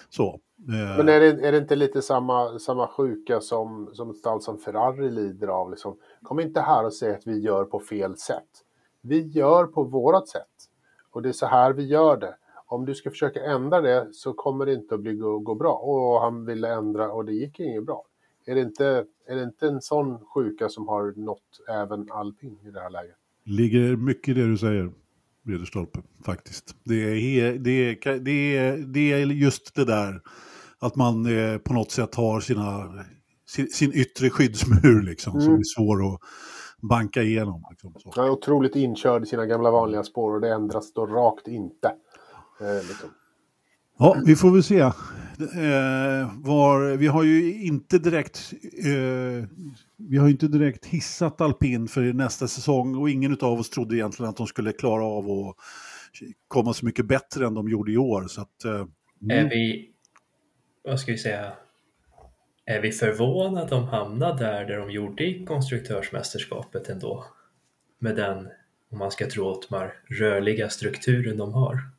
Så. 0.10 0.40
eh, 0.70 0.98
Men 0.98 1.10
är 1.10 1.20
det, 1.20 1.48
är 1.48 1.52
det 1.52 1.58
inte 1.58 1.76
lite 1.76 2.02
samma, 2.02 2.60
samma 2.60 2.88
sjuka 2.88 3.40
som, 3.40 3.90
som 3.94 4.10
ett 4.10 4.18
stall 4.18 4.42
som 4.42 4.58
Ferrari 4.58 5.12
lider 5.12 5.48
av? 5.48 5.70
Liksom? 5.72 5.98
Kom 6.24 6.40
inte 6.40 6.62
här 6.62 6.86
och 6.86 6.94
säg 6.94 7.12
att 7.12 7.28
vi 7.28 7.40
gör 7.40 7.64
på 7.64 7.80
fel 7.80 8.18
sätt. 8.18 8.50
Vi 9.02 9.28
gör 9.28 9.66
på 9.66 9.84
vårat 9.84 10.28
sätt. 10.28 10.42
Och 11.12 11.22
det 11.22 11.30
är 11.30 11.34
så 11.34 11.46
här 11.46 11.74
vi 11.74 11.84
gör 11.88 12.18
det. 12.18 12.36
Om 12.66 12.86
du 12.86 12.96
ska 12.96 13.10
försöka 13.10 13.44
ändra 13.44 13.82
det 13.82 14.08
så 14.12 14.34
kommer 14.34 14.66
det 14.66 14.74
inte 14.74 14.96
att 14.96 15.02
bli, 15.02 15.14
gå, 15.14 15.40
gå 15.40 15.56
bra. 15.56 15.74
Och 15.74 16.22
han 16.22 16.46
ville 16.46 16.74
ändra 16.74 17.12
och 17.12 17.26
det 17.26 17.34
gick 17.34 17.60
inget 17.60 17.86
bra. 17.86 18.06
Är 18.46 18.56
det, 18.56 18.62
inte, 18.62 19.06
är 19.28 19.36
det 19.36 19.44
inte 19.44 19.68
en 19.68 19.82
sån 19.82 20.20
sjuka 20.26 20.70
som 20.70 20.88
har 20.88 21.14
nått 21.26 21.42
även 21.70 22.12
alpin 22.12 22.58
i 22.68 22.72
det 22.72 22.80
här 22.80 22.90
läget? 22.90 23.16
ligger 23.46 23.96
mycket 23.96 24.28
i 24.28 24.34
det 24.42 24.48
du 24.48 24.58
säger, 24.58 24.92
Ridderstolpe, 25.48 26.00
faktiskt. 26.26 26.76
Det 26.84 26.96
är, 26.96 27.54
det, 27.58 27.72
är, 27.72 28.20
det, 28.20 28.58
är, 28.58 28.78
det 28.78 29.12
är 29.12 29.26
just 29.26 29.76
det 29.76 29.86
där 29.86 30.22
att 30.80 30.96
man 30.96 31.26
eh, 31.26 31.58
på 31.58 31.74
något 31.74 31.92
sätt 31.92 32.16
har 32.16 32.40
sina, 32.40 32.90
sin, 33.48 33.68
sin 33.68 33.94
yttre 33.94 34.30
skyddsmur 34.30 35.02
liksom, 35.02 35.32
som 35.34 35.50
Mm. 35.50 35.60
är 35.60 35.64
svår 35.64 36.14
att 36.14 36.20
banka 36.82 37.22
igenom. 37.24 37.64
Liksom, 37.70 37.94
så. 37.98 38.12
Han 38.16 38.26
är 38.26 38.30
otroligt 38.30 38.76
inkörd 38.76 39.24
i 39.24 39.26
sina 39.26 39.46
gamla 39.46 39.72
vanliga 39.72 40.04
spår 40.04 40.34
och 40.34 40.42
det 40.42 40.54
ändras 40.54 40.94
då 40.94 41.06
rakt 41.06 41.48
inte. 41.48 41.92
Liksom. 42.60 43.10
Ja, 43.98 44.18
vi 44.26 44.36
får 44.36 44.52
väl 44.52 44.64
se. 44.64 44.80
Eh, 44.80 46.32
var, 46.36 46.98
vi 46.98 47.08
har 47.08 47.24
ju 47.24 47.64
inte 47.64 48.00
direkt 48.00 48.54
eh, 48.86 49.48
vi 49.98 50.18
har 50.18 50.28
ju 50.28 50.32
inte 50.32 50.48
direkt 50.48 50.86
hissat 50.86 51.42
alpin 51.42 51.88
för 51.88 52.02
nästa 52.02 52.48
säsong 52.48 52.96
och 52.96 53.10
ingen 53.10 53.38
av 53.42 53.60
oss 53.60 53.70
trodde 53.70 53.96
egentligen 53.96 54.30
att 54.30 54.38
de 54.38 54.48
skulle 54.48 54.72
klara 54.72 55.04
av 55.04 55.30
att 55.30 55.56
komma 56.48 56.74
så 56.74 56.86
mycket 56.86 57.06
bättre 57.06 57.46
än 57.46 57.54
de 57.54 57.70
gjorde 57.70 57.92
i 57.92 57.98
år. 57.98 58.28
Så 58.28 58.42
att, 58.42 58.66
eh, 58.66 58.86
Är 59.30 59.50
vi, 59.50 59.90
vad 60.84 61.00
ska 61.00 61.12
vi 61.12 61.18
säga, 61.18 61.54
är 62.66 62.82
vi 62.82 62.92
förvånade 62.92 63.64
att 63.64 63.70
de 63.70 63.84
hamnade 63.84 64.44
där, 64.44 64.66
där 64.66 64.78
de 64.78 64.92
gjorde 64.92 65.24
i 65.24 65.46
konstruktörsmästerskapet 65.46 66.90
ändå? 66.90 67.26
Med 68.00 68.16
den, 68.16 68.48
om 68.92 68.98
man 68.98 69.12
ska 69.12 69.30
tro 69.30 69.46
Ottmar, 69.46 69.94
rörliga 70.20 70.70
strukturen 70.70 71.38
de 71.38 71.54
har. 71.54 71.95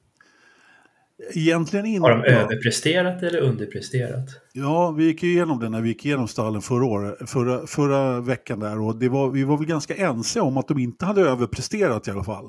Egentligen 1.35 1.87
inte. 1.87 2.03
Har 2.03 2.11
de 2.11 2.25
överpresterat 2.25 3.23
eller 3.23 3.41
underpresterat? 3.41 4.29
Ja, 4.53 4.91
vi 4.91 5.05
gick 5.05 5.23
ju 5.23 5.31
igenom 5.31 5.61
det 5.61 5.69
när 5.69 5.81
vi 5.81 5.89
gick 5.89 6.07
igenom 6.07 6.29
stallen 6.29 6.63
förra, 6.63 6.85
året, 6.85 7.31
förra, 7.31 7.67
förra 7.67 8.21
veckan 8.21 8.61
där 8.61 8.81
och 8.81 8.97
det 8.97 9.09
var, 9.09 9.31
vi 9.31 9.45
var 9.45 9.59
väl 9.59 9.67
ganska 9.67 9.95
ense 9.97 10.41
om 10.41 10.57
att 10.57 10.69
de 10.69 10.79
inte 10.79 11.05
hade 11.05 11.21
överpresterat 11.21 12.09
i 12.09 12.11
alla 12.11 12.25
fall. 12.25 12.45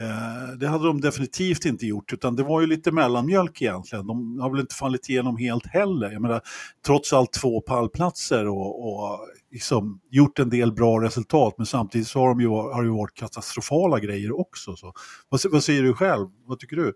Eh, 0.00 0.58
det 0.58 0.68
hade 0.68 0.86
de 0.86 1.00
definitivt 1.00 1.64
inte 1.64 1.86
gjort 1.86 2.12
utan 2.12 2.36
det 2.36 2.42
var 2.42 2.60
ju 2.60 2.66
lite 2.66 2.92
mellanmjölk 2.92 3.62
egentligen. 3.62 4.06
De 4.06 4.38
har 4.40 4.50
väl 4.50 4.60
inte 4.60 4.74
fallit 4.74 5.08
igenom 5.08 5.36
helt 5.36 5.66
heller. 5.66 6.10
Jag 6.10 6.22
menar, 6.22 6.40
trots 6.86 7.12
allt 7.12 7.32
två 7.32 7.60
pallplatser 7.60 8.48
och, 8.48 8.86
och 8.86 9.18
liksom 9.52 10.00
gjort 10.10 10.38
en 10.38 10.50
del 10.50 10.72
bra 10.72 11.00
resultat 11.02 11.54
men 11.56 11.66
samtidigt 11.66 12.08
så 12.08 12.20
har, 12.20 12.28
de 12.28 12.40
ju, 12.40 12.48
har 12.48 12.82
det 12.82 12.88
ju 12.88 12.94
varit 12.94 13.14
katastrofala 13.14 14.00
grejer 14.00 14.40
också. 14.40 14.76
Så. 14.76 14.92
Vad, 15.28 15.40
vad 15.50 15.64
säger 15.64 15.82
du 15.82 15.94
själv? 15.94 16.26
Vad 16.46 16.58
tycker 16.58 16.76
du? 16.76 16.92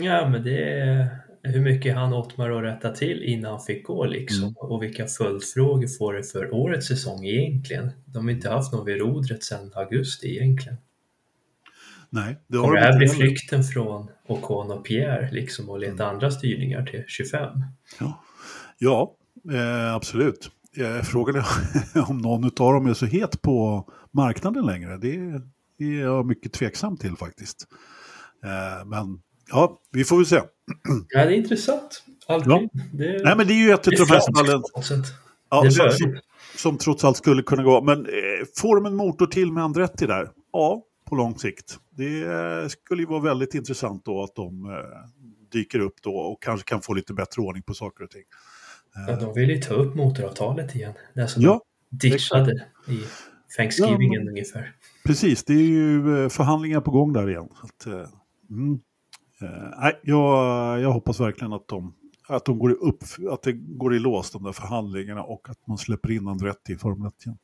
Ja, 0.00 0.28
men 0.28 0.44
det 0.44 0.72
är 0.72 1.18
hur 1.42 1.60
mycket 1.60 1.94
han 1.94 2.12
Ottmar 2.12 2.50
att 2.50 2.62
rätta 2.62 2.90
till 2.90 3.22
innan 3.22 3.50
han 3.50 3.60
fick 3.60 3.86
gå 3.86 4.06
liksom. 4.06 4.42
Mm. 4.42 4.54
Och 4.56 4.82
vilka 4.82 5.06
följdfrågor 5.06 5.98
får 5.98 6.14
det 6.14 6.22
för 6.22 6.54
årets 6.54 6.88
säsong 6.88 7.24
egentligen? 7.24 7.90
De 8.04 8.24
har 8.24 8.32
inte 8.32 8.50
haft 8.50 8.72
någon 8.72 8.86
vid 8.86 8.96
rodret 8.96 9.44
sedan 9.44 9.72
augusti 9.74 10.36
egentligen. 10.36 10.78
Nej, 12.10 12.36
det 12.46 12.56
har 12.56 12.64
Kommer 12.64 12.76
de 12.76 12.86
det 12.86 12.92
här 12.92 12.98
bli 12.98 13.08
flykten 13.08 13.64
från 13.64 14.10
Ocon 14.26 14.70
och 14.70 14.84
Pierre 14.84 15.30
liksom 15.32 15.70
och 15.70 15.78
leta 15.78 15.92
Mm. 15.92 16.14
andra 16.14 16.30
styrningar 16.30 16.86
till 16.86 17.04
25? 17.06 17.48
Ja, 18.00 18.24
ja 18.78 19.16
eh, 19.52 19.94
absolut. 19.94 20.50
Eh, 20.76 21.02
frågan 21.02 21.36
är 21.36 21.44
om 22.10 22.18
någon 22.18 22.44
av 22.44 22.72
dem 22.72 22.86
är 22.86 22.94
så 22.94 23.06
het 23.06 23.42
på 23.42 23.88
marknaden 24.10 24.66
längre. 24.66 24.96
Det, 24.96 25.42
det 25.78 25.84
är 25.84 26.00
jag 26.00 26.26
mycket 26.26 26.52
tveksam 26.52 26.96
till 26.96 27.16
faktiskt. 27.16 27.66
Eh, 28.44 28.86
men 28.86 29.20
ja, 29.50 29.80
vi 29.92 30.04
får 30.04 30.16
väl 30.16 30.26
se. 30.26 30.36
Ja, 31.08 31.24
det 31.24 31.30
är 31.30 31.30
intressant. 31.30 32.04
Alpin, 32.26 32.68
det, 32.92 33.20
Nej, 33.24 33.36
men 33.36 33.46
det 33.46 33.52
är 33.52 33.66
ju 33.66 33.70
ett 33.70 33.86
av 33.86 33.92
de 33.92 34.04
här 34.08 34.82
sätt. 34.82 35.06
ja, 35.50 35.70
som, 35.70 35.90
som, 35.90 36.18
som 36.56 36.78
trots 36.78 37.04
allt 37.04 37.16
skulle 37.16 37.42
kunna 37.42 37.62
gå. 37.62 37.82
Men 37.82 38.06
eh, 38.06 38.46
får 38.56 38.76
de 38.76 38.86
en 38.86 38.96
motor 38.96 39.26
till 39.26 39.52
med 39.52 39.64
Andretti 39.64 40.06
där? 40.06 40.30
Ja, 40.52 40.82
på 41.08 41.14
lång 41.14 41.38
sikt. 41.38 41.78
Det 41.90 42.22
eh, 42.22 42.68
skulle 42.68 43.02
ju 43.02 43.06
vara 43.06 43.20
väldigt 43.20 43.54
intressant 43.54 44.04
då 44.04 44.22
att 44.22 44.34
de 44.34 44.64
eh, 44.64 44.70
dyker 45.52 45.78
upp 45.78 45.94
då 46.02 46.16
och 46.16 46.42
kanske 46.42 46.68
kan 46.68 46.82
få 46.82 46.94
lite 46.94 47.14
bättre 47.14 47.42
ordning 47.42 47.62
på 47.62 47.74
saker 47.74 48.04
och 48.04 48.10
ting. 48.10 48.24
Ja, 49.08 49.16
de 49.16 49.34
vill 49.34 49.50
ju 49.50 49.60
ta 49.60 49.74
upp 49.74 49.94
motoravtalet 49.94 50.74
igen. 50.74 50.92
Det 51.14 51.28
som 51.28 51.42
Ja, 51.42 51.60
de 51.90 52.08
ditchade 52.08 52.52
i 52.88 53.00
Thanksgivingen 53.56 54.28
ungefär. 54.28 54.72
Precis, 55.04 55.44
det 55.44 55.52
är 55.52 55.66
ju 55.66 56.22
eh, 56.22 56.28
förhandlingar 56.28 56.80
på 56.80 56.90
gång 56.90 57.12
där 57.12 57.30
igen. 57.30 57.48
Att, 57.62 57.86
eh, 57.86 58.08
mm. 58.50 58.80
Eh, 59.42 59.90
jag, 60.02 60.80
jag 60.80 60.92
hoppas 60.92 61.20
verkligen 61.20 61.52
att 61.52 61.68
de, 61.68 61.94
att 62.28 62.44
de 62.44 62.58
går 62.58 62.70
i 62.70 62.74
upp, 62.74 63.04
att 63.30 63.42
det 63.42 63.52
går 63.52 63.94
i 63.94 63.98
lås 63.98 64.30
de 64.30 64.42
där 64.42 64.52
förhandlingarna 64.52 65.22
och 65.22 65.48
att 65.50 65.66
man 65.66 65.78
släpper 65.78 66.10
in 66.10 66.28
Andretti 66.28 66.72
i 66.72 66.76
Formel 66.76 67.08
1 67.08 67.26
igen. 67.26 67.38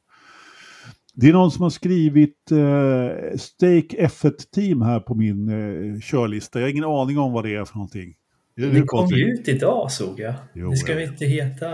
Det 1.15 1.29
är 1.29 1.33
någon 1.33 1.51
som 1.51 1.63
har 1.63 1.71
skrivit 1.71 2.51
eh, 2.51 3.37
Stake 3.39 4.07
F1-team 4.07 4.83
här 4.83 5.01
på 5.01 5.15
min 5.15 5.49
eh, 5.49 6.01
körlista. 6.01 6.59
Jag 6.59 6.67
har 6.67 6.71
ingen 6.71 6.85
aning 6.85 7.19
om 7.19 7.33
vad 7.33 7.45
det 7.45 7.55
är 7.55 7.65
för 7.65 7.75
någonting. 7.75 8.15
Det 8.57 8.71
du, 8.71 8.83
kom 8.83 9.07
ju 9.07 9.25
ut 9.25 9.49
idag 9.49 9.93
såg 9.93 10.21
jag. 10.21 10.35
Jo, 10.55 10.71
det 10.71 10.77
ska 10.77 10.93
jag 10.93 10.99
väl 11.01 11.09
inte 11.09 11.25
heta 11.25 11.69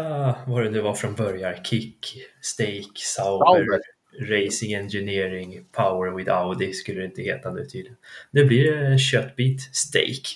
vad 0.46 0.64
det 0.64 0.70
nu 0.70 0.80
var 0.80 0.94
från 0.94 1.14
början. 1.14 1.54
Kick, 1.64 2.16
Stake, 2.40 2.82
Sauber, 2.94 3.44
Sauber. 3.46 3.80
Racing 4.20 4.72
Engineering, 4.74 5.64
Power 5.72 6.16
with 6.16 6.30
Audi 6.32 6.72
skulle 6.72 7.00
det 7.00 7.06
inte 7.06 7.22
heta 7.22 7.50
nu 7.52 7.64
tydligen. 7.66 7.96
Nu 8.30 8.44
blir 8.44 8.72
det 8.72 8.98
köttbit 8.98 9.60
Stake 9.76 10.28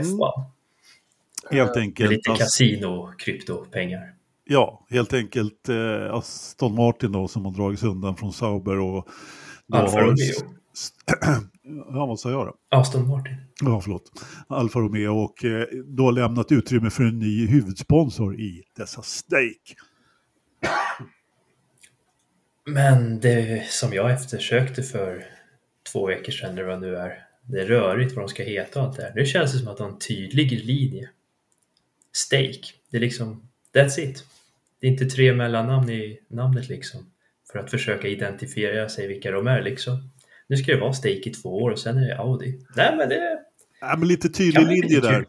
F1. 0.00 0.32
Helt 1.50 1.74
Med 1.74 1.82
enkelt. 1.82 2.10
lite 2.10 2.30
alltså- 2.30 2.44
kasino, 2.44 3.12
kryptopengar. 3.18 4.14
Ja, 4.44 4.86
helt 4.90 5.12
enkelt 5.12 5.68
eh, 5.68 6.14
Aston 6.14 6.74
Martin 6.74 7.12
då 7.12 7.28
som 7.28 7.44
har 7.44 7.52
dragits 7.52 7.82
undan 7.82 8.16
från 8.16 8.32
Sauber 8.32 8.78
och... 8.78 9.08
Alfa 9.72 10.00
Romeo. 10.00 10.14
Ja, 11.64 12.06
vad 12.06 12.20
sa 12.20 12.30
jag 12.30 12.46
då? 12.46 12.54
Aston 12.76 13.08
Martin. 13.08 13.36
Ja, 13.60 13.80
förlåt. 13.80 14.12
Alfa 14.48 14.78
Romeo 14.78 15.10
och 15.24 15.44
eh, 15.44 15.66
då 15.86 16.10
lämnat 16.10 16.52
utrymme 16.52 16.90
för 16.90 17.04
en 17.04 17.18
ny 17.18 17.46
huvudsponsor 17.46 18.40
i 18.40 18.62
dessa 18.76 19.02
stake. 19.02 19.74
Men 22.64 23.20
det 23.20 23.66
som 23.70 23.92
jag 23.92 24.10
eftersökte 24.10 24.82
för 24.82 25.26
två 25.92 26.06
veckor 26.06 26.32
sedan, 26.32 26.50
eller 26.50 26.62
vad 26.62 26.82
det 26.82 26.86
nu 26.86 26.96
är, 26.96 27.26
det 27.42 27.60
är 27.60 27.66
rörigt 27.66 28.12
vad 28.12 28.24
de 28.24 28.28
ska 28.28 28.42
heta 28.42 28.80
och 28.80 28.86
allt 28.86 28.96
det 28.96 29.02
här. 29.02 29.12
Nu 29.14 29.26
känns 29.26 29.52
det 29.52 29.58
som 29.58 29.68
att 29.68 29.76
de 29.76 29.82
har 29.82 29.90
en 29.90 29.98
tydlig 29.98 30.64
linje. 30.64 31.10
Stake, 32.12 32.60
det 32.90 32.96
är 32.96 33.00
liksom, 33.00 33.48
that's 33.74 34.00
it. 34.00 34.24
Det 34.80 34.86
är 34.86 34.90
inte 34.90 35.06
tre 35.06 35.32
mellannamn 35.32 35.90
i 35.90 36.18
namnet 36.28 36.68
liksom, 36.68 37.10
för 37.52 37.58
att 37.58 37.70
försöka 37.70 38.08
identifiera 38.08 38.88
sig 38.88 39.06
vilka 39.06 39.30
de 39.30 39.46
är 39.46 39.62
liksom. 39.62 40.10
Nu 40.46 40.56
ska 40.56 40.72
det 40.72 40.80
vara 40.80 40.92
Stake 40.92 41.28
i 41.28 41.30
två 41.30 41.62
år 41.62 41.70
och 41.70 41.78
sen 41.78 41.98
är 41.98 42.08
det 42.08 42.18
Audi. 42.18 42.58
Nej 42.76 42.96
men 42.96 43.08
det 43.08 43.38
Ja, 43.80 43.96
men 43.98 44.08
lite 44.08 44.28
tydlig 44.28 44.66
linje 44.66 45.00
där. 45.00 45.26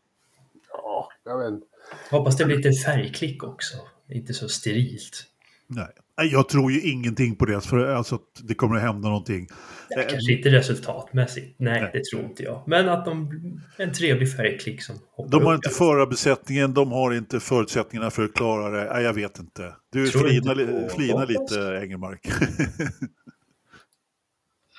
Ja, 0.69 1.09
jag 1.25 1.39
vet 1.39 1.53
inte. 1.53 1.67
Hoppas 2.09 2.37
det 2.37 2.45
blir 2.45 2.57
lite 2.57 2.71
färgklick 2.85 3.43
också, 3.43 3.77
inte 4.09 4.33
så 4.33 4.49
sterilt. 4.49 5.25
Nej. 5.67 5.87
Nej, 6.17 6.27
Jag 6.31 6.49
tror 6.49 6.71
ju 6.71 6.81
ingenting 6.81 7.35
på 7.35 7.45
det, 7.45 7.61
för 7.61 7.87
alltså, 7.87 8.15
att 8.15 8.21
det 8.43 8.53
kommer 8.53 8.75
att 8.75 8.81
hända 8.81 9.07
någonting. 9.09 9.47
Ja, 9.89 10.01
Eh, 10.01 10.07
kanske 10.09 10.33
inte 10.33 10.49
resultatmässigt, 10.49 11.55
nej, 11.59 11.81
Nej. 11.81 11.89
det 11.93 12.03
tror 12.05 12.23
inte 12.23 12.43
jag. 12.43 12.63
Men 12.67 12.89
att 12.89 13.05
de, 13.05 13.31
en 13.77 13.93
trevlig 13.93 14.35
färgklick 14.37 14.81
som 14.83 14.95
hoppar 15.11 15.31
De 15.31 15.45
har 15.45 15.53
upp 15.53 15.57
inte 15.65 15.69
förarbesättningen, 15.69 16.73
de 16.73 16.91
har 16.91 17.13
inte 17.13 17.39
förutsättningarna 17.39 18.11
för 18.11 18.23
att 18.23 18.33
klara 18.33 18.69
det. 18.69 18.93
Nej, 18.93 19.03
jag 19.03 19.13
vet 19.13 19.39
inte. 19.39 19.75
Du 19.91 20.07
Tror 20.07 20.21
flinar, 20.21 20.61
inte 20.61 21.33
Bottas? 21.33 21.51
lite, 21.57 21.79
Engelmark. 21.83 22.27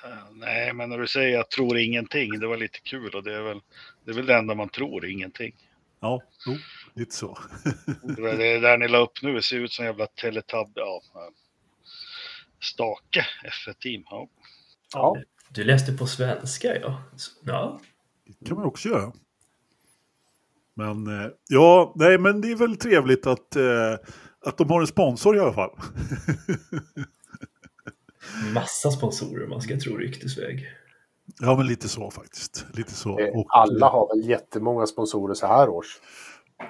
Eh, 0.04 0.10
Nej, 0.32 0.72
men 0.72 0.88
när 0.90 0.98
du 0.98 1.06
säger 1.06 1.28
jag 1.36 1.50
tror 1.50 1.78
ingenting, 1.78 2.38
det 2.40 2.46
var 2.46 2.56
lite 2.56 2.78
kul 2.80 3.10
och 3.14 3.24
det 3.24 3.34
är 3.34 3.42
väl 3.42 3.60
det, 4.04 4.10
är 4.10 4.14
väl 4.14 4.26
det 4.26 4.34
enda 4.34 4.54
man 4.54 4.68
tror, 4.68 5.06
ingenting. 5.06 5.52
ja, 6.00 6.22
jo, 6.46 6.52
lite 6.94 7.14
så. 7.14 7.38
Det 8.02 8.58
där 8.58 8.78
ni 8.78 8.88
la 8.88 8.98
upp 8.98 9.22
nu, 9.22 9.34
det 9.34 9.42
ser 9.42 9.56
ut 9.56 9.72
som 9.72 9.84
en 9.84 9.90
jävla 9.90 10.06
teletab... 10.06 10.72
Ja, 10.74 11.02
eh, 11.14 11.32
stake 12.62 13.26
F1-team. 13.44 14.02
Ja. 14.10 14.28
Ja, 14.92 15.16
Du 15.48 15.64
läste 15.64 15.92
på 15.92 16.06
svenska, 16.06 16.76
ja. 16.80 17.02
Ja, 17.44 17.80
Det 18.40 18.46
kan 18.48 18.56
man 18.56 18.66
också 18.66 18.88
göra. 18.88 19.12
Men 20.74 21.06
eh, 21.06 21.30
ja, 21.48 21.92
nej, 21.96 22.18
men 22.18 22.40
det 22.40 22.50
är 22.50 22.56
väl 22.56 22.76
trevligt 22.76 23.26
att, 23.26 23.56
eh, 23.56 23.92
att 24.40 24.58
de 24.58 24.70
har 24.70 24.80
en 24.80 24.86
sponsor 24.86 25.36
i 25.36 25.40
alla 25.40 25.52
fall. 25.52 25.70
massa 28.54 28.90
sponsorer 28.90 29.46
man 29.46 29.60
ska 29.60 29.78
tro 29.78 29.96
ryktesväg. 29.96 30.66
ja, 31.40 31.56
men 31.56 31.66
lite 31.66 31.88
så 31.88 32.10
faktiskt. 32.10 32.66
Lite 32.72 32.92
så. 32.92 33.12
Och, 33.34 33.46
alla 33.48 33.88
har 33.88 34.16
väl 34.16 34.28
jättemånga 34.28 34.86
sponsorer 34.86 35.34
så 35.34 35.46
här 35.46 35.68
års. 35.68 36.00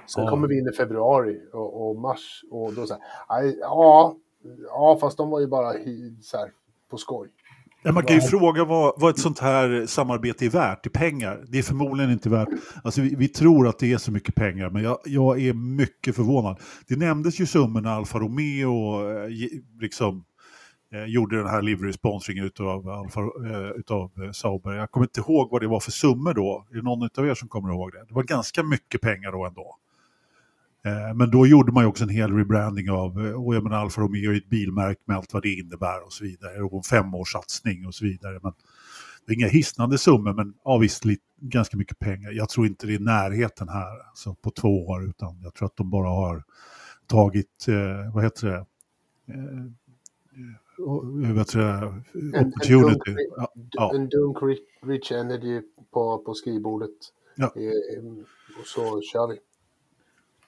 Sen 0.07 0.25
Ja. 0.25 0.31
kommer 0.31 0.49
vi 0.49 0.59
in 0.59 0.69
i 0.69 0.77
februari 0.77 1.41
och, 1.53 1.89
och 1.91 1.97
mars 1.97 2.41
och 2.51 2.73
då 2.75 2.87
så 2.87 2.95
här, 2.95 3.03
"Aj, 3.29 3.59
ja, 3.61 4.17
ja, 4.69 4.99
fast 5.01 5.17
de 5.17 5.31
var 5.31 5.41
ju 5.41 5.47
bara 5.47 5.73
så 6.23 6.37
här, 6.37 6.51
på 6.91 6.97
skoj. 6.97 7.29
Ja, 7.87 7.93
man 7.93 8.05
kan 8.05 8.17
ju 8.17 8.23
fråga 8.23 8.65
vad, 8.65 8.95
vad 8.97 9.11
ett 9.11 9.19
sånt 9.19 9.39
här 9.39 9.87
samarbete 9.87 10.47
är 10.47 10.51
värt 10.51 10.87
i 10.87 10.91
pengar. 10.91 11.45
Det 11.49 11.59
är 11.59 11.63
förmodligen 11.63 12.11
inte 12.13 12.29
värt, 12.29 12.49
alltså 12.85 13.01
vi, 13.01 13.15
vi 13.15 13.29
tror 13.29 13.69
att 13.69 13.79
det 13.79 13.93
är 13.93 13.99
så 13.99 14.13
mycket 14.13 14.35
pengar, 14.35 14.71
men 14.71 14.83
jag, 14.83 14.99
jag 15.05 15.41
är 15.41 15.53
mycket 15.53 16.17
förvånad. 16.17 16.57
Det 16.89 16.97
nämndes 16.97 17.41
ju 17.41 17.47
summor 17.47 17.81
när 17.81 17.91
Alfa 17.91 18.19
Romeo 18.19 19.09
eh, 19.11 19.29
liksom, 19.81 20.25
eh, 20.95 21.05
gjorde 21.05 21.37
den 21.37 21.47
här 21.47 21.63
livery-sponsringen 21.63 22.45
utav, 22.45 22.89
Alfa, 22.89 23.21
eh, 23.21 23.71
utav 23.77 24.11
eh, 24.25 24.31
Sauber. 24.31 24.73
Jag 24.73 24.91
kommer 24.91 25.07
inte 25.07 25.21
ihåg 25.21 25.49
vad 25.51 25.61
det 25.63 25.69
var 25.69 25.81
för 25.81 25.91
summor 25.91 26.35
då. 26.35 26.67
Är 26.71 26.77
det 26.77 26.83
någon 26.83 27.09
av 27.19 27.27
er 27.27 27.35
som 27.35 27.49
kommer 27.49 27.69
ihåg 27.73 27.93
det? 27.93 28.05
Det 28.09 28.15
var 28.15 28.23
ganska 28.23 28.63
mycket 28.63 29.01
pengar 29.01 29.33
då 29.33 29.45
ändå. 29.47 29.77
Eh, 30.85 31.15
Men 31.15 31.31
då 31.31 31.47
gjorde 31.47 31.73
man 31.73 31.83
ju 31.85 31.89
också 31.89 32.05
en 32.05 32.11
hel 32.11 32.33
rebranding 32.33 32.91
av, 32.91 33.27
eh, 33.27 33.45
och 33.45 33.55
jag 33.55 33.63
menar 33.63 33.77
Alfa 33.77 34.01
Romeo 34.01 34.33
är 34.33 34.37
ett 34.37 34.49
bilmärke 34.49 35.01
med 35.05 35.17
allt 35.17 35.33
vad 35.35 35.43
det 35.43 35.55
innebär 35.55 36.05
och 36.05 36.13
så 36.13 36.25
vidare. 36.25 36.63
Och 36.63 36.73
en 36.77 36.83
femårssatsning 36.83 37.87
och 37.87 37.95
så 37.95 38.05
vidare. 38.05 38.41
Men 38.43 38.53
det 39.27 39.33
är 39.33 39.37
inga 39.37 39.49
hisnande 39.49 39.99
summor, 39.99 40.33
men 40.35 40.55
ja, 40.65 40.79
visst 40.79 41.05
lite, 41.05 41.23
ganska 41.41 41.77
mycket 41.77 41.99
pengar. 41.99 42.31
Jag 42.33 42.49
tror 42.49 42.67
inte 42.67 42.87
det 42.87 42.95
är 42.95 42.99
närheten 42.99 43.69
här 43.69 44.09
alltså 44.09 44.35
på 44.35 44.51
två 44.51 44.87
år, 44.87 45.09
utan 45.09 45.41
jag 45.43 45.55
tror 45.55 45.67
att 45.67 45.77
de 45.77 45.91
bara 45.91 46.09
har 46.09 46.45
tagit, 47.07 47.69
eh, 47.69 48.15
vad 48.15 48.25
heter 48.25 48.47
det, 48.49 48.57
eh, 49.33 49.65
eh, 49.65 50.55
vad 50.79 51.39
heter 51.39 51.59
det, 51.59 51.87
opportunity. 52.47 53.11
en 53.11 53.69
ja. 53.71 53.93
En 53.95 54.09
dunk 54.09 54.37
Rich- 54.83 55.13
Energy 55.15 55.61
på, 55.93 56.19
på 56.19 56.35
skrivbordet. 56.35 56.91
Ja. 57.37 57.45
Eh, 57.57 58.05
och 58.61 58.67
så 58.67 59.01
kör 59.01 59.27
vi. 59.29 59.39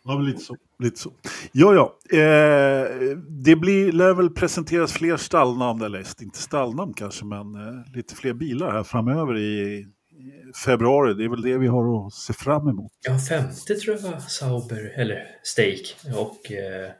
Ja, 0.06 0.16
men 0.16 0.24
lite 0.26 0.40
så. 0.40 0.56
Lite 0.78 0.98
så. 0.98 1.12
Ja, 1.52 1.74
ja. 1.74 2.18
Eh, 2.18 3.16
det 3.28 3.56
blir, 3.56 3.92
lär 3.92 4.14
väl 4.14 4.30
presenteras 4.30 4.92
fler 4.92 5.16
stallnamn, 5.16 5.82
eller 5.82 6.22
inte 6.22 6.38
stallnamn 6.38 6.94
kanske, 6.94 7.24
men 7.24 7.54
eh, 7.54 7.94
lite 7.94 8.14
fler 8.14 8.32
bilar 8.32 8.72
här 8.72 8.82
framöver 8.82 9.38
i, 9.38 9.86
februari. 10.64 11.14
Det 11.14 11.24
är 11.24 11.28
väl 11.28 11.42
det 11.42 11.58
vi 11.58 11.66
har 11.66 12.06
att 12.06 12.12
se 12.12 12.32
fram 12.32 12.68
emot. 12.68 12.92
Ja, 13.00 13.18
femte 13.18 13.74
tror 13.74 13.98
jag 14.02 14.22
Sauber, 14.22 14.92
eller 14.96 15.26
Stake 15.42 16.16
och 16.16 16.52
eh, 16.52 16.90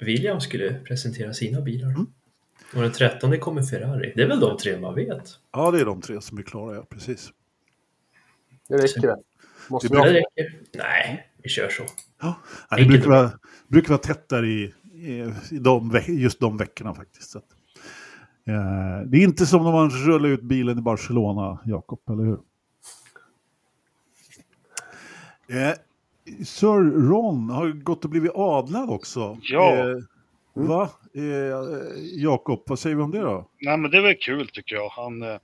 Williams 0.00 0.44
skulle 0.44 0.74
presentera 0.74 1.34
sina 1.34 1.60
bilar. 1.60 1.88
Mm. 1.88 2.06
Och 2.74 2.82
den 2.82 2.92
trettonde 2.92 3.38
kommer 3.38 3.62
Ferrari. 3.62 4.12
Det 4.16 4.22
är 4.22 4.28
väl 4.28 4.40
de 4.40 4.56
tre 4.56 4.80
man 4.80 4.94
vet. 4.94 5.30
Ja, 5.52 5.70
det 5.70 5.80
är 5.80 5.84
de 5.84 6.00
tre 6.00 6.20
som 6.20 6.38
är 6.38 6.42
klara, 6.42 6.74
ja, 6.74 6.86
precis. 6.90 7.30
Det 8.68 8.76
räcker 8.76 9.00
det. 9.00 9.16
Måste 9.70 9.88
Det 9.88 9.94
Det 9.94 10.12
räcker. 10.12 10.60
Nej, 10.74 11.30
vi 11.48 11.52
kör 11.52 11.68
så. 11.68 11.82
Ja, 12.20 12.34
det 12.76 12.84
brukar 12.84 13.08
vara, 13.08 13.30
brukar 13.68 13.88
vara 13.88 13.98
tätt 13.98 14.28
där 14.28 14.44
i, 14.44 14.74
i, 15.50 15.58
de, 15.58 16.00
just 16.08 16.40
de 16.40 16.56
veckorna 16.56 16.94
faktiskt. 16.94 17.30
Så 17.30 17.38
att, 17.38 17.44
eh, 18.48 19.06
det 19.06 19.18
är 19.18 19.22
inte 19.22 19.46
som 19.46 19.64
när 19.64 19.72
man 19.72 19.90
rullar 19.90 20.28
ut 20.28 20.42
bilen 20.42 20.78
i 20.78 20.82
Barcelona, 20.82 21.58
Jakob, 21.64 22.00
eller 22.10 22.24
hur? 22.24 22.38
Eh, 25.48 25.74
Sir 26.44 27.08
Ron 27.08 27.50
har 27.50 27.68
gått 27.68 28.04
och 28.04 28.10
blivit 28.10 28.32
adlad 28.34 28.90
också. 28.90 29.38
Ja. 29.42 29.76
Eh, 29.76 29.96
va? 30.54 30.90
Eh, 31.14 31.22
Jakob, 32.14 32.62
vad 32.66 32.78
säger 32.78 32.96
vi 32.96 33.02
om 33.02 33.10
det 33.10 33.20
då? 33.20 33.48
Nej, 33.60 33.76
men 33.76 33.90
det 33.90 33.96
är 33.96 34.02
väl 34.02 34.16
kul 34.20 34.48
tycker 34.48 34.76
jag. 34.76 34.88
Han, 34.88 35.22
eh, 35.22 35.38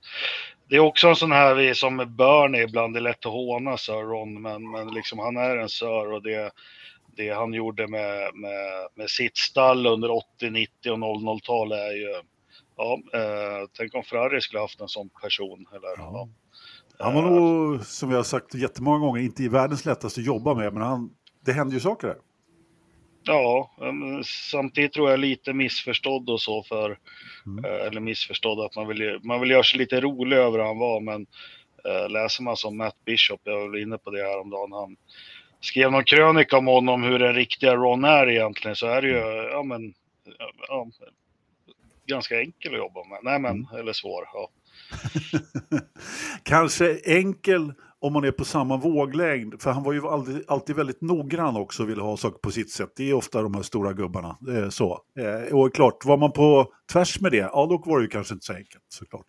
det 0.69 0.75
är 0.75 0.79
också 0.79 1.07
en 1.07 1.15
sån 1.15 1.31
här 1.31 1.55
vi 1.55 1.75
som 1.75 1.97
Bernie 1.97 2.63
ibland, 2.63 2.93
det 2.93 2.99
är 2.99 3.01
lätt 3.01 3.25
att 3.25 3.31
håna 3.31 3.77
Sir 3.77 3.93
Ron, 3.93 4.41
men, 4.41 4.71
men 4.71 4.87
liksom 4.87 5.19
han 5.19 5.37
är 5.37 5.57
en 5.57 5.69
Sir 5.69 6.13
och 6.13 6.23
det, 6.23 6.51
det 7.15 7.29
han 7.29 7.53
gjorde 7.53 7.87
med, 7.87 8.35
med, 8.35 8.87
med 8.95 9.09
sitt 9.09 9.37
stall 9.37 9.87
under 9.87 10.11
80, 10.11 10.49
90 10.49 10.91
och 10.91 10.97
00-tal 10.97 11.71
är 11.71 11.91
ju, 11.91 12.21
ja, 12.77 12.99
eh, 13.13 13.69
tänk 13.77 13.95
om 13.95 14.03
Ferrari 14.03 14.41
skulle 14.41 14.61
haft 14.61 14.81
en 14.81 14.87
sån 14.87 15.09
person. 15.09 15.65
Eller, 15.71 15.97
Ja. 15.97 16.11
ja. 16.13 16.29
Han 17.05 17.13
var 17.13 17.21
nog, 17.21 17.85
som 17.85 18.09
vi 18.09 18.15
har 18.15 18.23
sagt 18.23 18.55
jättemånga 18.55 18.99
gånger, 18.99 19.21
inte 19.21 19.43
i 19.43 19.47
världens 19.47 19.85
lättaste 19.85 20.21
att 20.21 20.25
jobba 20.25 20.53
med, 20.53 20.73
men 20.73 20.81
han, 20.81 21.09
det 21.45 21.51
händer 21.51 21.73
ju 21.73 21.79
saker 21.79 22.07
där. 22.07 22.17
Ja, 23.27 23.71
samtidigt 24.51 24.93
tror 24.93 25.09
jag 25.09 25.19
lite 25.19 25.53
missförstådd 25.53 26.29
och 26.29 26.41
så 26.41 26.63
för, 26.63 26.97
Mm. 27.45 27.65
eh, 27.65 27.87
eller 27.87 28.01
missförstådd 28.01 28.59
att 28.59 28.75
man 28.75 28.87
vill, 28.87 29.19
man 29.23 29.39
vill 29.41 29.49
göra 29.51 29.63
sig 29.63 29.79
lite 29.79 30.01
rolig 30.01 30.37
över 30.37 30.59
hur 30.59 30.65
han 30.65 30.77
var, 30.79 31.01
men 31.01 31.25
eh, 31.85 32.09
läser 32.09 32.43
man 32.43 32.57
som 32.57 32.77
Matt 32.77 33.05
Bishop, 33.05 33.41
jag 33.43 33.69
var 33.69 33.77
inne 33.77 33.97
på 33.97 34.11
det 34.11 34.21
häromdagen, 34.21 34.71
han 34.71 34.95
skrev 35.61 35.91
någon 35.91 36.03
krönika 36.03 36.57
om 36.57 36.67
honom 36.67 37.03
hur 37.03 37.19
den 37.19 37.33
riktiga 37.35 37.75
Ron 37.75 38.03
är 38.03 38.29
egentligen, 38.29 38.75
så 38.75 38.87
är 38.87 39.01
det 39.01 39.07
ju, 39.07 39.49
ja 39.51 39.63
men, 39.63 39.93
ja, 40.67 40.87
ganska 42.07 42.39
enkel 42.41 42.73
att 42.73 42.77
jobba 42.79 43.03
med. 43.03 43.19
Nej 43.23 43.39
men, 43.39 43.67
eller 43.79 43.93
svår. 43.93 44.23
Ja. 44.33 44.49
Kanske 46.43 46.99
enkel 47.05 47.73
om 48.05 48.13
man 48.13 48.23
är 48.23 48.31
på 48.31 48.45
samma 48.45 48.77
våglängd, 48.77 49.61
för 49.61 49.71
han 49.71 49.83
var 49.83 49.93
ju 49.93 50.07
alltid, 50.07 50.43
alltid 50.47 50.75
väldigt 50.75 51.01
noggrann 51.01 51.55
också 51.55 51.83
och 51.83 51.89
ville 51.89 52.01
ha 52.01 52.17
saker 52.17 52.37
på 52.37 52.51
sitt 52.51 52.71
sätt. 52.71 52.89
Det 52.95 53.09
är 53.09 53.13
ofta 53.13 53.41
de 53.41 53.53
här 53.53 53.61
stora 53.61 53.93
gubbarna. 53.93 54.37
Eh, 54.49 54.69
så. 54.69 54.99
Eh, 55.19 55.55
och 55.55 55.75
klart, 55.75 56.05
var 56.05 56.17
man 56.17 56.31
på 56.31 56.67
tvärs 56.91 57.21
med 57.21 57.31
det, 57.31 57.37
ja 57.37 57.67
då 57.69 57.83
var 57.85 57.97
det 57.97 58.03
ju 58.03 58.09
kanske 58.09 58.33
inte 58.33 58.45
så 58.45 58.53
enkelt 58.53 58.83
såklart. 58.89 59.27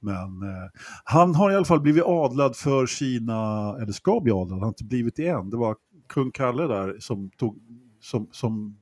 Men 0.00 0.42
eh, 0.42 0.68
han 1.04 1.34
har 1.34 1.50
i 1.50 1.54
alla 1.54 1.64
fall 1.64 1.80
blivit 1.80 2.04
adlad 2.06 2.56
för 2.56 2.86
sina, 2.86 3.74
eller 3.82 3.92
ska 3.92 4.20
bli 4.20 4.32
adlad, 4.32 4.50
han 4.50 4.60
har 4.60 4.68
inte 4.68 4.84
blivit 4.84 5.16
det 5.16 5.28
än. 5.28 5.50
Det 5.50 5.56
var 5.56 5.76
kung 6.08 6.30
Kalle 6.30 6.66
där 6.66 6.96
som, 6.98 7.30
tog, 7.30 7.58
som, 8.00 8.28
som, 8.32 8.78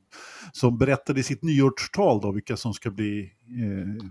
som 0.53 0.79
berättade 0.79 1.21
i 1.21 1.23
sitt 1.23 1.43
nyårstal 1.43 2.21
då 2.21 2.33
vilka 2.33 2.57
som 2.57 2.75
ska 2.75 2.91
bli 2.91 3.21
eh, 3.21 4.07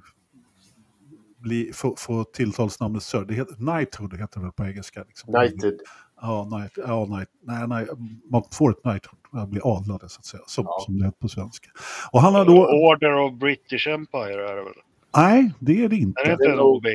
bli, 1.39 1.71
få, 1.73 1.95
få 1.97 2.23
tilltalsnamnet 2.23 3.03
Sir. 3.03 3.25
Det 3.27 3.33
heter, 3.33 3.55
Knighthood 3.55 4.13
heter 4.19 4.39
det 4.39 4.45
väl 4.45 4.51
på 4.51 4.65
engelska. 4.65 5.03
Liksom. 5.07 5.35
United. 5.35 5.73
Ja, 6.21 6.47
knight, 6.51 6.71
ja 6.87 7.05
knight, 7.05 7.29
nej, 7.43 7.67
nej, 7.67 7.87
man 8.31 8.43
får 8.51 8.71
ett 8.71 8.81
Knighthood, 8.81 9.19
man 9.33 9.49
blir 9.49 9.77
adlade 9.77 10.09
så 10.09 10.19
att 10.19 10.25
säga, 10.25 10.43
som, 10.47 10.63
Ja. 10.67 10.83
som 10.85 10.99
det 10.99 11.05
heter 11.05 11.17
på 11.19 11.27
svenska. 11.27 11.69
Och 12.11 12.21
han 12.21 12.35
har 12.35 12.45
då, 12.45 12.65
Order 12.67 13.13
of 13.13 13.33
British 13.33 13.87
Empire 13.87 14.49
är 14.51 14.55
det 14.55 14.63
väl? 14.63 14.73
nej 15.17 15.51
det 15.59 15.83
är 15.83 15.89
det 15.89 15.95
inte. 15.95 16.21
Är 16.21 16.25
det 16.25 16.31
inte 16.31 16.43
Det 16.45 16.51
en 16.51 16.59
är 16.59 16.63
OB? 16.63 16.83
det 16.83 16.89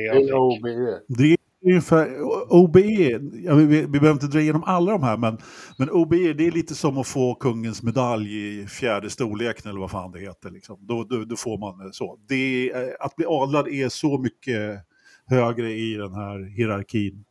är. 0.69 0.99
Det 1.07 1.23
är 1.33 1.37
ungefär, 1.65 2.21
OBE, 2.49 3.19
ja, 3.33 3.55
vi, 3.55 3.65
vi 3.65 3.87
behöver 3.87 4.11
inte 4.11 4.27
dra 4.27 4.41
igenom 4.41 4.63
alla 4.63 4.91
de 4.91 5.03
här, 5.03 5.17
men, 5.17 5.37
men 5.77 5.89
OBE 5.91 6.33
det 6.33 6.47
är 6.47 6.51
lite 6.51 6.75
som 6.75 6.97
att 6.97 7.07
få 7.07 7.35
kungens 7.35 7.83
medalj 7.83 8.37
i 8.37 8.67
fjärde 8.67 9.09
storleken 9.09 9.69
eller 9.69 9.79
vad 9.79 9.91
fan 9.91 10.11
det 10.11 10.19
heter. 10.19 10.51
Liksom. 10.51 10.77
Då, 10.81 11.03
då, 11.03 11.25
då 11.25 11.35
får 11.35 11.57
man 11.57 11.93
så. 11.93 12.19
Det 12.27 12.71
att 12.99 13.15
bli 13.15 13.25
adlad 13.29 13.67
är 13.67 13.89
så 13.89 14.17
mycket 14.17 14.79
högre 15.25 15.73
i 15.73 15.93
den 15.93 16.13
här 16.13 16.55
hierarkin. 16.55 17.25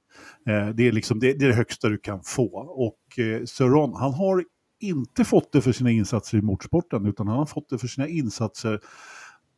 Eh, 0.49 0.68
det, 0.68 0.88
är 0.88 0.92
liksom, 0.92 1.18
det, 1.18 1.33
det 1.33 1.44
är 1.44 1.49
det 1.49 1.55
högsta 1.55 1.88
du 1.88 1.99
kan 1.99 2.23
få. 2.25 2.49
Och 2.59 3.18
eh, 3.18 3.44
Sir 3.44 3.64
Ron, 3.64 3.94
han 3.94 4.14
har 4.14 4.44
inte 4.81 5.25
fått 5.25 5.53
det 5.53 5.62
för 5.62 5.73
sina 5.73 5.90
insatser 5.90 6.38
i 6.38 6.42
motorsporten, 6.42 7.07
utan 7.07 7.29
han 7.29 7.38
har 7.38 7.47
fått 7.47 7.68
det 7.68 7.79
för 7.79 7.88
sina 7.88 8.09
insatser 8.09 8.81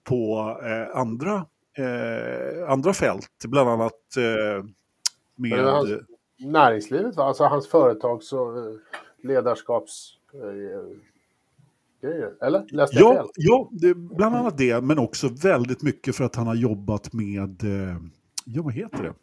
på 0.04 0.50
eh, 0.64 1.00
andra, 1.00 1.46
eh, 1.76 2.70
andra 2.70 2.92
fält, 2.92 3.44
bland 3.46 3.68
annat 3.70 4.16
eh, 4.16 4.64
med... 5.36 5.58
Hans- 5.58 6.00
Näringslivet, 6.38 7.16
va? 7.16 7.24
alltså 7.24 7.44
hans 7.44 7.68
företags 7.68 8.32
och 8.32 8.58
eh, 8.58 8.74
ledarskaps... 9.22 10.12
Eh, 10.34 10.98
grejer. 12.00 12.32
Eller? 12.42 12.66
Läste 12.70 12.96
Ja, 12.96 13.14
fel? 13.14 13.26
ja 13.36 13.68
det, 13.72 13.94
bland 13.94 14.36
annat 14.36 14.58
det, 14.58 14.80
men 14.80 14.98
också 14.98 15.28
väldigt 15.28 15.82
mycket 15.82 16.16
för 16.16 16.24
att 16.24 16.36
han 16.36 16.46
har 16.46 16.54
jobbat 16.54 17.12
med, 17.12 17.64
eh, 17.64 17.96
ja 18.44 18.62
vad 18.62 18.72
heter 18.72 19.02
det, 19.02 19.14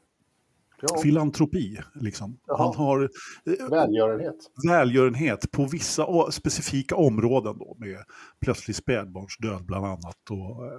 Ja. 0.90 0.98
filantropi. 1.02 1.78
Liksom. 1.96 2.38
Jaha. 2.48 2.58
Han 2.58 2.76
har 2.76 3.02
eh, 3.04 3.70
Välgörenhet. 3.70 4.36
välgörenhet 4.68 5.52
på 5.52 5.66
vissa 5.66 6.32
specifika 6.32 6.96
områden 6.96 7.58
då, 7.60 7.76
med 7.80 7.98
plötslig 8.42 8.76
spädbarnsdöd 8.76 9.66
bland 9.66 9.86
annat. 9.86 10.18
Och 10.30 10.66
eh, 10.66 10.72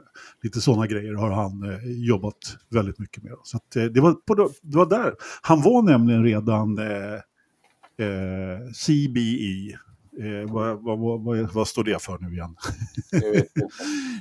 lite 0.43 0.61
sådana 0.61 0.87
grejer 0.87 1.15
har 1.15 1.31
han 1.31 1.63
eh, 1.73 1.79
jobbat 2.09 2.39
väldigt 2.71 2.99
mycket 2.99 3.23
med. 3.23 3.33
Så 3.45 3.57
att, 3.57 3.77
eh, 3.77 3.85
det, 3.85 4.01
var 4.01 4.13
på, 4.13 4.35
det 4.63 4.77
var 4.77 4.87
där. 4.87 5.15
Han 5.43 5.63
var 5.63 5.83
nämligen 5.83 6.25
redan 6.25 6.79
eh, 6.79 7.21
eh, 10.21 10.53
vad, 10.53 10.83
vad, 10.83 10.99
vad, 11.25 11.53
vad, 11.53 11.69
står 11.69 11.85
det 11.85 12.03
för 12.03 12.19
nu 12.19 12.33
igen? 12.33 12.57
Jag 13.11 13.31
vet 13.31 13.57
inte. 13.57 13.69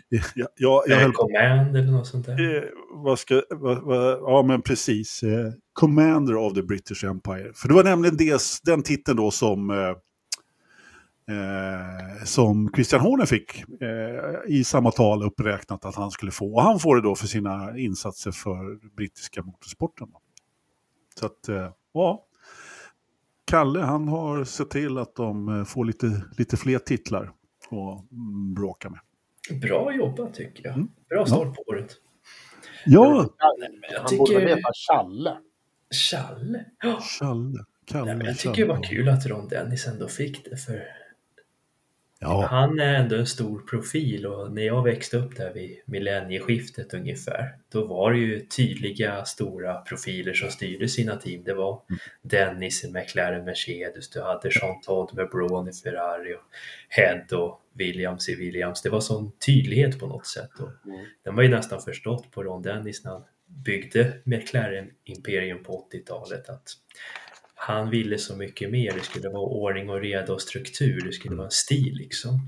ja, 0.36 0.48
ja, 0.56 0.84
jag 0.88 0.98
Eh, 0.98 1.02
höll 1.02 1.14
Command 1.14 1.78
eller 1.78 1.92
något 1.92 2.08
sånt 2.08 2.26
där. 2.26 2.58
Eh, 2.58 2.64
vad 2.94 3.20
ska, 3.20 3.42
vad, 3.50 3.82
vad, 3.82 4.20
ja, 4.22 4.44
men 4.48 4.62
precis. 4.62 5.24
Eh, 5.24 5.52
Commander 5.74 6.36
of 6.36 6.54
the 6.54 6.64
British 6.64 7.04
Empire. 7.04 7.52
För 7.56 7.68
det 7.68 7.74
var 7.74 7.84
nämligen 7.84 8.18
des, 8.18 8.62
den 8.62 8.84
titeln 8.84 9.18
då 9.18 9.32
som, 9.32 9.70
eh, 9.70 9.78
eh, 11.36 12.24
som 12.26 12.72
Christian 12.76 13.02
Horner 13.02 13.26
fick 13.26 13.64
eh, 13.82 14.56
i 14.56 14.64
samma 14.64 14.92
tal 14.92 15.24
uppräknat 15.24 15.86
att 15.86 15.96
han 15.96 16.12
skulle 16.12 16.32
få. 16.32 16.54
Och 16.54 16.64
han 16.64 16.80
får 16.80 16.96
det 16.96 17.02
då 17.02 17.16
för 17.16 17.28
sina 17.28 17.78
insatser 17.78 18.32
för 18.32 18.96
brittiska 18.96 19.44
motorsporten. 19.44 20.08
Så 21.20 21.26
att, 21.26 21.50
eh, 21.50 21.70
ja. 21.94 22.26
Kalle 23.54 23.80
han 23.80 24.08
har 24.08 24.44
sett 24.44 24.70
till 24.70 24.98
att 24.98 25.16
de 25.16 25.60
eh, 25.60 25.66
får 25.66 25.86
lite, 25.86 26.22
lite 26.38 26.58
fler 26.58 26.80
titlar 26.80 27.24
att 27.24 28.12
mm, 28.12 28.54
bråka 28.54 28.90
med. 28.90 29.00
Bra 29.62 29.94
jobbat 29.96 30.34
tycker 30.34 30.66
jag. 30.66 30.74
Mm. 30.76 30.88
Bra 31.10 31.26
start 31.26 31.56
på 31.56 31.62
året. 31.68 31.92
Ja, 32.86 33.30
Jag 33.92 34.00
Han 34.02 34.18
borde 34.18 34.32
tycker- 34.34 34.48
heta 34.56 34.70
Challe. 34.88 35.38
Challe. 36.10 36.66
Ja. 36.84 37.00
Challe. 37.20 37.66
Kalle 37.86 38.06
Nej, 38.06 38.16
men 38.16 38.26
jag 38.26 38.38
Challe. 38.38 38.56
tycker 38.56 38.68
det 38.68 38.74
var 38.74 38.84
kul 38.84 39.10
att 39.10 39.26
Ron 39.26 39.48
Dennis 39.48 39.88
ändå 39.88 40.08
fick 40.08 40.46
det 40.50 40.58
för 40.58 40.84
Ja, 42.24 42.48
han 42.50 42.80
är 42.80 42.94
ändå 42.94 43.16
en 43.16 43.28
stor 43.28 43.60
profil 43.60 44.26
och 44.26 44.52
när 44.52 44.62
jag 44.62 44.84
växte 44.84 45.18
upp 45.18 45.36
där 45.38 45.54
vid 45.54 45.80
millennieskiftet 45.86 46.94
ungefär 46.94 47.56
då 47.72 47.86
var 47.88 48.12
det 48.12 48.18
ju 48.18 48.40
tydliga 48.46 49.26
stora 49.26 49.76
profiler 49.76 50.34
som 50.34 50.50
styrde 50.50 50.88
sina 50.90 51.16
team. 51.16 51.44
Det 51.44 51.54
var 51.54 51.82
Dennis 52.22 52.84
i 52.84 52.92
McLaren 52.92 53.46
Mercedes, 53.46 54.10
du 54.10 54.22
hade 54.22 54.50
Jean 54.50 54.82
Todt 54.82 55.14
med 55.14 55.30
Braun 55.30 55.68
i 55.70 55.74
Ferrari 55.74 56.34
och 56.34 56.42
Head 56.90 57.38
och 57.38 57.60
Williams 57.74 58.30
i 58.30 58.36
Williams. 58.36 58.82
Det 58.82 58.90
var 58.90 59.00
sån 59.00 59.32
tydlighet 59.46 60.00
på 60.00 60.08
något 60.08 60.28
sätt. 60.28 60.52
Och 60.60 60.70
Mm. 60.86 61.06
den 61.24 61.36
var 61.36 61.44
ju 61.44 61.50
nästan 61.50 61.82
förstått 61.82 62.32
på 62.32 62.44
Ron 62.44 62.62
Dennis 62.62 63.04
när 63.04 63.12
han 63.12 63.24
byggde 63.46 64.14
McLaren 64.24 64.90
Imperium 65.04 65.64
på 65.64 65.74
80-talet 65.92 66.50
att 66.50 66.70
han 67.68 67.90
ville 67.90 68.18
så 68.18 68.36
mycket 68.36 68.72
mer. 68.72 68.92
Det 68.94 69.04
skulle 69.04 69.30
vara 69.30 69.44
ordning 69.44 69.90
och 69.90 70.02
reda 70.02 70.34
och 70.34 70.42
struktur. 70.42 71.02
Det 71.06 71.12
skulle 71.12 71.36
vara 71.36 71.46
en 71.46 71.52
stil 71.52 71.94
liksom. 71.94 72.40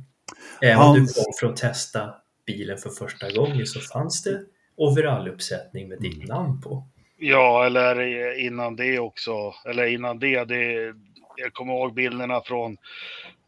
Även 0.62 0.82
om 0.82 0.94
du 0.94 1.00
kom 1.00 1.34
för 1.40 1.48
att 1.48 1.58
testa 1.58 2.14
bilen 2.48 2.78
för 2.78 2.90
första 2.90 3.32
gången 3.32 3.66
så 3.66 3.80
fanns 3.80 4.24
det 4.24 4.42
overalluppsättning 4.76 5.90
med 5.90 6.02
ditt 6.02 6.28
namn 6.28 6.62
på. 6.62 6.88
Ja, 7.18 7.66
eller 7.66 8.02
innan 8.40 8.76
det 8.76 9.00
också. 9.00 9.54
Eller 9.70 9.86
innan 9.86 10.20
det, 10.20 10.46
det 10.46 10.94
jag 11.38 11.54
kommer 11.54 11.74
ihåg 11.74 11.94
bilderna 11.94 12.42
från 12.42 12.78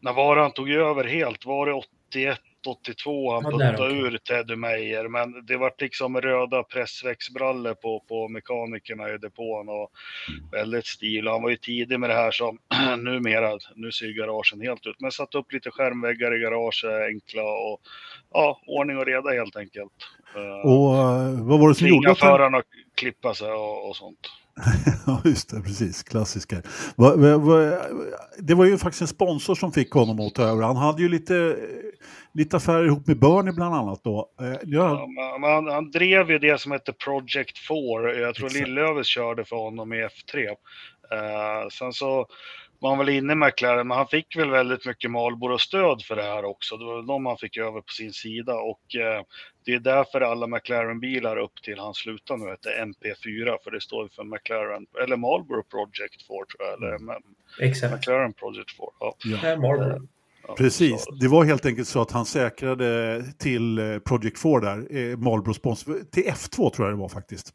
när 0.00 0.12
var 0.12 0.36
det 0.36 0.42
han 0.42 0.52
tog 0.52 0.70
över 0.70 1.04
helt? 1.04 1.46
Var 1.46 1.66
det 1.66 1.72
81, 1.72 2.38
82 2.70 3.32
han 3.32 3.42
Ja, 3.44 3.50
puttade 3.50 3.94
ur 3.94 4.18
Teddy 4.18 4.56
Meyer? 4.56 5.08
Men 5.08 5.46
det 5.46 5.56
var 5.56 5.72
liksom 5.78 6.20
röda 6.20 6.62
pressväxtbrallor 6.62 7.74
på, 7.74 8.00
på 8.08 8.28
mekanikerna 8.28 9.10
i 9.14 9.18
depån 9.18 9.68
och 9.68 9.90
väldigt 10.52 10.86
stil. 10.86 11.28
Han 11.28 11.42
var 11.42 11.50
ju 11.50 11.56
tidig 11.56 12.00
med 12.00 12.10
det 12.10 12.14
här 12.14 12.30
som 12.30 12.58
numera, 13.04 13.58
nu 13.74 13.92
ser 13.92 14.06
ju 14.06 14.12
garagen 14.12 14.60
helt 14.60 14.86
ut, 14.86 15.00
men 15.00 15.12
satt 15.12 15.34
upp 15.34 15.52
lite 15.52 15.70
skärmväggar 15.70 16.36
i 16.36 16.38
garaget, 16.38 17.08
enkla 17.08 17.42
och 17.42 17.80
ja, 18.32 18.60
ordning 18.66 18.98
och 18.98 19.06
reda 19.06 19.30
helt 19.30 19.56
enkelt. 19.56 19.92
Eh, 20.34 20.70
och 20.70 20.94
eh, 20.94 21.46
vad 21.48 21.60
var 21.60 21.68
det 21.68 21.74
som 21.74 21.88
gjorde 21.88 22.10
att 22.10 22.20
han... 22.20 22.30
förarna 22.30 22.62
klippa 22.94 23.34
sig 23.34 23.52
och, 23.52 23.88
och 23.88 23.96
sånt. 23.96 24.30
Ja, 25.06 25.20
just 25.24 25.50
det, 25.50 25.60
precis. 25.62 26.02
Klassiska. 26.02 26.56
Det 28.38 28.54
var 28.54 28.64
ju 28.64 28.78
faktiskt 28.78 29.02
en 29.02 29.08
sponsor 29.08 29.54
som 29.54 29.72
fick 29.72 29.90
honom 29.90 30.20
att 30.20 30.34
ta 30.34 30.42
över. 30.42 30.62
Han 30.62 30.76
hade 30.76 31.02
ju 31.02 31.08
lite, 31.08 31.56
lite 32.34 32.56
affärer 32.56 32.86
ihop 32.86 33.06
med 33.06 33.18
Bernie 33.18 33.52
bland 33.52 33.74
annat 33.74 34.04
då. 34.04 34.30
Eh, 34.40 34.46
Ja, 34.46 35.08
Ja, 35.16 35.48
han, 35.54 35.66
han 35.66 35.90
drev 35.90 36.30
ju 36.30 36.38
det 36.38 36.60
som 36.60 36.72
hette 36.72 36.92
Project 36.92 37.58
4. 37.68 38.14
Jag 38.14 38.34
tror. 38.34 38.50
Lillövis 38.50 39.06
körde 39.06 39.44
för 39.44 39.56
honom 39.56 39.92
i 39.92 39.96
F3. 39.96 40.46
Eh, 41.12 41.68
sen 41.72 41.92
så 41.92 42.26
var 42.80 42.90
han 42.90 42.98
väl 42.98 43.08
inne 43.08 43.32
i 43.32 43.36
McLaren, 43.36 43.88
men 43.88 43.96
han 43.96 44.06
fick 44.08 44.36
väl 44.36 44.50
väldigt 44.50 44.86
mycket 44.86 45.10
Marlboro-stöd 45.10 46.02
för 46.02 46.16
det 46.16 46.22
här 46.22 46.44
också. 46.44 46.76
Det 46.76 46.84
var 46.84 47.02
de 47.02 47.26
han 47.26 47.38
fick 47.38 47.56
över 47.56 47.80
på 47.80 47.92
sin 47.92 48.12
sida 48.12 48.54
och 48.54 48.96
eh, 48.96 49.22
det 49.68 49.74
är 49.74 49.80
därför 49.80 50.20
alla 50.20 50.46
McLaren-bilar 50.46 51.36
upp 51.36 51.62
till 51.62 51.78
han 51.78 51.94
slutar 51.94 52.36
nu 52.36 52.50
heter 52.50 52.70
MP4, 52.70 53.56
för 53.64 53.70
det 53.70 53.80
står 53.80 54.02
ju 54.02 54.08
för 54.08 54.24
McLaren, 54.24 54.86
eller 55.02 55.16
Marlboro 55.16 55.62
Project 55.62 56.26
4 56.26 56.26
tror 56.28 56.68
jag, 56.68 56.72
eller 56.78 56.94
Mm. 56.94 57.22
Exakt. 57.60 57.94
McLaren 57.94 58.32
Project 58.32 58.76
4. 58.76 58.86
Ja. 59.00 59.36
Här 59.36 59.56
Marlboro. 59.56 60.08
Ja, 60.48 60.54
Precis, 60.58 61.06
det 61.20 61.28
var 61.28 61.44
helt 61.44 61.66
enkelt 61.66 61.88
så 61.88 62.02
att 62.02 62.10
han 62.10 62.24
säkrade 62.26 63.22
till 63.38 63.78
eh, 63.78 63.98
Project 63.98 64.38
4 64.42 64.60
där, 64.60 64.96
eh, 64.96 65.16
Marlboro 65.16 65.54
sponsor, 65.54 65.98
till 66.10 66.24
F2 66.24 66.70
tror 66.70 66.88
jag 66.88 66.96
det 66.96 67.00
var 67.00 67.08
faktiskt. 67.08 67.54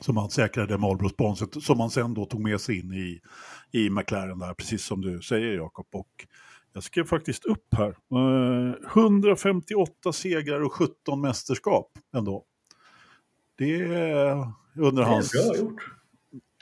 Som 0.00 0.16
han 0.16 0.30
säkrade 0.30 0.78
Marlboro 0.78 1.08
sponset 1.08 1.62
som 1.62 1.80
han 1.80 1.90
sen 1.90 2.14
då 2.14 2.24
tog 2.26 2.40
med 2.40 2.60
sig 2.60 2.78
in 2.78 2.92
i, 2.92 3.20
i 3.72 3.90
McLaren 3.90 4.38
där, 4.38 4.54
precis 4.54 4.84
som 4.84 5.00
du 5.00 5.22
säger 5.22 5.54
Jakob. 5.56 5.86
Och 5.92 6.26
jag 6.76 6.82
skrev 6.82 7.04
faktiskt 7.04 7.44
upp 7.44 7.74
här, 7.76 7.88
eh, 7.88 8.74
158 8.92 10.12
segrar 10.12 10.60
och 10.60 10.72
17 10.72 11.20
mästerskap 11.20 11.90
ändå. 12.16 12.44
Det 13.58 13.80
är 13.80 14.52
under 14.74 15.02
Det 15.02 15.08
hans 15.08 15.34
är 15.34 15.70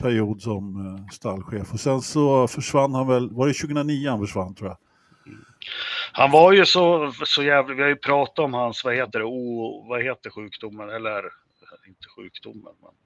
period 0.03 0.43
som 0.43 0.87
eh, 0.87 1.07
stallchef. 1.13 1.73
Och 1.73 1.81
sen 1.81 2.03
så 2.03 2.49
försvann 2.49 2.95
han 2.95 3.09
väl, 3.09 3.31
var 3.31 3.47
det 3.47 3.55
2009 3.55 4.11
han 4.11 4.21
försvann 4.21 4.55
tror 4.55 4.69
jag? 4.69 4.79
Han 6.13 6.31
var 6.31 6.53
ju 6.53 6.67
så, 6.67 7.13
så 7.25 7.43
jävla, 7.43 7.75
vi 7.75 7.83
har 7.83 7.89
ju 7.89 7.97
pratat 7.97 8.39
om 8.39 8.55
hans, 8.55 8.85
vad 8.85 8.95
heter 8.95 9.19
det, 9.19 9.25
o, 9.25 9.87
vad 9.89 10.03
heter 10.03 10.31
sjukdomen, 10.31 10.89
eller 10.89 11.23
inte 11.87 12.09
sjukdomen, 12.17 12.75
men. 12.83 13.04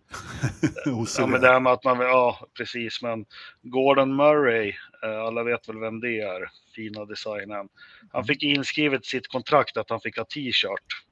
ja, 1.18 1.26
men 1.26 1.40
det 1.40 1.48
här 1.48 1.60
med 1.60 1.72
att 1.72 1.84
man, 1.84 2.00
ja 2.00 2.38
precis, 2.56 3.02
men 3.02 3.26
Gordon 3.62 4.16
Murray, 4.16 4.72
eh, 5.04 5.20
alla 5.20 5.42
vet 5.42 5.68
väl 5.68 5.78
vem 5.78 6.00
det 6.00 6.20
är, 6.20 6.50
fina 6.74 7.04
designen. 7.04 7.68
Han 8.12 8.24
fick 8.24 8.42
inskrivet 8.42 9.06
sitt 9.06 9.28
kontrakt 9.28 9.76
att 9.76 9.90
han 9.90 10.00
fick 10.00 10.16
ha 10.16 10.24
t-shirt. 10.24 11.04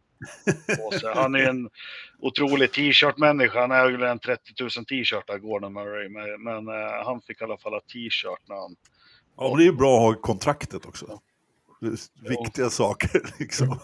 Han 1.14 1.34
är 1.34 1.48
en 1.48 1.70
otrolig 2.18 2.72
t-shirt-människa, 2.72 3.60
han 3.60 3.70
äger 3.70 3.98
väl 3.98 4.10
en 4.10 4.18
30 4.18 4.40
000 4.60 4.70
t-shirtar, 4.70 5.38
Gordon 5.38 5.72
Murray, 5.72 6.08
men, 6.08 6.42
men 6.42 6.68
eh, 6.68 7.04
han 7.04 7.20
fick 7.20 7.40
i 7.40 7.44
alla 7.44 7.58
fall 7.58 7.72
ha 7.72 7.80
t-shirt 7.80 8.48
när 8.48 8.56
han 8.56 8.76
Ja, 9.36 9.48
men 9.48 9.56
det 9.58 9.62
är 9.62 9.66
ju 9.66 9.72
bra 9.72 9.96
att 9.96 10.14
ha 10.14 10.22
kontraktet 10.22 10.86
också. 10.86 11.20
Det 11.80 11.86
är 11.86 12.28
Viktiga 12.28 12.70
saker 12.70 13.22
liksom. 13.38 13.78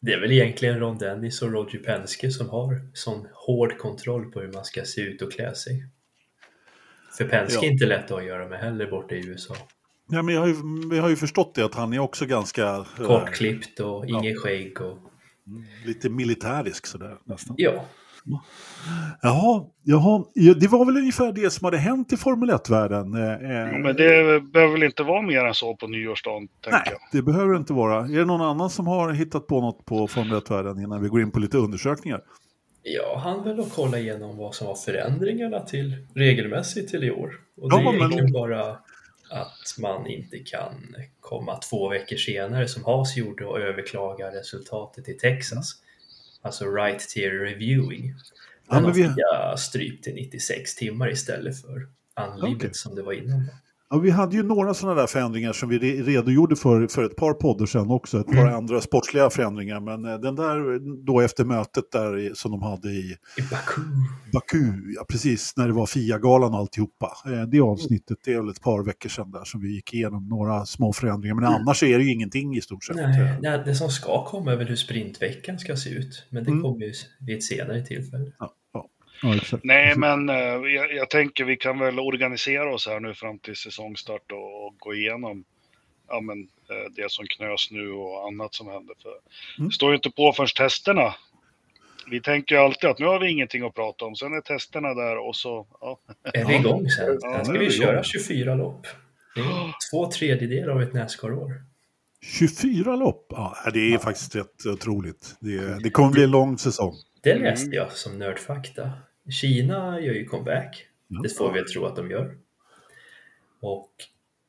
Det 0.00 0.12
är 0.12 0.20
väl 0.20 0.32
egentligen 0.32 0.78
Ron 0.80 0.98
Dennis 0.98 1.42
och 1.42 1.52
Roger 1.52 1.78
Penske 1.78 2.30
som 2.30 2.48
har 2.48 2.80
sån 2.94 3.26
hård 3.32 3.78
kontroll 3.78 4.32
på 4.32 4.40
hur 4.40 4.52
man 4.52 4.64
ska 4.64 4.84
se 4.84 5.00
ut 5.00 5.22
och 5.22 5.32
klä 5.32 5.54
sig. 5.54 5.86
För 7.18 7.24
Penske 7.28 7.58
Ja. 7.58 7.68
är 7.68 7.72
inte 7.72 7.86
lätt 7.86 8.04
att 8.04 8.10
ha 8.10 8.18
att 8.20 8.26
göra 8.26 8.48
med 8.48 8.58
heller 8.58 8.90
borta 8.90 9.14
i 9.14 9.26
USA. 9.26 9.56
Ja, 10.10 10.22
men 10.22 10.34
jag 10.34 10.40
har 10.40 10.48
ju, 10.48 10.54
vi 10.90 10.98
har 10.98 11.08
ju 11.08 11.16
förstått 11.16 11.54
det 11.54 11.64
att 11.64 11.74
han 11.74 11.92
är 11.92 11.98
också 11.98 12.26
ganska 12.26 12.66
eh, 12.66 13.06
Kortklippt 13.06 13.80
och 13.80 14.06
ingen 14.06 14.36
skägg 14.36 14.80
och 14.80 14.98
lite 15.84 16.08
militärisk 16.08 16.86
sådär 16.86 17.16
nästan. 17.24 17.54
ja, 17.58 17.84
Jaha, 19.22 19.64
jaha, 19.82 20.24
ja, 20.34 20.54
det 20.54 20.68
var 20.68 20.84
väl 20.84 20.96
ungefär 20.96 21.32
det 21.32 21.50
som 21.50 21.64
hade 21.64 21.76
hänt 21.78 22.12
i 22.12 22.16
Formel 22.16 22.50
1-världen. 22.50 23.14
Eh, 23.14 23.50
eh, 23.50 23.72
Ja, 23.72 23.78
Men 23.78 23.96
det 23.96 24.40
behöver 24.52 24.72
väl 24.72 24.82
inte 24.82 25.02
vara 25.02 25.22
mer 25.22 25.44
än 25.44 25.54
så 25.54 25.76
på 25.76 25.86
nyårsdagen, 25.86 26.48
tänker 26.48 26.70
Nej, 26.78 26.82
jag. 26.90 27.00
det 27.12 27.22
behöver 27.22 27.52
det 27.52 27.58
inte 27.58 27.72
vara. 27.72 27.98
Är 28.04 28.18
det 28.18 28.24
någon 28.24 28.40
annan 28.40 28.70
som 28.70 28.86
har 28.86 29.12
hittat 29.12 29.46
på 29.46 29.60
något 29.60 29.84
på 29.84 30.08
Formel 30.08 30.32
1-världen 30.40 30.78
innan 30.84 31.02
vi 31.02 31.08
går 31.08 31.20
in 31.22 31.30
på 31.30 31.38
lite 31.40 31.58
undersökningar? 31.58 32.20
jag 32.86 33.16
hann 33.16 33.44
väl 33.44 33.60
att 33.60 33.72
kolla 33.74 33.98
igenom 33.98 34.36
vad 34.36 34.54
som 34.54 34.66
var 34.66 34.74
förändringarna 34.74 35.60
till 35.60 35.96
regelmässigt 36.14 36.90
till 36.90 37.04
i 37.04 37.10
år. 37.10 37.40
Och 37.60 37.70
det 37.70 37.76
Ja, 37.76 37.80
är 37.80 37.84
men- 37.84 37.94
egentligen 37.96 38.32
bara 38.32 38.70
att 39.30 39.78
man 39.80 40.06
inte 40.06 40.38
kan 40.38 40.72
komma 41.20 41.56
två 41.70 41.88
veckor 41.88 42.16
senare 42.16 42.68
som 42.68 42.84
Haas 42.84 43.16
gjorde 43.16 43.46
och 43.46 43.60
överklaga 43.60 44.26
resultatet 44.30 45.08
i 45.08 45.14
Texas. 45.14 45.72
Alltså 46.44 46.64
right 46.74 47.08
tier 47.08 47.30
reviewing. 47.30 48.14
Ja, 48.68 48.74
Den 48.74 48.82
men 48.82 48.84
har 48.84 49.52
vi- 49.52 49.58
strypt 49.58 50.04
till 50.04 50.14
96 50.14 50.74
timmar 50.74 51.10
istället 51.12 51.60
för 51.60 51.88
unlimited 52.20 52.56
Okej. 52.56 52.74
som 52.74 52.94
det 52.94 53.02
var 53.02 53.12
innan. 53.12 53.48
Ja, 53.94 54.00
vi 54.00 54.10
hade 54.10 54.36
ju 54.36 54.42
några 54.42 54.74
sådana 54.74 55.00
där 55.00 55.06
förändringar 55.06 55.52
som 55.52 55.68
vi 55.68 55.78
re- 55.78 56.02
redogjorde 56.04 56.56
för 56.56 56.86
för 56.86 57.04
ett 57.04 57.16
par 57.16 57.32
poddar 57.32 57.66
sedan 57.66 57.90
också. 57.90 58.20
Ett 58.20 58.26
par 58.26 58.34
Mm. 58.36 58.54
andra 58.54 58.80
sportsliga 58.80 59.30
förändringar. 59.30 59.80
Men 59.80 60.04
eh, 60.04 60.20
den 60.20 60.34
där 60.34 60.78
då 61.06 61.20
efter 61.20 61.44
mötet 61.44 61.84
där 61.92 62.30
som 62.34 62.50
de 62.50 62.62
hade 62.62 62.88
i 62.88 63.16
I 63.38 63.42
Baku. 63.50 63.80
Baku, 64.32 64.58
ja 64.96 65.04
precis, 65.08 65.52
när 65.56 65.66
det 65.66 65.72
var 65.72 65.86
FIA-galan 65.86 66.52
och 66.52 66.58
alltihopa. 66.58 67.12
Eh, 67.26 67.42
Det 67.42 67.60
avsnittet, 67.60 68.18
det 68.24 68.32
är 68.32 68.40
väl 68.40 68.48
ett 68.50 68.62
par 68.62 68.82
veckor 68.82 69.08
sedan 69.08 69.30
där 69.30 69.44
som 69.44 69.60
vi 69.60 69.74
gick 69.74 69.94
igenom 69.94 70.28
några 70.28 70.66
små 70.66 70.92
förändringar. 70.92 71.34
Men 71.34 71.44
annars 71.44 71.82
är 71.82 71.98
det 71.98 72.04
ju 72.04 72.12
ingenting 72.12 72.56
i 72.56 72.60
stort 72.60 72.84
sett. 72.84 72.96
Nej, 72.96 73.38
nej, 73.42 73.62
det 73.64 73.74
som 73.74 73.88
ska 73.90 74.24
komma 74.24 74.52
är 74.52 74.56
väl 74.56 74.68
hur 74.68 74.76
sprintveckan 74.76 75.58
ska 75.58 75.76
se 75.76 75.90
ut. 75.90 76.26
Men 76.30 76.44
det 76.44 76.50
Mm. 76.50 76.62
kommer 76.62 76.86
ju 76.86 76.92
vid 77.20 77.36
ett 77.36 77.44
senare 77.44 77.82
tillfälle. 77.86 78.32
Ja, 78.38 78.52
exakt. 79.32 79.64
Nej, 79.64 79.96
men 79.96 80.28
eh, 80.28 80.36
jag, 80.74 80.92
jag 80.94 81.10
tänker 81.10 81.44
vi 81.44 81.56
kan 81.56 81.78
väl 81.78 82.00
organisera 82.00 82.74
oss 82.74 82.86
här 82.86 83.00
nu 83.00 83.14
fram 83.14 83.38
till 83.38 83.56
säsongstart 83.56 84.32
och, 84.32 84.66
och 84.66 84.74
gå 84.78 84.94
igenom 84.94 85.44
ja, 86.08 86.20
men, 86.20 86.38
eh, 86.42 86.90
det 86.96 87.10
som 87.10 87.26
knös 87.26 87.70
nu 87.70 87.90
och 87.90 88.26
annat 88.28 88.54
som 88.54 88.68
händer. 88.68 88.94
För 89.02 89.10
Mm. 89.58 89.68
Det 89.68 89.74
står 89.74 89.90
ju 89.90 89.96
inte 89.96 90.10
på 90.10 90.32
förrän 90.32 90.48
testerna. 90.48 91.14
Vi 92.10 92.20
tänker 92.20 92.54
ju 92.54 92.60
alltid 92.60 92.90
att 92.90 92.98
nu 92.98 93.06
har 93.06 93.20
vi 93.20 93.30
ingenting 93.30 93.62
att 93.66 93.74
prata 93.74 94.04
om. 94.04 94.16
Sen 94.16 94.32
är 94.34 94.40
testerna 94.40 94.94
där 94.94 95.28
och 95.28 95.36
så, 95.36 95.66
ja. 95.80 95.98
Är 96.34 96.44
vi 96.44 96.54
igång 96.54 96.90
sen? 96.90 97.18
Ja, 97.20 97.32
Sen 97.36 97.44
ska 97.44 97.52
vi 97.52 97.58
vi 97.58 97.70
köra 97.70 97.92
igång. 97.92 98.04
24 98.04 98.54
lopp. 98.54 98.86
Det 99.34 99.40
är 99.40 99.72
två 99.92 100.10
tredjedelar 100.10 100.72
av 100.72 100.82
ett 100.82 100.92
Nascar-år. 100.92 101.50
24 102.38 102.96
lopp, 102.96 103.26
ja, 103.30 103.56
det 103.74 103.94
är 103.94 103.98
faktiskt 103.98 104.36
rätt 104.36 104.66
otroligt. 104.66 105.36
Det, 105.40 105.82
det 105.82 105.90
kommer 105.90 106.10
bli 106.10 106.24
en 106.24 106.30
lång 106.30 106.58
säsong. 106.58 106.94
Det 107.22 107.30
Mm. 107.32 107.44
läste 107.44 107.76
jag 107.76 107.92
som 107.92 108.18
nördfakta. 108.18 108.90
Kina 109.30 110.00
gör 110.00 110.14
ju 110.14 110.24
comeback. 110.24 110.86
Ja. 111.08 111.20
Det 111.22 111.28
får 111.28 111.52
vi 111.52 111.58
väl 111.60 111.68
tro 111.68 111.84
att 111.86 111.96
de 111.96 112.10
gör. 112.10 112.36
Och 113.60 113.90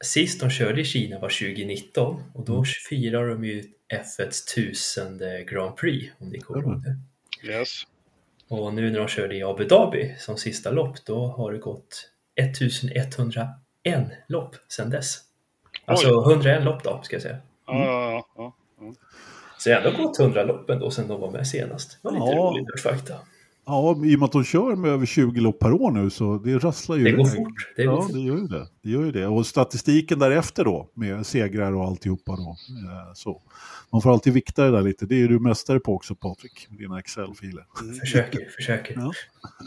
sist 0.03 0.39
de 0.39 0.49
körde 0.49 0.81
i 0.81 0.85
Kina 0.85 1.19
var 1.19 1.29
2019 1.29 2.23
och 2.33 2.45
då 2.45 2.53
Mm. 2.53 2.65
firar 2.89 3.27
de 3.29 3.45
ju 3.45 3.63
F1s 3.93 4.45
tusende 4.55 5.43
Grand 5.43 5.77
Prix, 5.77 6.13
om 6.19 6.29
ni 6.29 6.39
kommer 6.39 6.61
ihåg 6.63 6.83
det. 6.83 6.97
Yes. 7.51 7.83
Och 8.47 8.73
nu 8.73 8.91
när 8.91 8.99
de 8.99 9.07
körde 9.07 9.35
i 9.35 9.43
Abu 9.43 9.63
Dhabi 9.65 10.15
som 10.19 10.37
sista 10.37 10.71
lopp, 10.71 11.05
då 11.05 11.27
har 11.27 11.51
det 11.51 11.57
gått 11.57 12.11
1101 12.35 14.11
lopp 14.27 14.55
sedan 14.67 14.89
dess. 14.89 15.17
Alltså 15.85 16.21
101 16.31 16.63
lopp 16.63 16.83
då, 16.83 17.01
ska 17.03 17.15
jag 17.15 17.23
säga. 17.23 17.37
Ja, 17.67 17.85
ja, 17.85 18.25
ja. 18.35 18.55
ja. 18.79 18.93
Så 19.57 19.69
det 19.69 19.75
har 19.75 19.81
ändå 19.81 20.03
gått 20.03 20.19
100 20.19 20.43
lopp 20.43 20.69
ändå 20.69 20.91
sedan 20.91 21.07
de 21.07 21.21
var 21.21 21.31
med 21.31 21.47
senast. 21.47 21.91
Det 21.91 21.97
var 22.03 22.11
lite 22.11 22.25
Ja. 22.25 22.37
roligt 22.37 22.81
fakta. 22.81 23.19
Ja, 23.67 23.91
i 24.05 24.15
och 24.15 24.19
med 24.19 24.23
att 24.25 24.31
de 24.31 24.43
kör 24.43 24.75
med 24.75 24.91
över 24.91 25.05
20 25.05 25.41
lopp 25.41 25.59
per 25.59 25.71
år 25.73 25.91
nu 25.91 26.09
så 26.09 26.37
det 26.37 26.57
rasslar 26.57 26.95
ju 26.95 27.03
Det 27.03 27.11
går 27.11 27.25
fort. 27.25 27.53
Det 27.75 27.85
går 27.85 27.93
Ja, 27.95 28.01
fort. 28.01 28.13
det 28.13 28.19
gör 28.19 28.37
ju 28.37 28.47
det. 28.47 28.67
det 28.83 28.89
gör 28.89 29.03
ju 29.05 29.11
det. 29.11 29.27
Och 29.27 29.45
statistiken 29.47 30.19
därefter 30.19 30.63
då, 30.65 30.89
med 30.93 31.25
segrar 31.25 31.71
och 31.73 31.83
alltihopa 31.85 32.35
då. 32.35 32.41
eh, 32.49 33.13
Så. 33.13 33.41
Man 33.91 34.01
får 34.01 34.11
alltid 34.13 34.33
vikta 34.33 34.63
det 34.63 34.71
där 34.71 34.81
lite. 34.81 35.05
Det 35.05 35.21
är 35.21 35.27
du 35.27 35.39
mästare 35.39 35.79
på 35.79 35.93
också 35.95 36.15
Patrik, 36.15 36.67
med 36.69 36.79
dina 36.79 36.99
Excel-filer. 36.99 37.65
Försöker, 37.99 38.39
försöker. 38.55 38.93
Ja. 38.95 39.11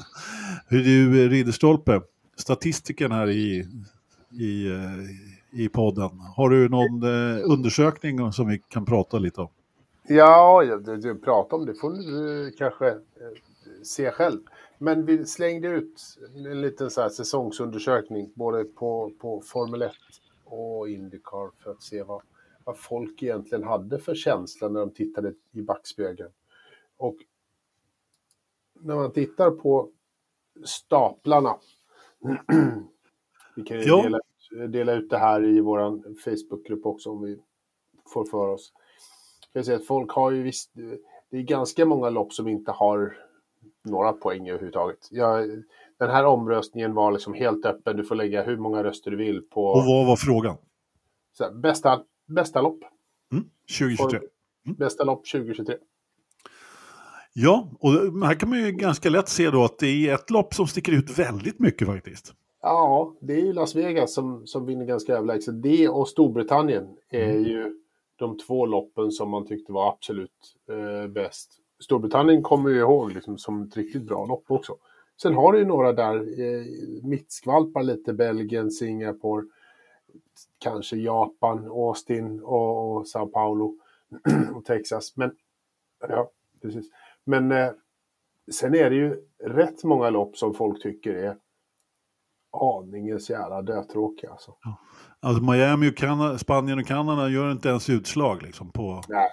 Hur 0.69 0.85
du, 0.85 1.25
eh, 1.25 1.29
Ridderstolpe, 1.29 2.01
statistiken 2.37 3.13
här 3.13 3.31
i, 3.31 3.67
i, 4.41 4.67
eh, 4.71 5.61
i 5.61 5.69
podden. 5.69 6.11
Har 6.37 6.51
du 6.51 6.69
någon 6.69 7.05
undersökning 7.43 8.33
som 8.33 8.49
vi 8.49 8.59
kan 8.69 8.85
prata 8.85 9.19
lite 9.19 9.41
om? 9.41 9.49
Ja, 10.09 10.63
du, 10.85 10.97
du 10.97 11.15
pratar 11.15 11.57
om 11.57 11.67
det 11.67 11.75
får 11.75 11.91
du 11.93 12.53
kanske 12.59 12.95
se 13.83 14.11
själv. 14.11 14.41
Men 14.79 15.07
vi 15.07 15.27
slängde 15.27 15.69
ut 15.69 16.19
en 16.37 16.61
liten 16.61 16.91
så 16.91 17.01
här 17.01 17.09
säsongsundersökning 17.09 18.33
både 18.35 18.65
på, 18.65 19.13
på 19.19 19.41
Formel 19.41 19.83
1 19.83 19.93
och 20.45 20.89
Indycar 20.89 21.51
för 21.63 21.71
att 21.71 21.83
se 21.83 22.03
vad, 22.03 22.23
vad 22.65 22.79
folk 22.79 23.23
egentligen 23.23 23.65
hade 23.65 23.99
för 23.99 24.15
känsla 24.15 24.69
när 24.69 24.81
de 24.81 24.91
tittade 24.91 25.35
i 25.53 25.63
backspegeln. 25.63 26.31
Och 26.97 27.17
när 28.81 28.95
man 28.95 29.13
tittar 29.13 29.51
på 29.51 29.91
staplarna. 30.65 31.57
vi 33.57 33.63
kan 33.63 33.77
ju 33.81 33.85
Ja. 33.87 34.03
dela, 34.03 34.67
dela 34.69 34.93
ut 34.95 35.11
det 35.11 35.19
här 35.19 35.45
i 35.45 35.61
vår 35.61 36.03
Facebookgrupp 36.25 36.87
också 36.87 37.11
om 37.11 37.23
vi 37.23 37.39
får 38.15 38.25
för 38.25 38.49
oss. 38.49 38.73
Jag 39.53 39.65
säga 39.65 39.77
att 39.79 39.87
folk 39.87 40.11
har 40.13 40.31
ju 40.31 40.43
visst, 40.43 40.71
det 41.31 41.37
är 41.37 41.43
ganska 41.43 41.85
många 41.87 42.11
lopp 42.11 42.33
som 42.33 42.49
inte 42.49 42.71
har 42.71 43.19
några 43.85 44.13
poäng 44.13 44.49
överhuvudtaget. 44.49 45.09
Jag, 45.11 45.49
den 45.99 46.11
här 46.11 46.25
omröstningen 46.25 46.95
var 46.95 47.13
liksom 47.13 47.35
helt 47.35 47.67
öppen. 47.67 47.97
Du 47.97 48.05
får 48.05 48.15
lägga 48.15 48.43
hur 48.43 48.57
många 48.57 48.85
röster 48.85 49.11
du 49.11 49.17
vill 49.17 49.43
på 49.43 49.65
Och 49.65 49.85
vad 49.85 50.07
var 50.07 50.17
frågan? 50.17 50.57
här, 51.41 51.53
bästa, 51.53 52.03
bästa 52.27 52.61
lopp. 52.61 52.81
Mm? 53.33 53.45
2023? 53.79 54.21
Bästa 54.79 55.05
lopp 55.05 55.27
2023. 55.33 55.77
Ja, 57.33 57.69
och 57.81 57.93
här 58.27 58.35
kan 58.35 58.49
man 58.49 58.59
ju 58.59 58.73
ganska 58.73 59.11
lätt 59.11 59.29
se 59.29 59.51
då 59.51 59.65
att 59.65 59.79
det 59.79 60.09
är 60.09 60.15
ett 60.15 60.31
lopp 60.31 60.55
som 60.55 60.67
sticker 60.67 60.93
ut 60.93 61.19
väldigt 61.19 61.59
mycket 61.59 61.89
faktiskt. 61.89 62.35
Ja, 62.63 63.15
det 63.21 63.33
är 63.33 63.41
ju 63.41 63.53
Las 63.53 63.75
Vegas 63.75 64.15
som, 64.15 64.47
som 64.47 64.67
vinner 64.67 64.85
ganska 64.85 65.13
överlägset. 65.17 65.63
Det 65.63 65.89
och 65.89 66.09
Storbritannien 66.09 66.97
är 67.11 67.33
ju 67.33 67.75
de 68.17 68.39
två 68.39 68.67
loppen 68.67 69.11
som 69.11 69.31
man 69.31 69.47
tyckte 69.47 69.73
var 69.73 69.89
absolut 69.89 70.57
eh, 70.69 71.11
bäst. 71.11 71.51
Storbritannien 71.81 72.43
kommer 72.43 72.71
ju 72.71 72.79
ihåg 72.79 73.13
liksom, 73.13 73.39
som 73.39 73.63
ett 73.63 73.77
riktigt 73.77 74.03
bra 74.03 74.27
lopp 74.27 74.45
också. 74.47 74.77
Sen 75.23 75.35
har 75.35 75.53
du 75.53 75.59
ju 75.59 75.65
några 75.65 75.93
där, 75.93 76.17
eh, 76.17 76.65
mittskvalpar 77.03 77.83
lite, 77.83 78.13
Belgien, 78.13 78.71
Singapore, 78.71 79.47
kanske 80.59 80.97
Japan, 80.97 81.65
Austin 81.65 82.41
och, 82.41 82.97
och 82.97 83.09
Sao 83.09 83.27
Paulo 83.27 83.75
och 84.55 84.65
Texas. 84.65 85.17
Men, 85.17 85.37
ja, 86.09 86.31
precis. 86.63 86.91
Men 87.25 87.53
eh, 87.53 87.71
sen 88.53 88.75
är 88.75 88.91
det 88.91 88.97
ju 88.97 89.17
rätt 89.45 89.85
många 89.85 90.11
lopp 90.11 90.37
som 90.37 90.55
folk 90.55 90.83
tycker 90.83 91.15
är 91.15 91.37
aningens 92.53 93.31
jävla 93.31 93.63
dötråkiga 93.63 94.31
alltså. 94.31 94.55
Alltså 95.21 95.43
Miami 95.43 95.91
och 95.91 95.97
Kanada, 95.97 96.39
Spanien 96.39 96.79
och 96.79 96.87
Kanada 96.87 97.29
gör 97.29 97.53
inte 97.53 97.69
ens 97.69 97.91
utslag 97.91 98.43
liksom 98.43 98.71
på... 98.71 99.03
Nej. 99.09 99.31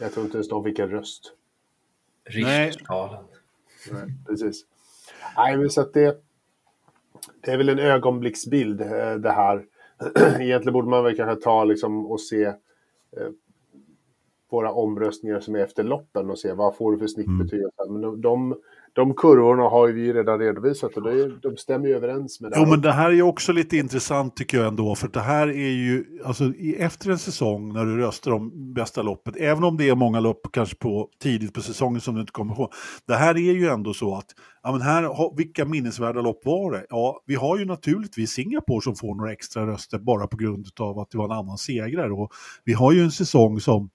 Jag 0.00 0.12
tror 0.12 0.24
inte 0.24 0.36
ens 0.36 0.48
de 0.48 0.64
fick 0.64 0.78
en 0.78 0.90
röst. 0.90 1.32
Nej. 2.30 2.66
Richterskalan. 2.66 3.24
Nej, 3.90 4.14
precis. 4.26 4.66
Nej, 5.36 5.56
men 5.56 5.70
så 5.70 5.80
att 5.80 5.92
det, 5.92 6.22
det 7.40 7.50
är 7.50 7.56
väl 7.56 7.68
en 7.68 7.78
ögonblicksbild 7.78 8.80
eh, 8.80 9.14
det 9.14 9.30
här. 9.30 9.64
Egentligen 10.40 10.72
borde 10.72 10.88
man 10.88 11.04
väl 11.04 11.16
kanske 11.16 11.44
ta 11.44 11.64
liksom 11.64 12.06
och 12.06 12.20
se 12.20 12.44
eh, 12.44 13.28
våra 14.50 14.72
omröstningar 14.72 15.40
som 15.40 15.54
är 15.54 15.58
efter 15.58 15.84
loppen 15.84 16.30
och 16.30 16.38
se 16.38 16.52
vad 16.52 16.76
får 16.76 16.92
du 16.92 16.98
för 16.98 17.06
snittbetyg. 17.06 17.62
Men 17.88 18.20
de, 18.20 18.60
de, 18.94 19.14
kurvorna 19.14 19.62
har 19.62 19.88
vi 19.88 20.12
redan 20.12 20.38
redovisat 20.38 20.96
och 20.96 21.02
det, 21.02 21.40
de 21.42 21.56
stämmer 21.56 21.88
ju 21.88 21.96
överens 21.96 22.40
med 22.40 22.50
det 22.50 22.56
Jo, 22.58 22.66
men 22.66 22.80
det 22.80 22.92
här 22.92 23.10
är 23.10 23.22
också 23.22 23.52
lite 23.52 23.76
intressant 23.76 24.36
tycker 24.36 24.58
jag 24.58 24.66
ändå, 24.66 24.94
för 24.94 25.08
det 25.08 25.20
här 25.20 25.48
är 25.48 25.70
ju, 25.70 26.04
alltså 26.24 26.52
efter 26.78 27.10
en 27.10 27.18
säsong 27.18 27.72
när 27.72 27.84
du 27.84 27.96
röstar 27.96 28.30
om 28.30 28.74
bästa 28.74 29.02
loppet, 29.02 29.36
även 29.36 29.64
om 29.64 29.76
det 29.76 29.88
är 29.88 29.94
många 29.94 30.20
lopp 30.20 30.46
kanske 30.52 30.76
på 30.76 31.08
tidigt 31.22 31.54
på 31.54 31.60
säsongen 31.60 32.00
som 32.00 32.14
du 32.14 32.20
inte 32.20 32.32
kommer 32.32 32.54
ihåg, 32.54 32.72
det 33.06 33.14
här 33.14 33.34
är 33.34 33.52
ju 33.52 33.68
ändå 33.68 33.94
så 33.94 34.16
att, 34.16 34.26
ja 34.62 34.72
men 34.72 34.80
här, 34.80 35.36
vilka 35.36 35.64
minnesvärda 35.64 36.20
lopp 36.20 36.40
var 36.44 36.72
det? 36.72 36.86
Ja, 36.88 37.22
vi 37.26 37.34
har 37.34 37.58
ju 37.58 37.64
naturligtvis 37.64 38.30
Singapore 38.30 38.82
som 38.82 38.96
får 38.96 39.14
några 39.14 39.32
extra 39.32 39.66
röster 39.66 39.98
bara 39.98 40.26
på 40.26 40.36
grund 40.36 40.66
av 40.80 40.98
att 40.98 41.10
det 41.10 41.18
var 41.18 41.24
en 41.24 41.38
annan 41.38 41.58
segrare 41.58 42.12
och 42.12 42.32
vi 42.64 42.72
har 42.72 42.92
ju 42.92 43.00
en 43.00 43.10
säsong 43.10 43.60
som 43.60 43.90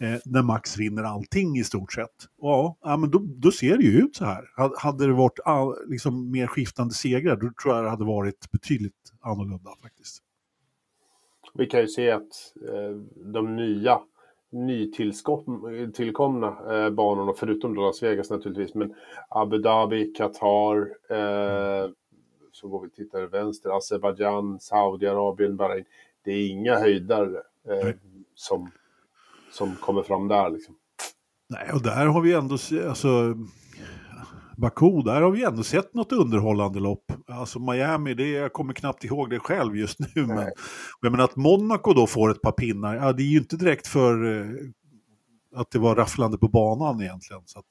eh, 0.00 0.20
när 0.24 0.42
Max 0.42 0.76
vinner 0.78 1.02
allting 1.02 1.56
i 1.58 1.64
stort 1.64 1.92
sett. 1.92 2.26
Ja, 2.40 2.76
ja 2.82 2.96
men 2.96 3.10
då, 3.10 3.18
då 3.24 3.50
ser 3.50 3.76
det 3.76 3.84
ju 3.84 3.98
ut 3.98 4.16
så 4.16 4.24
här. 4.24 4.50
Ha- 4.56 4.74
Hade 4.78 5.06
det 5.06 5.12
varit 5.12 5.40
all, 5.44 5.74
liksom, 5.90 6.30
mer 6.30 6.46
skiftande 6.46 6.94
segrar, 6.94 7.36
då 7.36 7.50
tror 7.62 7.74
jag 7.74 7.84
det 7.84 7.90
hade 7.90 8.04
varit 8.04 8.50
betydligt 8.50 9.12
annorlunda 9.20 9.70
faktiskt. 9.82 10.22
Vi 11.54 11.66
kan 11.66 11.80
ju 11.80 11.88
se 11.88 12.10
att 12.10 12.54
eh, 12.68 12.96
de 13.32 13.56
nya 13.56 14.00
nytillkomna 14.50 16.46
eh, 16.48 16.90
banorna, 16.90 17.32
förutom 17.36 17.74
då 17.74 17.82
Las 17.82 18.02
Vegas 18.02 18.30
naturligtvis, 18.30 18.74
men 18.74 18.94
Abu 19.28 19.58
Dhabi, 19.58 20.12
Qatar, 20.16 20.76
eh, 21.10 21.90
så 22.52 22.68
går 22.68 22.82
vi 22.82 22.90
tittar 22.90 23.22
vänster, 23.22 23.76
Azerbajdzjan, 23.76 24.60
Saudiarabien, 24.60 25.56
Bahrain. 25.56 25.84
Det 26.22 26.30
är 26.32 26.48
inga 26.48 26.78
höjdare 26.78 27.42
eh, 27.68 27.94
som, 28.34 28.70
som 29.58 29.76
kommer 29.76 30.02
fram 30.02 30.28
där 30.28 30.50
liksom. 30.50 30.74
Nej, 31.48 31.70
och 31.72 31.82
där 31.82 32.06
har 32.06 32.20
vi 32.20 32.32
ändå, 32.32 32.54
alltså, 32.88 33.34
Baku, 34.56 35.02
där 35.02 35.20
har 35.20 35.30
vi 35.30 35.44
ändå 35.44 35.62
sett 35.62 35.94
något 35.94 36.12
underhållande 36.12 36.80
lopp. 36.80 37.12
Alltså 37.26 37.58
Miami, 37.58 38.14
det, 38.14 38.28
jag 38.28 38.52
kommer 38.52 38.72
knappt 38.72 39.04
ihåg 39.04 39.30
det 39.30 39.38
själv 39.38 39.76
just 39.76 39.98
nu. 39.98 40.26
Men, 40.26 40.38
och 40.38 41.02
jag 41.02 41.10
menar 41.10 41.24
att 41.24 41.36
Monaco 41.36 41.92
då 41.92 42.06
får 42.06 42.30
ett 42.30 42.42
par 42.42 42.52
pinnar, 42.52 42.96
ja, 42.96 43.12
det 43.12 43.22
är 43.22 43.26
ju 43.26 43.38
inte 43.38 43.56
direkt 43.56 43.86
för 43.86 44.40
eh, 44.40 44.46
att 45.54 45.70
det 45.70 45.78
var 45.78 45.96
rafflande 45.96 46.38
på 46.38 46.48
banan 46.48 47.02
egentligen. 47.02 47.42
Så 47.46 47.58
att, 47.58 47.66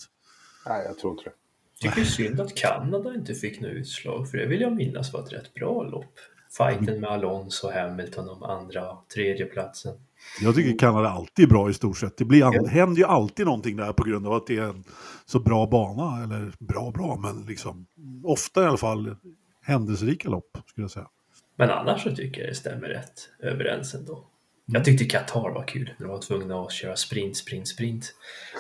Nej, 0.68 0.86
jag 0.86 0.98
tror 0.98 1.12
inte 1.12 1.24
det. 1.24 1.34
Tycker 1.82 1.96
det 1.96 2.02
är 2.02 2.06
synd 2.06 2.40
att 2.40 2.56
Kanada 2.56 3.14
inte 3.14 3.34
fick 3.34 3.62
något 3.62 3.72
utslag, 3.72 4.30
för 4.30 4.38
det 4.38 4.46
vill 4.46 4.62
jag 4.62 4.76
minnas 4.76 5.14
var 5.14 5.24
ett 5.24 5.34
rätt 5.34 5.54
bra 5.54 5.84
lopp. 5.84 6.14
Fighten 6.58 7.00
med 7.00 7.10
Alonso 7.10 7.68
och 7.68 7.74
Hamilton 7.74 8.30
om 8.30 8.44
andra 8.44 8.92
och 8.92 9.08
tredje 9.10 9.46
platsen. 9.46 9.94
Jag 10.42 10.56
tycker 10.56 10.80
Kanada 10.80 11.10
alltid 11.10 11.46
är 11.46 11.50
bra 11.50 11.70
i 11.70 11.74
stort 11.74 11.98
sett. 11.98 12.18
Det 12.18 12.26
blir, 12.26 12.44
an- 12.44 12.68
händer 12.70 12.98
ju 12.98 13.06
alltid 13.08 13.46
någonting 13.46 13.76
där 13.78 13.94
på 13.94 14.04
grund 14.04 14.28
av 14.28 14.34
att 14.34 14.48
det 14.48 14.58
är 14.58 14.64
en 14.64 14.84
så 15.26 15.40
bra 15.40 15.68
bana. 15.68 16.24
Eller 16.24 16.52
bra, 16.60 16.92
bra, 16.92 17.20
men 17.22 17.46
liksom 17.46 17.86
ofta 18.24 18.64
i 18.64 18.66
alla 18.66 18.78
fall 18.78 19.16
händelserika 19.64 20.30
lopp 20.30 20.58
skulle 20.66 20.84
jag 20.84 20.92
säga. 20.92 21.08
Men 21.56 21.70
annars 21.70 22.04
så 22.04 22.16
tycker 22.16 22.42
jag 22.42 22.50
det 22.50 22.56
stämmer 22.56 22.88
rätt 22.88 23.30
överens 23.40 23.94
ändå. 23.94 24.24
Jag 24.66 24.86
tyckte 24.86 25.06
Qatar 25.06 25.42
var 25.54 25.64
kul 25.68 25.90
när 25.98 26.08
de 26.08 26.12
var 26.14 26.22
tvungna 26.22 26.62
att 26.62 26.72
köra 26.72 26.96
sprint, 26.96 27.38
sprint, 27.38 27.68
sprint 27.68 28.06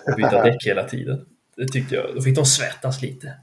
och 0.08 0.16
byta 0.18 0.44
däck 0.44 0.66
hela 0.66 0.84
tiden. 0.84 1.26
Det 1.56 1.68
tyckte 1.68 1.96
jag. 1.96 2.16
Då 2.16 2.22
fick 2.22 2.36
de 2.36 2.46
svettas 2.46 3.02
lite. 3.02 3.34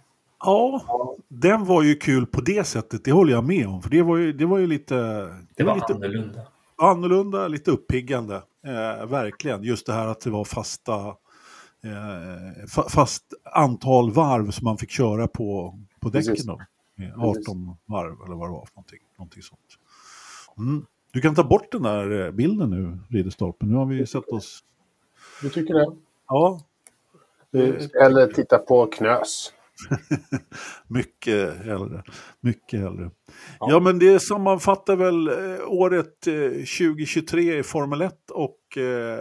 Ja, 0.41 0.83
den 1.29 1.65
var 1.65 1.83
ju 1.83 1.95
kul 1.95 2.27
på 2.27 2.41
det 2.41 2.65
sättet, 2.67 3.05
det 3.05 3.12
håller 3.12 3.33
jag 3.33 3.45
med 3.45 3.67
om. 3.67 3.83
För 3.83 3.91
det 3.91 4.03
var 4.03 4.17
ju, 4.17 4.33
det 4.33 4.47
var 4.47 4.59
ju 4.59 4.67
lite, 4.67 4.95
det 4.95 5.37
Det 5.57 5.65
var 5.65 5.75
lite 5.75 5.95
annorlunda. 5.95 6.41
Annorlunda, 6.77 7.49
lite 7.49 7.70
uppiggande. 7.70 8.43
Eh, 8.66 9.07
verkligen, 9.07 9.62
just 9.62 9.87
det 9.87 9.93
här 9.93 10.07
att 10.07 10.20
det 10.20 10.31
var 10.31 10.45
fasta, 10.45 11.07
eh, 11.85 12.66
fa, 12.68 12.89
fast 12.89 13.25
antal 13.45 14.11
varv 14.11 14.51
som 14.51 14.64
man 14.64 14.79
fick 14.79 14.91
köra 14.91 15.29
på, 15.29 15.79
på 16.01 16.09
däcken. 16.09 16.47
Då. 16.47 16.61
Eh, 16.99 17.25
18 17.25 17.77
varv 17.87 18.16
eller 18.27 18.35
vad 18.35 18.49
det 18.49 18.53
var 18.53 18.66
för 18.66 18.75
någonting. 18.75 19.01
någonting 19.18 19.43
sånt. 19.43 19.61
Mm. 20.59 20.87
Du 21.12 21.20
kan 21.20 21.35
ta 21.35 21.45
bort 21.45 21.72
den 21.72 21.83
där 21.83 22.27
eh, 22.27 22.31
bilden 22.31 22.70
nu, 22.70 22.99
Ridderstolpe. 23.09 23.66
Nu 23.66 23.75
har 23.75 23.87
vi 23.87 24.07
sett 24.07 24.29
oss... 24.29 24.64
Du 25.43 25.51
tycker 25.51 25.75
det? 25.75 25.97
Ja, 26.29 26.61
Eller 28.03 28.33
titta 28.33 28.59
på 28.59 28.87
Knös. 28.87 29.53
mycket 30.89 31.64
hellre. 31.64 32.03
Mycket 32.41 32.80
hellre. 32.80 33.11
Ja. 33.61 33.66
Ja. 33.70 33.80
men 33.80 33.99
det 33.99 34.20
sammanfattar 34.20 34.97
väl 34.97 35.28
eh, 35.28 35.35
året 35.66 36.26
eh, 36.26 36.51
2023 36.51 37.59
i 37.59 37.62
Formel 37.62 38.01
1 38.01 38.30
och 38.30 38.78
eh, 38.78 39.18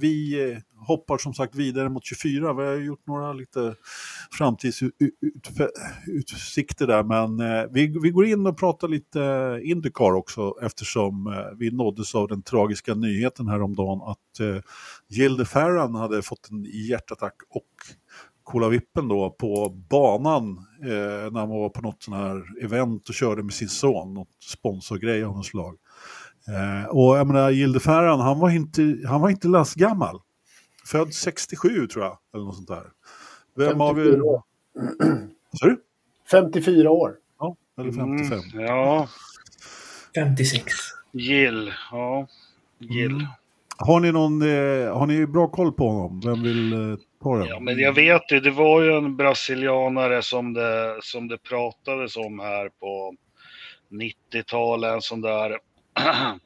vi 0.00 0.50
eh, 0.50 0.58
hoppar 0.86 1.18
som 1.18 1.34
sagt 1.34 1.54
vidare 1.54 1.88
mot 1.88 2.04
24. 2.04 2.52
Vi 2.52 2.66
har 2.66 2.74
gjort 2.74 3.06
några 3.06 3.32
lite 3.32 3.74
framtidsutsikter 4.30 6.86
där 6.86 7.02
men 7.02 7.40
eh, 7.40 7.64
vi, 7.70 7.98
vi 8.02 8.10
går 8.10 8.26
in 8.26 8.46
och 8.46 8.58
pratar 8.58 8.88
lite 8.88 9.60
Indycar 9.62 10.12
också 10.12 10.54
eftersom 10.62 11.26
eh, 11.26 11.46
vi 11.58 11.70
nåddes 11.70 12.14
av 12.14 12.28
den 12.28 12.42
tragiska 12.42 12.94
nyheten 12.94 13.48
häromdagen 13.48 14.00
att 14.02 14.40
eh, 14.40 14.56
Gilde 15.08 15.44
Farran 15.44 15.94
hade 15.94 16.22
fått 16.22 16.50
en 16.50 16.64
hjärtattack 16.64 17.36
och 17.50 17.66
Kola 18.50 18.68
Vippen 18.68 19.08
då 19.08 19.30
på 19.30 19.68
banan 19.90 20.58
eh, 20.82 21.32
när 21.32 21.40
han 21.40 21.48
var 21.48 21.68
på 21.68 21.82
något 21.82 22.02
sån 22.02 22.14
här 22.14 22.64
event 22.64 23.08
och 23.08 23.14
körde 23.14 23.42
med 23.42 23.54
sin 23.54 23.68
son, 23.68 24.14
något 24.14 24.28
sponsorgrej 24.52 25.24
av 25.24 25.36
något 25.36 25.46
slag. 25.46 25.76
Eh, 26.48 26.88
och 26.88 27.18
jag 27.18 27.26
menar, 27.26 27.50
Gilde 27.50 27.80
Ferran, 27.80 28.20
han 28.20 28.38
var 28.38 28.50
inte, 28.50 28.98
han 29.06 29.20
var 29.20 29.30
inte 29.30 29.48
lastgammal. 29.48 30.20
Född 30.86 31.14
67 31.14 31.86
tror 31.86 32.04
jag, 32.04 32.18
eller 32.34 32.44
något 32.44 32.56
sånt 32.56 32.68
där. 32.68 32.84
Vem 33.56 33.80
av 33.80 33.94
54 33.94 34.14
er... 34.14 34.22
år. 34.22 34.42
Sa 35.52 35.66
du? 35.66 35.80
54 36.30 36.90
år. 36.90 37.14
Ja, 37.38 37.56
eller 37.78 37.92
55. 37.92 38.38
Mm, 38.54 38.66
ja, 38.66 39.08
56. 40.14 40.64
Gill. 41.12 41.72
Ja, 41.90 42.26
Gill. 42.78 43.10
Mm. 43.10 43.26
Har 43.76 44.00
ni 44.00 44.12
någon, 44.12 44.42
eh, 44.42 44.98
har 44.98 45.06
ni 45.06 45.26
bra 45.26 45.48
koll 45.48 45.72
på 45.72 45.88
honom? 45.88 46.20
Vem 46.20 46.42
vill 46.42 46.72
eh, 46.72 46.98
ta 47.22 47.36
den? 47.36 47.46
Ja, 47.48 47.60
men 47.60 47.78
jag 47.78 47.92
vet 47.92 48.32
ju, 48.32 48.40
det 48.40 48.50
var 48.50 48.82
ju 48.82 48.92
en 48.92 49.16
brasilianare 49.16 50.22
som 50.22 50.52
det, 50.52 50.98
som 51.02 51.28
det 51.28 51.38
pratades 51.38 52.16
om 52.16 52.38
här 52.38 52.68
på 52.68 53.14
90-talet, 53.90 54.92
en 54.92 55.02
sån 55.02 55.20
där... 55.20 55.58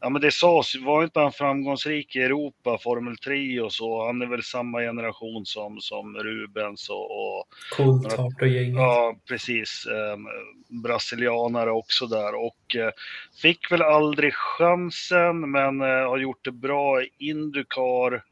ja, 0.00 0.08
men 0.08 0.22
det 0.22 0.32
sades, 0.32 0.76
var 0.76 1.04
inte 1.04 1.20
han 1.20 1.32
framgångsrik 1.32 2.16
i 2.16 2.22
Europa, 2.22 2.78
Formel 2.78 3.16
3 3.16 3.60
och 3.60 3.72
så? 3.72 4.06
Han 4.06 4.22
är 4.22 4.26
väl 4.26 4.42
samma 4.42 4.80
generation 4.80 5.46
som, 5.46 5.80
som 5.80 6.16
Rubens 6.16 6.90
och, 6.90 7.10
och 7.10 7.44
Coulthard 7.76 8.42
och 8.42 8.48
gänget. 8.48 8.74
Ja, 8.74 9.16
precis. 9.28 9.86
Eh, 9.86 10.18
brasilianare 10.82 11.70
också 11.70 12.06
där 12.06 12.34
och 12.34 12.76
eh, 12.76 12.90
fick 13.42 13.72
väl 13.72 13.82
aldrig 13.82 14.34
chansen 14.34 15.50
men 15.50 15.80
eh, 15.80 16.08
har 16.08 16.18
gjort 16.18 16.44
det 16.44 16.52
bra 16.52 17.02
i 17.02 17.10
Indycar. 17.18 18.22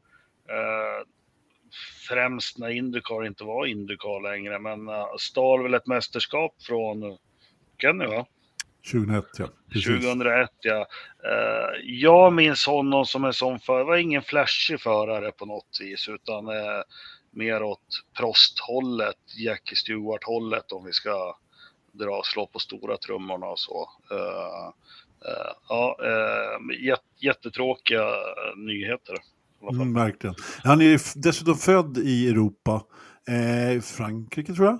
Eh, 2.03 2.15
främst 2.15 2.57
när 2.57 2.69
Indycar 2.69 3.25
inte 3.25 3.43
var 3.43 3.65
Indycar 3.65 4.31
längre 4.31 4.59
men 4.59 4.87
eh, 4.87 5.05
stal 5.19 5.63
väl 5.63 5.73
ett 5.73 5.87
mästerskap 5.87 6.55
från 6.61 7.17
Kenny 7.81 8.05
va? 8.05 8.25
2001 8.91 9.25
ja. 9.37 9.47
Precis. 9.69 10.05
2001 10.05 10.49
ja. 10.61 10.87
Eh, 11.25 11.79
jag 11.83 12.33
minns 12.33 12.65
honom 12.65 13.05
som 13.05 13.25
en 13.25 13.33
sån 13.33 13.59
förare, 13.59 13.83
var 13.83 13.97
ingen 13.97 14.21
flashig 14.21 14.81
förare 14.81 15.31
på 15.31 15.45
något 15.45 15.77
vis 15.81 16.09
utan 16.09 16.47
eh, 16.47 16.81
mer 17.31 17.63
åt 17.63 18.03
Prost-hållet, 18.17 19.17
Jackie 19.37 19.75
Stewart-hållet 19.75 20.71
om 20.71 20.85
vi 20.85 20.93
ska 20.93 21.35
dra 21.91 22.21
slå 22.23 22.47
på 22.47 22.59
stora 22.59 22.97
trummorna 22.97 23.45
och 23.45 23.59
så. 23.59 23.89
Eh, 24.11 24.67
eh, 25.31 25.53
ja, 25.69 25.97
eh, 26.03 26.85
jät, 26.85 27.03
jättetråkiga 27.19 28.05
nyheter. 28.55 29.15
Mm, 29.71 29.93
verkligen. 29.93 30.35
Han 30.63 30.81
är 30.81 31.21
dessutom 31.23 31.55
född 31.55 31.97
i 31.97 32.29
Europa, 32.29 32.81
eh, 33.27 33.81
Frankrike 33.81 34.53
tror 34.53 34.67
jag, 34.67 34.79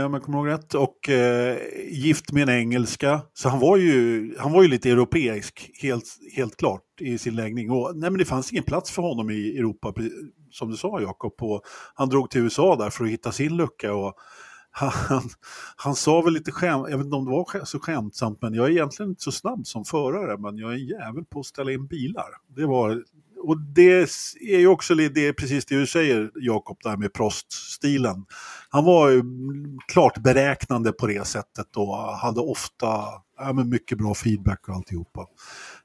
eh, 0.00 0.06
om 0.06 0.14
jag 0.14 0.22
kommer 0.22 0.38
ihåg 0.38 0.48
rätt, 0.48 0.74
och 0.74 1.08
eh, 1.08 1.58
gift 1.90 2.32
med 2.32 2.48
en 2.48 2.54
engelska. 2.54 3.20
Så 3.34 3.48
han 3.48 3.60
var 3.60 3.76
ju, 3.76 4.34
han 4.38 4.52
var 4.52 4.62
ju 4.62 4.68
lite 4.68 4.90
europeisk, 4.90 5.70
helt, 5.82 6.04
helt 6.36 6.56
klart, 6.56 6.82
i 7.00 7.18
sin 7.18 7.34
läggning. 7.34 7.70
Och, 7.70 7.96
nej, 7.96 8.10
men 8.10 8.18
det 8.18 8.24
fanns 8.24 8.52
ingen 8.52 8.64
plats 8.64 8.90
för 8.90 9.02
honom 9.02 9.30
i 9.30 9.58
Europa, 9.58 9.94
som 10.50 10.70
du 10.70 10.76
sa 10.76 11.00
Jakob. 11.00 11.32
Han 11.94 12.08
drog 12.08 12.30
till 12.30 12.40
USA 12.40 12.76
där 12.76 12.90
för 12.90 13.04
att 13.04 13.10
hitta 13.10 13.32
sin 13.32 13.56
lucka. 13.56 13.94
Och, 13.94 14.14
han, 14.76 15.22
han 15.76 15.94
sa 15.94 16.20
väl 16.20 16.32
lite 16.32 16.52
skämt, 16.52 16.86
jag 16.90 16.98
vet 16.98 17.04
inte 17.04 17.16
om 17.16 17.24
det 17.24 17.30
var 17.30 17.64
så 17.64 17.80
skämtsamt, 17.80 18.42
men 18.42 18.54
jag 18.54 18.66
är 18.66 18.70
egentligen 18.70 19.10
inte 19.10 19.22
så 19.22 19.32
snabb 19.32 19.66
som 19.66 19.84
förare, 19.84 20.38
men 20.38 20.58
jag 20.58 20.70
är 20.70 20.74
en 20.74 20.86
jävel 20.86 21.24
på 21.24 21.40
att 21.40 21.46
ställa 21.46 21.72
in 21.72 21.86
bilar. 21.86 22.26
Det 22.56 22.66
var 22.66 23.02
och 23.48 23.60
det 23.60 24.08
är 24.40 24.58
ju 24.58 24.66
också 24.66 24.94
det 24.94 25.26
är 25.26 25.32
precis 25.32 25.66
det 25.66 25.76
du 25.76 25.86
säger 25.86 26.30
Jakob, 26.34 26.78
där 26.82 26.96
med 26.96 27.12
Prost-stilen. 27.12 28.24
Han 28.68 28.84
var 28.84 29.10
ju 29.10 29.22
klart 29.92 30.18
beräknande 30.18 30.92
på 30.92 31.06
det 31.06 31.26
sättet 31.26 31.76
och 31.76 31.96
hade 31.96 32.40
ofta 32.40 32.86
ja, 33.38 33.52
men 33.52 33.68
mycket 33.68 33.98
bra 33.98 34.14
feedback 34.14 34.68
och 34.68 34.74
alltihopa. 34.74 35.26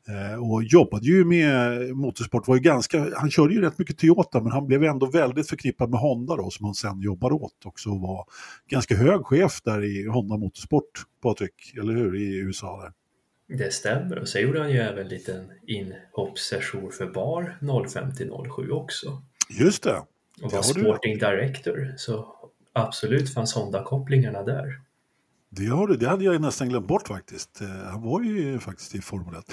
Eh, 0.07 0.51
och 0.51 0.63
jobbade 0.63 1.05
ju 1.05 1.25
med 1.25 1.89
motorsport, 1.95 2.47
var 2.47 2.55
ju 2.55 2.61
ganska, 2.61 3.07
han 3.15 3.31
körde 3.31 3.53
ju 3.53 3.61
rätt 3.61 3.77
mycket 3.77 3.97
Toyota 3.97 4.41
men 4.41 4.51
han 4.51 4.67
blev 4.67 4.83
ändå 4.83 5.05
väldigt 5.05 5.49
förknippad 5.49 5.89
med 5.89 5.99
Honda 5.99 6.35
då 6.35 6.49
som 6.49 6.65
han 6.65 6.75
sen 6.75 7.01
jobbade 7.01 7.35
åt 7.35 7.65
också 7.65 7.89
och 7.89 8.01
var 8.01 8.25
ganska 8.69 8.95
hög 8.95 9.25
chef 9.25 9.61
där 9.61 9.83
i 9.83 10.07
Honda 10.07 10.37
Motorsport, 10.37 11.03
Patrik, 11.23 11.73
eller 11.79 11.93
hur, 11.93 12.15
i 12.15 12.37
USA 12.37 12.81
där. 12.81 12.91
Det 13.57 13.73
stämmer. 13.73 14.19
Och 14.19 14.27
så 14.27 14.39
gjorde 14.39 14.59
han 14.59 14.71
ju 14.71 14.77
även 14.77 14.99
en 14.99 15.07
liten 15.07 15.51
inhoppssession 15.67 16.91
för 16.91 17.07
bar 17.07 17.57
05-07 17.61 18.69
också. 18.69 19.21
Just 19.49 19.83
det. 19.83 19.97
Och 20.41 20.51
var 20.51 20.63
har 20.63 20.73
du- 20.73 20.81
sporting 20.81 21.17
director. 21.17 21.93
Så 21.97 22.35
absolut 22.73 23.33
fanns 23.33 23.53
Honda-kopplingarna 23.55 24.43
där. 24.43 24.65
Det, 25.49 25.65
har 25.65 25.87
du, 25.87 25.95
det 25.97 26.07
hade 26.07 26.23
jag 26.23 26.41
nästan 26.41 26.69
glömt 26.69 26.87
bort 26.87 27.07
faktiskt. 27.07 27.61
Eh, 27.61 27.67
Han 27.67 28.01
var 28.01 28.21
ju 28.21 28.59
faktiskt 28.59 28.95
i 28.95 29.01
Formel 29.01 29.35
1. 29.35 29.45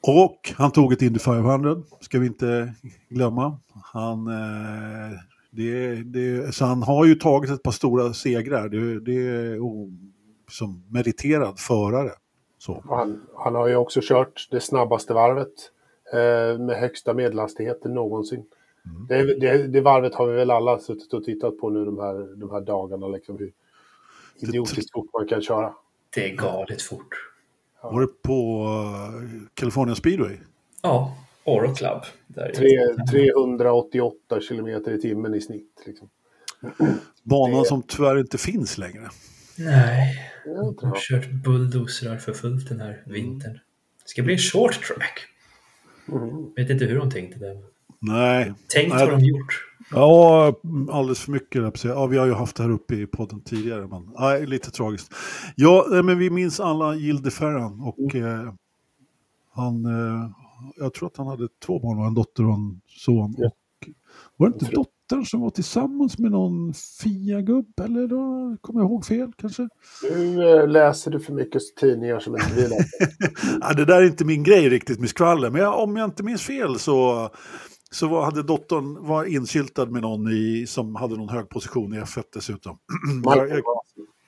Och 0.00 0.52
han 0.56 0.70
tog 0.70 0.92
ett 0.92 1.02
Indy 1.02 1.18
500, 1.18 1.76
ska 2.00 2.18
vi 2.18 2.26
inte 2.26 2.74
glömma. 3.08 3.58
Han, 3.84 4.26
eh, 4.26 5.18
det, 5.50 5.94
det, 5.94 6.54
så 6.54 6.64
han 6.64 6.82
har 6.82 7.04
ju 7.04 7.14
tagit 7.14 7.50
ett 7.50 7.62
par 7.62 7.72
stora 7.72 8.12
segrar. 8.12 8.68
Det, 8.68 9.00
det 9.00 9.58
som 10.50 10.84
meriterad 10.88 11.58
förare. 11.60 12.10
Han, 12.88 13.26
han 13.36 13.54
har 13.54 13.68
ju 13.68 13.76
också 13.76 14.00
kört 14.02 14.48
det 14.50 14.60
snabbaste 14.60 15.14
varvet 15.14 15.52
eh, 16.12 16.58
med 16.58 16.76
högsta 16.76 17.14
medelhastigheten 17.14 17.94
någonsin. 17.94 18.44
Mm. 18.86 19.06
Det, 19.08 19.40
det, 19.40 19.66
det 19.66 19.80
varvet 19.80 20.14
har 20.14 20.26
vi 20.26 20.32
väl 20.34 20.50
alla 20.50 20.78
suttit 20.78 21.12
och 21.12 21.24
tittat 21.24 21.58
på 21.58 21.70
nu 21.70 21.84
de 21.84 21.98
här, 21.98 22.36
de 22.36 22.50
här 22.50 22.60
dagarna. 22.60 23.08
Liksom, 23.08 23.38
hur 23.38 23.52
idiotiskt 24.36 24.92
fort 24.92 25.06
man 25.12 25.28
kan 25.28 25.42
köra. 25.42 25.74
Det 26.14 26.30
är 26.30 26.36
galet 26.36 26.82
fort. 26.82 27.14
Var 27.82 28.00
det 28.00 28.22
på 28.22 28.64
eh, 28.64 29.48
California 29.54 29.94
Speedway? 29.94 30.36
Ja, 30.82 31.16
Oro 31.44 31.74
Club. 31.74 32.02
Där 32.26 32.52
Tre, 32.52 32.68
388 33.10 34.40
kilometer 34.40 34.92
i 34.92 35.00
timmen 35.00 35.34
i 35.34 35.40
snitt. 35.40 35.82
Liksom. 35.86 36.08
Banan 37.22 37.60
Det- 37.62 37.68
som 37.68 37.82
tyvärr 37.82 38.18
inte 38.18 38.38
finns 38.38 38.78
längre. 38.78 39.08
Nej, 39.64 40.18
de 40.44 40.50
har 40.50 40.90
vad. 40.90 40.98
kört 40.98 41.30
bulldozrar 41.30 42.16
för 42.16 42.32
fullt 42.32 42.68
den 42.68 42.80
här 42.80 43.02
vintern. 43.06 43.52
Det 44.02 44.08
ska 44.08 44.22
bli 44.22 44.32
en 44.32 44.38
short 44.38 44.72
track. 44.72 45.20
Mhm. 46.06 46.52
Vet 46.56 46.70
inte 46.70 46.84
hur 46.84 46.98
de 46.98 47.10
tänkte 47.10 47.38
det. 47.38 47.62
Nej, 47.98 48.52
Tänkt 48.74 48.94
Nej. 48.94 49.04
har 49.04 49.10
de 49.12 49.24
gjort. 49.24 49.68
Ja, 49.90 50.54
alldeles 50.90 51.20
för 51.20 51.32
mycket. 51.32 51.84
Ja, 51.84 52.06
vi 52.06 52.18
har 52.18 52.26
ju 52.26 52.32
haft 52.32 52.56
det 52.56 52.62
här 52.62 52.70
uppe 52.70 52.94
i 52.94 53.06
podden 53.06 53.40
tidigare, 53.40 53.86
men 53.86 54.10
nej, 54.18 54.46
lite 54.46 54.70
tragiskt. 54.70 55.14
Ja, 55.56 55.86
nej, 55.90 56.02
men 56.02 56.18
vi 56.18 56.30
minns 56.30 56.60
alla 56.60 56.94
Gilde 56.94 57.30
Ferran 57.30 57.80
och 57.80 58.14
eh, 58.14 58.52
han, 59.54 59.84
eh, 59.84 60.30
jag 60.76 60.94
tror 60.94 61.06
att 61.06 61.16
han 61.16 61.26
hade 61.26 61.48
två 61.66 61.78
barn, 61.78 62.06
en 62.06 62.14
dotter 62.14 62.46
och 62.46 62.54
en 62.54 62.80
son. 62.86 63.34
Ja. 63.38 63.46
Och, 63.46 63.88
var 64.36 64.48
det 64.48 64.52
inte 64.54 64.66
Fru. 64.66 64.84
Dottern 65.12 65.26
som 65.26 65.40
var 65.40 65.50
tillsammans 65.50 66.18
med 66.18 66.30
någon 66.30 66.74
Fia-gubb? 67.02 67.80
Eller 67.80 68.06
då 68.06 68.56
kommer 68.60 68.80
jag 68.80 68.90
ihåg 68.90 69.04
fel 69.04 69.32
kanske? 69.36 69.68
Nu 70.02 70.48
eh, 70.50 70.68
läser 70.68 71.10
du 71.10 71.20
för 71.20 71.32
mycket 71.32 71.62
tidningar 71.80 72.20
som 72.20 72.34
inte 72.34 72.54
vi 72.56 72.62
läser. 72.62 73.08
ja, 73.60 73.72
det 73.72 73.84
där 73.84 74.02
är 74.02 74.06
inte 74.06 74.24
min 74.24 74.42
grej 74.42 74.68
riktigt 74.68 75.00
med 75.00 75.08
skvaller, 75.08 75.50
men 75.50 75.60
jag, 75.60 75.82
om 75.82 75.96
jag 75.96 76.04
inte 76.04 76.22
minns 76.22 76.42
fel 76.42 76.78
så, 76.78 77.30
så 77.90 78.08
var, 78.08 78.24
hade 78.24 78.42
dottern 78.42 79.06
var 79.06 79.24
insyltad 79.24 79.86
med 79.86 80.02
någon 80.02 80.32
i, 80.32 80.66
som 80.68 80.94
hade 80.94 81.16
någon 81.16 81.28
hög 81.28 81.48
position 81.48 81.94
i 81.94 82.00
F1 82.00 82.22
dessutom. 82.34 82.78
jag, 83.24 83.50
jag, 83.50 83.62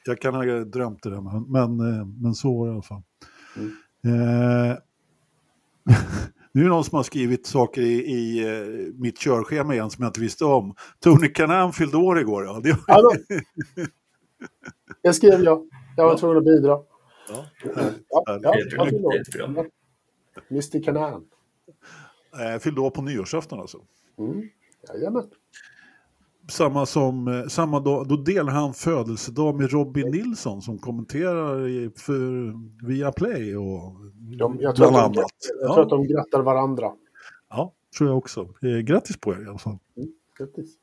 jag 0.06 0.20
kan 0.20 0.34
ha 0.34 0.44
drömt 0.44 1.02
det 1.02 1.10
där, 1.10 1.20
men, 1.20 1.42
men, 1.42 1.92
eh, 1.92 2.06
men 2.06 2.34
så 2.34 2.58
var 2.58 2.66
det 2.66 2.70
i 2.70 2.74
alla 2.74 2.82
fall. 2.82 3.02
Mm. 3.56 4.70
Eh, 4.70 4.76
nu 6.54 6.60
är 6.60 6.64
det 6.64 6.70
någon 6.70 6.84
som 6.84 6.96
har 6.96 7.02
skrivit 7.02 7.46
saker 7.46 7.82
i, 7.82 7.92
i 7.92 8.44
eh, 8.44 8.92
mitt 8.94 9.18
körschema 9.18 9.74
igen 9.74 9.90
som 9.90 10.02
jag 10.02 10.08
inte 10.08 10.20
visste 10.20 10.44
om. 10.44 10.74
Tony 11.00 11.28
Kanan 11.28 11.72
fyllde 11.72 11.96
år 11.96 12.20
igår. 12.20 12.44
Ja. 12.44 12.60
Det, 12.62 12.78
Hallå! 12.86 13.12
Det 15.02 15.12
skrev 15.12 15.44
jag. 15.44 15.68
Jag 15.96 16.04
var 16.04 16.18
tvungen 16.18 16.38
att 16.38 16.44
bidra. 16.44 16.68
ja. 17.28 17.46
Ja, 17.64 18.34
ja, 18.42 18.86
bra. 19.52 19.64
Mr 20.50 20.84
Canan. 20.84 21.24
Eh, 22.40 22.58
fyllde 22.58 22.80
år 22.80 22.90
på 22.90 23.02
nyårsafton 23.02 23.60
alltså. 23.60 23.78
Mm. 24.18 24.48
Jajamän. 24.88 25.30
Samma 26.48 26.86
som, 26.86 27.28
eh, 27.28 27.46
samma 27.48 27.80
dag, 27.80 28.08
då 28.08 28.16
delar 28.16 28.52
han 28.52 28.74
födelsedag 28.74 29.60
med 29.60 29.70
Robin 29.72 30.10
Nilsson 30.10 30.62
som 30.62 30.78
kommenterar 30.78 31.68
i, 31.68 31.90
för, 31.96 32.52
via 32.86 33.12
Play 33.12 33.56
och 33.56 33.92
De, 34.38 34.56
jag 34.60 34.76
tror, 34.76 34.88
bland 34.90 34.96
att 35.06 35.12
de, 35.12 35.18
annat. 35.20 35.30
jag 35.60 35.74
tror 35.74 35.78
Ja, 35.78 35.82
att 35.82 35.90
de 35.90 36.06
grattar 36.06 36.42
varandra. 36.42 36.90
ja, 37.50 37.72
tror 37.98 38.08
jag 38.10 38.18
också. 38.18 38.40
Eh, 38.40 38.78
grattis 38.84 39.16
på 39.16 39.32
er 39.32 39.44
i 39.44 39.48
alla 39.48 39.58
fall. 39.58 39.78
Grattis. 40.38 40.74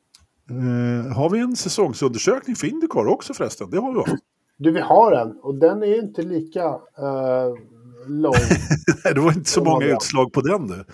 Eh, 0.50 1.14
har 1.18 1.30
vi 1.30 1.40
en 1.40 1.56
säsongsundersökning 1.56 2.56
för 2.56 2.68
Indycar 2.68 3.06
också 3.08 3.34
förresten? 3.34 3.70
Det 3.70 3.78
har 3.78 3.92
vi 3.92 3.98
va? 3.98 4.06
Du, 4.58 4.72
vi 4.72 4.80
har 4.82 5.12
en 5.12 5.38
och 5.42 5.56
den 5.56 5.84
är 5.84 6.00
inte 6.04 6.22
lika 6.22 6.64
eh, 6.98 7.54
lång. 8.08 8.34
Det 9.16 9.20
var 9.22 9.32
inte 9.34 9.50
så 9.50 9.64
många 9.64 9.86
utslag 9.86 10.34
på 10.34 10.42
den 10.42 10.68
du. 10.68 10.86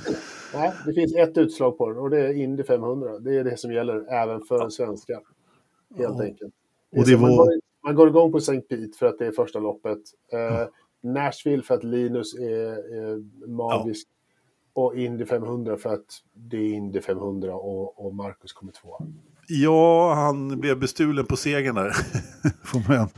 Nej, 0.54 0.72
det 0.86 0.94
finns 0.94 1.16
ett 1.16 1.38
utslag 1.38 1.78
på 1.78 1.90
den 1.90 1.98
och 1.98 2.10
det 2.10 2.20
är 2.28 2.34
Indy 2.34 2.64
500. 2.64 3.20
Det 3.20 3.36
är 3.36 3.44
det 3.44 3.58
som 3.58 3.72
gäller 3.74 4.14
även 4.14 4.42
för 4.42 4.70
svenskar. 4.70 5.20
Helt 5.98 6.18
Ja. 6.18 6.24
enkelt. 6.24 6.54
Och 6.98 7.06
det 7.06 7.12
så 7.12 7.18
man, 7.18 7.30
var- 7.30 7.38
går, 7.46 7.54
man 7.84 7.96
går 7.96 8.08
igång 8.08 8.32
på 8.32 8.38
St. 8.38 8.62
Pete 8.62 8.98
för 9.00 9.06
att 9.06 9.20
det 9.20 9.26
är 9.28 9.32
första 9.32 9.60
loppet. 9.60 9.98
Eh, 10.34 10.68
Nashville 11.04 11.64
för 11.64 11.76
att 11.76 11.84
Linus 11.84 12.36
är, 12.36 12.72
är 12.96 13.48
magisk. 13.48 14.08
Och 14.74 14.96
Indy 14.98 15.26
500 15.26 15.78
för 15.78 15.94
att 15.94 16.06
det 16.34 16.58
är 16.58 16.74
Indy 16.74 17.02
500 17.02 17.56
och, 17.56 18.06
och 18.06 18.16
Marcus 18.16 18.54
kommer 18.54 18.72
tvåa. 18.72 18.98
Ja, 19.48 20.14
han 20.14 20.60
blev 20.60 20.80
bestulen 20.80 21.26
på 21.26 21.36
segern 21.36 21.76
där. 21.76 21.92
Får 22.64 22.90
man- 22.90 23.10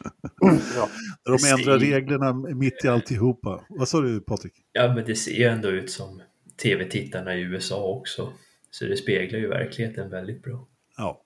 Ja. 0.76 0.88
De 1.24 1.48
ändrar 1.58 1.78
reglerna 1.80 2.34
mitt 2.34 2.86
i 2.86 2.88
alltihopa. 2.88 3.64
Vad 3.70 3.88
sa 3.88 4.02
du 4.02 4.20
Patrik? 4.22 4.54
Ja, 4.72 4.94
men 4.96 5.06
det 5.06 5.16
ser 5.16 5.32
ju 5.32 5.44
ändå 5.44 5.70
ut 5.70 5.92
som 5.92 6.22
tv-tittarna 6.64 7.36
i 7.36 7.42
USA 7.42 7.84
också. 7.84 8.34
Så 8.72 8.86
det 8.86 8.98
speglar 8.98 9.40
ju 9.40 9.48
verkligheten 9.48 10.10
väldigt 10.10 10.44
bra. 10.44 10.68
Ja. 10.98 11.22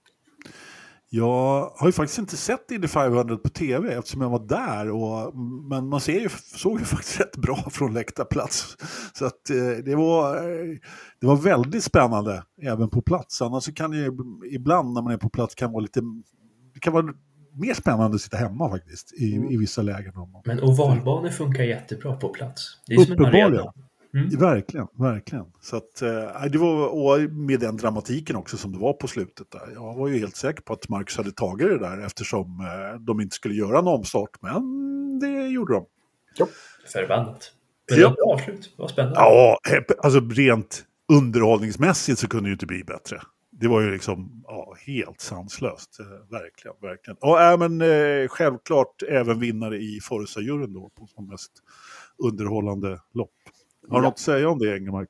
Jag 1.16 1.72
har 1.76 1.88
ju 1.88 1.92
faktiskt 1.92 2.20
inte 2.20 2.38
sett 2.38 2.72
Indy 2.72 2.88
500 2.88 3.38
på 3.38 3.50
tv 3.50 3.94
eftersom 3.94 4.22
jag 4.22 4.30
var 4.30 4.48
där. 4.48 4.92
Och, 4.92 5.38
men 5.70 5.88
man 5.88 6.02
ser 6.02 6.20
ju, 6.20 6.30
såg 6.56 6.80
ju 6.80 6.86
faktiskt 6.96 7.20
rätt 7.20 7.38
bra 7.38 7.70
från 7.72 7.94
läktarplats. 7.94 8.78
Så 9.14 9.26
att 9.26 9.50
eh, 9.50 9.84
det 9.86 9.96
var, 9.96 10.36
eh, 10.36 10.78
det 11.20 11.28
var 11.28 11.36
väldigt 11.36 11.84
spännande 11.84 12.44
även 12.62 12.90
på 12.90 13.02
plats. 13.02 13.42
Annars 13.42 13.64
så 13.64 13.74
kan 13.74 13.92
det 13.92 13.98
ju 13.98 14.12
ibland 14.52 14.94
när 14.94 15.02
man 15.02 15.14
är 15.14 15.18
på 15.18 15.30
plats 15.30 15.56
kan 15.56 15.72
vara 15.72 15.82
lite, 15.82 16.02
det 16.74 16.80
kan 16.80 16.94
vara 16.94 17.06
mer 17.54 17.74
spännande 17.74 18.16
att 18.16 18.22
sitta 18.22 18.38
hemma 18.38 18.70
faktiskt 18.70 19.14
i, 19.14 19.48
i 19.50 19.58
vissa 19.58 19.82
lägen. 19.82 20.14
Men 20.46 20.60
ovalbanor 20.60 21.30
funkar 21.30 21.64
jättebra 21.64 22.16
på 22.16 22.30
plats. 22.30 22.78
Det 22.88 22.94
är 22.94 23.06
som 23.06 23.14
en 23.14 23.26
arena. 23.26 23.74
Mm. 24.14 24.30
Verkligen, 24.40 24.88
verkligen. 24.94 25.46
Så 25.62 25.76
att, 25.78 26.02
eh, 26.02 26.44
det 26.52 26.58
var, 26.58 26.88
och 26.88 27.32
med 27.32 27.60
den 27.60 27.78
dramatiken 27.78 28.36
också 28.36 28.58
som 28.58 28.72
det 28.72 28.78
var 28.80 28.94
på 28.94 29.08
slutet. 29.08 29.52
Där. 29.52 29.70
Jag 29.74 29.96
var 29.96 30.08
ju 30.08 30.20
helt 30.20 30.36
säker 30.36 30.62
på 30.62 30.74
att 30.74 30.90
Marcus 30.90 31.18
hade 31.18 31.32
tagit 31.32 31.68
det 31.68 31.80
där 31.80 32.06
eftersom 32.06 32.60
eh, 32.60 33.00
de 33.00 33.22
inte 33.22 33.36
skulle 33.36 33.56
göra 33.56 33.80
en 33.80 33.88
omstart. 33.88 34.30
Men 34.42 35.20
det 35.20 35.48
gjorde 35.48 35.74
de. 35.74 35.86
Förbannat. 36.94 37.52
Men 37.92 38.00
Ja. 38.00 38.10
det 38.10 38.16
var 38.26 38.34
avslut. 38.34 38.74
Vad 38.78 38.90
spännande. 38.90 39.20
Ja, 39.20 39.58
alltså 40.04 40.20
rent 40.20 40.86
underhållningsmässigt 41.14 42.20
så 42.20 42.28
kunde 42.28 42.46
det 42.46 42.50
ju 42.50 42.54
inte 42.54 42.66
bli 42.66 42.84
bättre. 42.84 43.22
Det 43.52 43.68
var 43.68 43.82
ju 43.82 43.92
liksom 43.92 44.44
ja, 44.48 44.76
helt 44.86 45.22
sanslöst. 45.22 46.00
Eh, 46.00 46.06
verkligen, 46.32 46.76
verkligen. 46.82 47.18
Och 47.22 47.42
äh, 47.42 47.58
men, 47.58 47.82
eh, 47.82 48.28
självklart 48.28 49.04
även 49.10 49.40
vinnare 49.40 49.78
i 49.78 50.00
Forza-juryn 50.02 50.74
då 50.74 50.90
på 50.90 51.08
som 51.08 51.28
mest 51.28 51.52
underhållande 52.18 53.00
lopp. 53.14 53.30
Har 53.90 54.00
du 54.00 54.06
Ja. 54.06 54.10
något 54.10 54.14
att 54.14 54.20
säga 54.20 54.50
om 54.50 54.60
det, 54.60 54.78
Engelmark? 54.78 55.10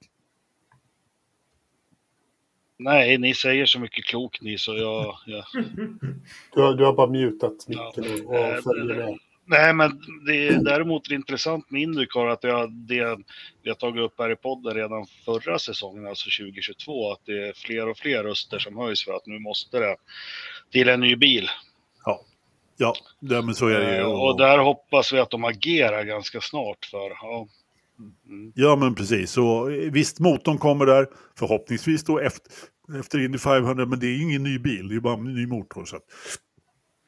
Nej, 2.78 3.18
ni 3.18 3.34
säger 3.34 3.66
så 3.66 3.80
mycket 3.80 4.06
klokt 4.06 4.42
ni 4.42 4.58
så 4.58 4.76
jag... 4.78 5.16
jag 5.26 5.46
Du, 6.56 6.62
har, 6.62 6.74
du 6.74 6.86
har 6.86 6.94
bara 6.94 7.08
mutat 7.10 7.68
micken 7.68 8.26
och, 8.28 8.36
Eh, 8.36 8.56
och 8.58 8.64
följer 8.64 8.96
med. 8.96 9.20
Nej, 9.46 9.74
men 9.74 10.02
det 10.26 10.48
är 10.48 10.64
däremot 10.64 11.12
intressant 11.12 11.72
med 11.72 11.82
Indycar 11.82 12.28
att 12.28 12.44
jag, 12.44 12.72
det 12.72 13.18
vi 13.64 13.70
har 13.70 13.76
tagit 13.76 14.02
upp 14.02 14.14
här 14.20 14.32
i 14.32 14.36
podden 14.36 14.74
redan 14.76 15.06
förra 15.26 15.60
säsongen, 15.60 16.08
alltså 16.08 16.30
2022, 16.44 17.12
att 17.12 17.20
det 17.26 17.48
är 17.48 17.54
fler 17.54 17.90
och 17.90 17.98
fler 17.98 18.24
röster 18.24 18.60
som 18.60 18.78
höjs 18.78 19.06
för 19.06 19.14
att 19.14 19.26
nu 19.26 19.40
måste 19.40 19.80
det 19.80 19.96
till 20.72 20.90
en 20.90 21.00
ny 21.00 21.16
bil. 21.16 21.50
Ja, 22.06 22.22
ja 22.78 22.94
men 23.20 23.56
så 23.56 23.68
är 23.68 23.80
det 23.80 23.96
ju. 23.96 24.02
Eh, 24.02 24.22
Och 24.22 24.38
där 24.38 24.58
hoppas 24.58 25.14
vi 25.14 25.20
att 25.20 25.30
de 25.30 25.44
agerar 25.44 26.04
ganska 26.04 26.42
snart 26.42 26.86
för, 26.86 27.10
ja. 27.10 27.48
Mm. 28.00 28.52
Ja, 28.56 28.76
men 28.76 28.96
precis. 28.96 29.38
Och 29.38 29.72
eh, 29.72 29.92
visst, 29.92 30.20
motorn 30.20 30.58
kommer 30.58 30.86
där 30.86 31.08
förhoppningsvis 31.40 32.04
då 32.04 32.20
efter, 32.20 32.52
efter 33.00 33.20
Indy 33.26 33.38
500, 33.38 33.86
men 33.86 34.00
det 34.00 34.08
är 34.08 34.12
ju 34.16 34.22
ingen 34.24 34.44
ny 34.44 34.60
bil, 34.60 34.88
det 34.88 34.96
är 34.96 35.00
bara 35.00 35.14
en 35.18 35.24
ny 35.34 35.48
motor. 35.48 35.86
Så 35.86 35.96
att 35.96 36.04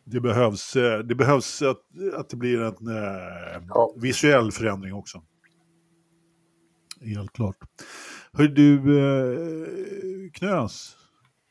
det 0.05 0.19
behövs, 0.19 0.75
eh, 0.75 0.99
det 0.99 1.15
behövs 1.15 1.61
att, 1.61 1.77
att 2.13 2.29
det 2.29 2.37
blir 2.37 2.61
en 2.61 2.87
eh, 2.87 3.63
Ja. 3.69 3.93
visuell 4.01 4.51
förändring 4.51 4.93
också. 4.93 5.21
Helt 7.01 7.33
klart. 7.33 7.57
Hör 8.33 8.47
du, 8.47 8.99
eh, 8.99 10.31
Knös, 10.33 10.95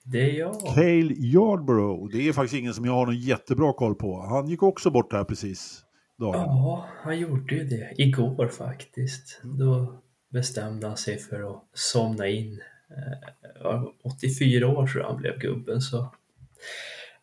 Det 0.05 0.31
är 0.31 0.39
jag. 0.39 0.61
Cale 0.75 1.15
Yardborough, 1.15 2.13
det 2.13 2.29
är 2.29 2.33
faktiskt 2.33 2.55
ingen 2.61 2.75
som 2.75 2.85
jag 2.85 2.93
har 2.93 3.07
någon 3.07 3.21
jättebra 3.21 3.73
koll 3.73 3.95
på. 3.95 4.21
Han 4.23 4.49
gick 4.49 4.63
också 4.63 4.91
bort 4.91 5.13
här 5.13 5.25
precis. 5.25 5.84
Dagen. 6.33 6.41
Ja, 6.41 6.89
han 7.03 7.19
gjorde 7.19 7.55
ju 7.55 7.65
det. 7.65 7.93
Igår 7.97 8.49
faktiskt. 8.49 9.41
Då 9.43 10.03
bestämde 10.29 10.87
han 10.87 10.97
sig 10.97 11.19
för 11.19 11.51
att 11.51 11.65
somna 11.73 12.29
in. 12.29 12.61
Eh, 12.91 13.29
ja, 13.61 13.93
84 14.05 14.69
år 14.69 14.87
tror 14.87 15.03
jag 15.03 15.09
han 15.11 15.21
blev 15.21 15.39
gubben 15.39 15.81
så 15.81 16.15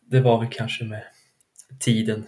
det 0.00 0.20
var 0.20 0.40
väl 0.40 0.48
kanske 0.52 0.84
med 0.84 1.02
tiden 1.80 2.26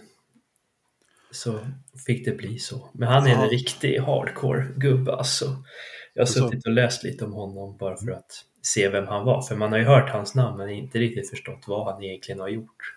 så 1.31 1.59
fick 2.07 2.25
det 2.25 2.31
bli 2.31 2.59
så. 2.59 2.89
Men 2.93 3.07
han 3.07 3.27
är 3.27 3.31
Ja. 3.31 3.43
en 3.43 3.49
riktig 3.49 3.99
hardcore 3.99 4.67
gubbe 4.75 5.15
alltså. 5.15 5.63
Jag 6.13 6.21
har 6.21 6.27
suttit 6.27 6.65
och 6.65 6.71
läst 6.71 7.03
lite 7.03 7.25
om 7.25 7.33
honom 7.33 7.77
bara 7.77 7.97
för 7.97 8.11
att 8.11 8.31
se 8.61 8.89
vem 8.89 9.07
han 9.07 9.25
var. 9.25 9.41
För 9.41 9.55
man 9.55 9.71
har 9.71 9.79
ju 9.79 9.85
hört 9.85 10.09
hans 10.09 10.35
namn 10.35 10.57
men 10.57 10.69
inte 10.69 10.99
riktigt 10.99 11.29
förstått 11.29 11.63
vad 11.67 11.93
han 11.93 12.03
egentligen 12.03 12.39
har 12.39 12.49
gjort. 12.49 12.95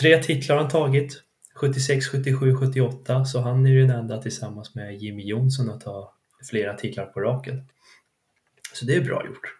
Tre 0.00 0.22
titlar 0.22 0.56
har 0.56 0.62
han 0.62 0.70
tagit. 0.72 1.23
76, 1.54 2.06
77, 2.06 2.56
78. 2.56 3.24
Så 3.24 3.40
han 3.40 3.66
är 3.66 3.70
ju 3.70 3.80
den 3.86 3.98
enda 3.98 4.22
tillsammans 4.22 4.74
med 4.74 4.96
Jimmy 4.96 5.22
Johnson 5.22 5.70
att 5.70 5.80
ta 5.80 6.14
flera 6.50 6.74
titlar 6.74 7.06
på 7.06 7.20
raken. 7.20 7.68
Så 8.72 8.84
det 8.84 8.96
är 8.96 9.00
bra 9.00 9.26
gjort. 9.26 9.54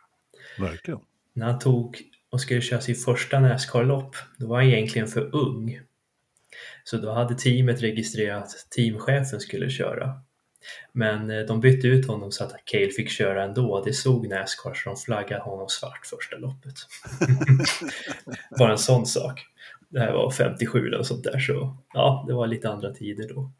Verkligen. 0.58 1.00
När 1.32 1.46
han 1.46 1.58
tog 1.58 2.02
och 2.30 2.40
skulle 2.40 2.60
köra 2.60 2.80
sin 2.80 2.94
första 2.94 3.40
Nascar-lopp, 3.40 4.16
då 4.38 4.46
var 4.46 4.56
han 4.56 4.66
egentligen 4.66 5.08
för 5.08 5.34
ung. 5.34 5.80
Så 6.84 6.96
då 6.96 7.12
hade 7.12 7.34
teamet 7.34 7.82
registrerat 7.82 8.44
att 8.44 8.70
teamchefen 8.70 9.40
skulle 9.40 9.70
köra. 9.70 10.20
Men 10.92 11.30
eh, 11.30 11.40
de 11.40 11.60
bytte 11.60 11.86
ut 11.86 12.06
honom 12.06 12.32
så 12.32 12.44
att 12.44 12.64
Cale 12.64 12.90
fick 12.90 13.10
köra 13.10 13.44
ändå. 13.44 13.84
Det 13.84 13.92
såg 13.92 14.28
Nascar 14.28 14.74
så 14.74 14.88
de 14.88 14.96
flaggade 14.96 15.42
honom 15.42 15.68
svart 15.68 16.06
första 16.06 16.36
loppet. 16.36 16.74
Bara 18.58 18.72
en 18.72 18.78
sån 18.78 19.06
sak. 19.06 19.46
Det 19.94 20.00
här 20.00 20.12
var 20.12 20.30
57 20.30 20.86
eller 20.86 21.02
sånt 21.02 21.24
där 21.24 21.38
så 21.38 21.76
ja, 21.92 22.24
det 22.28 22.34
var 22.34 22.46
lite 22.46 22.70
andra 22.70 22.94
tider 22.94 23.28
då. 23.34 23.52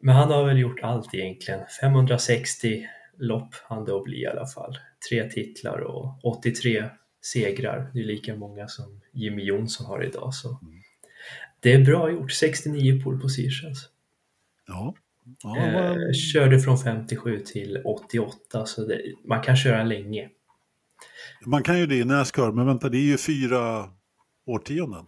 Men 0.00 0.14
han 0.14 0.30
har 0.30 0.44
väl 0.44 0.58
gjort 0.58 0.80
allt 0.82 1.14
egentligen. 1.14 1.60
560 1.80 2.86
lopp 3.18 3.54
han 3.68 3.84
då 3.84 4.02
bli 4.02 4.22
i 4.22 4.26
alla 4.26 4.46
fall. 4.46 4.78
Tre 5.08 5.30
titlar 5.30 5.78
och 5.78 6.24
83 6.24 6.84
segrar. 7.20 7.90
Det 7.94 8.00
är 8.00 8.04
lika 8.04 8.36
många 8.36 8.68
som 8.68 9.00
Jimmy 9.12 9.44
Johnson 9.44 9.86
har 9.86 10.04
idag. 10.04 10.34
Så 10.34 10.60
det 11.60 11.72
är 11.72 11.84
bra 11.84 12.10
gjort. 12.10 12.32
69 12.32 13.02
pole 13.04 13.18
positions. 13.18 13.88
Ja. 14.66 14.94
ja 15.42 15.56
Eh, 15.56 16.12
körde 16.32 16.60
från 16.60 16.78
57 16.78 17.38
till 17.38 17.82
88 17.84 18.66
så 18.66 18.84
det, 18.86 19.02
man 19.24 19.42
kan 19.42 19.56
köra 19.56 19.84
länge. 19.84 20.28
Man 21.46 21.62
kan 21.62 21.78
ju 21.78 21.86
det 21.86 21.96
i 21.96 22.04
Nascar, 22.04 22.52
men 22.52 22.66
vänta, 22.66 22.88
det 22.88 22.98
är 22.98 23.06
ju 23.06 23.18
fyra 23.18 23.90
årtionden. 24.46 25.06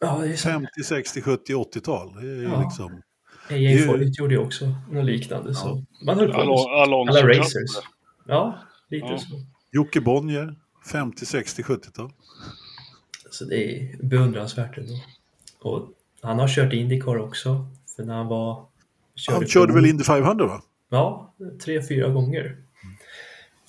Ja, 0.00 0.18
det 0.22 0.28
är 0.28 0.36
så. 0.36 0.48
50, 0.48 0.68
60, 0.84 1.22
70, 1.22 1.54
80-tal. 1.54 2.14
Det 2.14 2.28
är 2.30 2.42
Ja. 2.42 2.62
liksom... 2.62 3.02
Ju- 3.50 3.78
Foyt 3.86 4.18
gjorde 4.18 4.34
ju 4.34 4.40
också 4.40 4.74
något 4.90 5.04
liknande. 5.04 5.54
Så 5.54 5.84
man 6.06 6.18
höll 6.18 6.32
på 6.32 6.40
alla 6.40 7.12
Cup. 7.12 7.24
racers. 7.38 7.84
Ja, 8.26 8.58
lite 8.88 9.06
Ja. 9.06 9.18
så. 9.18 9.26
Jocke 9.72 10.00
Bonnier, 10.00 10.54
50, 10.92 11.26
60, 11.26 11.62
70-tal. 11.62 12.10
Så 13.30 13.44
det 13.44 13.56
är 13.80 13.96
beundransvärt 14.02 14.78
ändå. 14.78 14.94
Och 15.60 15.88
han 16.22 16.38
har 16.38 16.48
kört 16.48 16.72
Indycar 16.72 17.16
också. 17.18 17.66
För 17.96 18.04
när 18.04 18.14
han 18.14 18.26
var... 18.26 18.64
Han 19.28 19.40
för- 19.40 19.46
körde 19.48 19.72
väl 19.74 19.86
Indy 19.86 20.04
500 20.04 20.46
va? 20.46 20.62
Ja, 20.90 21.34
tre, 21.64 21.82
fyra 21.88 22.08
gånger. 22.08 22.56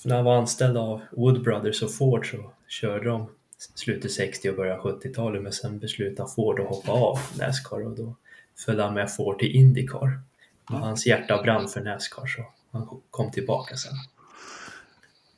För 0.01 0.09
när 0.09 0.15
han 0.15 0.25
var 0.25 0.37
anställd 0.37 0.77
av 0.77 1.01
Wood 1.11 1.43
Brothers 1.43 1.83
och 1.83 1.93
Ford 1.93 2.31
så 2.31 2.51
körde 2.67 3.09
de 3.09 3.29
slutet 3.75 4.11
60 4.11 4.49
och 4.49 4.55
början 4.55 4.79
70-talet 4.79 5.43
men 5.43 5.53
sen 5.53 5.79
beslutade 5.79 6.29
Ford 6.35 6.59
att 6.59 6.67
hoppa 6.67 6.91
av 6.91 7.19
Nascar 7.37 7.85
och 7.85 7.95
då 7.95 8.15
följde 8.65 8.83
han 8.83 8.93
med 8.93 9.11
Ford 9.11 9.39
till 9.39 9.55
Indycar. 9.55 10.19
Men 10.69 10.81
hans 10.81 11.07
hjärta 11.07 11.41
brann 11.43 11.67
för 11.67 11.81
Nascar 11.81 12.27
så 12.27 12.45
han 12.71 13.01
kom 13.09 13.31
tillbaka 13.31 13.75
sen. 13.75 13.93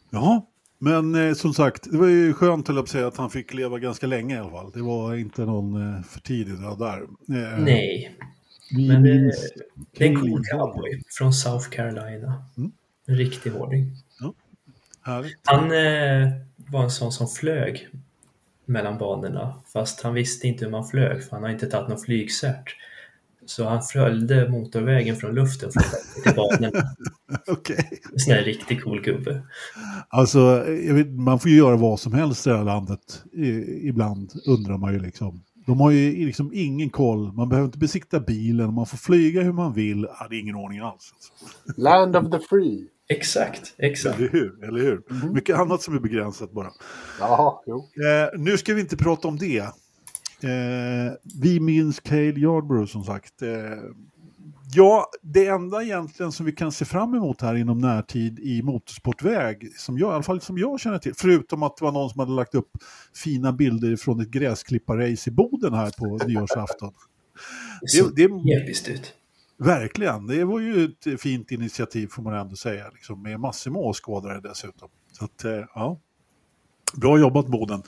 Ja. 0.09 0.47
Men 0.83 1.15
eh, 1.15 1.33
som 1.33 1.53
sagt, 1.53 1.91
det 1.91 1.97
var 1.97 2.07
ju 2.07 2.33
skönt 2.33 2.69
att 2.69 2.89
säga 2.89 3.07
att 3.07 3.17
han 3.17 3.29
fick 3.29 3.53
leva 3.53 3.79
ganska 3.79 4.07
länge 4.07 4.35
i 4.35 4.37
alla 4.37 4.49
fall. 4.49 4.71
Det 4.71 4.81
var 4.81 5.15
inte 5.15 5.41
någon 5.41 5.95
eh, 5.95 6.03
för 6.03 6.19
tidig 6.19 6.53
död 6.53 6.79
där. 6.79 7.01
Eh, 7.01 7.63
Nej, 7.63 8.17
men 8.71 9.03
det, 9.03 9.13
minns 9.13 9.53
det 9.91 10.05
är 10.05 10.09
en 10.09 10.15
cool 10.15 10.43
cowboy 10.51 11.03
från 11.09 11.33
South 11.33 11.69
Carolina. 11.69 12.43
Mm. 12.57 12.71
En 13.05 13.17
riktig 13.17 13.49
hårding. 13.49 13.91
Härligt. 15.01 15.39
Han 15.43 15.63
eh, 15.63 16.31
var 16.55 16.83
en 16.83 16.91
sån 16.91 17.11
som 17.11 17.27
flög 17.27 17.89
mellan 18.71 18.97
banorna, 18.97 19.53
fast 19.73 20.01
han 20.01 20.13
visste 20.13 20.47
inte 20.47 20.65
hur 20.65 20.71
man 20.71 20.87
flög, 20.87 21.23
för 21.23 21.31
han 21.31 21.43
har 21.43 21.49
inte 21.49 21.67
tagit 21.67 21.89
någon 21.89 21.99
flygcert. 21.99 22.75
Så 23.45 23.69
han 23.69 23.81
följde 23.81 24.49
motorvägen 24.49 25.15
från 25.15 25.35
luften 25.35 25.71
från 25.71 25.83
till 26.23 26.35
banorna. 26.35 26.83
Okej. 27.47 27.99
En 28.13 28.19
sån 28.19 28.33
här 28.33 28.43
riktigt 28.43 28.83
cool 28.83 29.01
gubbe. 29.01 29.43
Alltså, 30.09 30.39
jag 30.67 30.93
vet, 30.93 31.07
man 31.07 31.39
får 31.39 31.51
ju 31.51 31.57
göra 31.57 31.75
vad 31.75 31.99
som 31.99 32.13
helst 32.13 32.47
i 32.47 32.49
det 32.49 32.57
här 32.57 32.63
landet. 32.63 33.23
I, 33.33 33.47
ibland 33.87 34.31
undrar 34.47 34.77
man 34.77 34.93
ju 34.93 34.99
liksom. 34.99 35.43
De 35.65 35.79
har 35.79 35.91
ju 35.91 36.25
liksom 36.25 36.51
ingen 36.53 36.89
koll. 36.89 37.33
Man 37.33 37.49
behöver 37.49 37.65
inte 37.65 37.77
besikta 37.77 38.19
bilen. 38.19 38.73
Man 38.73 38.85
får 38.85 38.97
flyga 38.97 39.41
hur 39.41 39.53
man 39.53 39.73
vill. 39.73 40.07
Ja, 40.19 40.27
det 40.29 40.35
är 40.35 40.39
ingen 40.39 40.55
ordning 40.55 40.79
alls. 40.79 41.13
Alltså. 41.13 41.81
Land 41.81 42.15
of 42.15 42.31
the 42.31 42.39
free. 42.49 42.87
Exakt, 43.11 43.73
exakt. 43.77 44.19
Eller 44.19 44.29
hur? 44.29 44.63
Eller 44.63 44.79
hur? 44.79 45.03
Mycket 45.33 45.57
annat 45.57 45.81
som 45.81 45.95
är 45.95 45.99
begränsat 45.99 46.51
bara. 46.51 46.71
Jaha, 47.19 47.59
jo. 47.65 47.77
Eh, 47.77 48.39
nu 48.39 48.57
ska 48.57 48.73
vi 48.73 48.81
inte 48.81 48.97
prata 48.97 49.27
om 49.27 49.37
det. 49.37 49.59
Eh, 50.43 51.13
vi 51.41 51.59
minns 51.59 51.99
Cale 51.99 52.39
Yarborough 52.39 52.91
som 52.91 53.03
sagt. 53.03 53.41
Eh, 53.41 53.49
ja, 54.73 55.09
det 55.21 55.47
enda 55.47 55.83
egentligen 55.83 56.31
som 56.31 56.45
vi 56.45 56.51
kan 56.51 56.71
se 56.71 56.85
fram 56.85 57.13
emot 57.13 57.41
här 57.41 57.55
inom 57.55 57.77
närtid 57.77 58.39
i 58.39 58.61
motorsportväg, 58.61 59.71
som 59.77 59.97
jag, 59.97 60.11
i 60.11 60.13
alla 60.13 60.23
fall 60.23 60.41
som 60.41 60.57
jag 60.57 60.79
känner 60.79 60.97
till, 60.97 61.13
förutom 61.17 61.63
att 61.63 61.77
det 61.77 61.85
var 61.85 61.91
någon 61.91 62.09
som 62.09 62.19
hade 62.19 62.31
lagt 62.31 62.55
upp 62.55 62.71
fina 63.23 63.53
bilder 63.53 63.95
från 63.95 64.19
ett 64.19 64.29
gräsklipparrace 64.29 65.29
i 65.29 65.33
Boden 65.33 65.73
här 65.73 65.91
på 65.97 66.27
nyårsafton. 66.27 66.93
Det 67.81 68.15
Det, 68.15 68.27
det, 68.27 68.61
episkt 68.63 68.89
ut 68.89 69.13
verkligen, 69.65 70.27
det 70.27 70.43
var 70.43 70.59
ju 70.59 70.85
ett 70.85 71.21
fint 71.21 71.51
initiativ 71.51 72.07
får 72.07 72.23
man 72.23 72.33
ändå 72.33 72.55
säga, 72.55 72.89
liksom, 72.93 73.21
med 73.21 73.39
massor 73.39 73.71
med 73.71 73.81
åskådare 73.81 74.39
dessutom. 74.39 74.89
Så 75.11 75.25
att, 75.25 75.43
eh, 75.43 75.63
ja. 75.75 75.99
Bra 76.93 77.19
jobbat 77.19 77.47
Boden. 77.47 77.83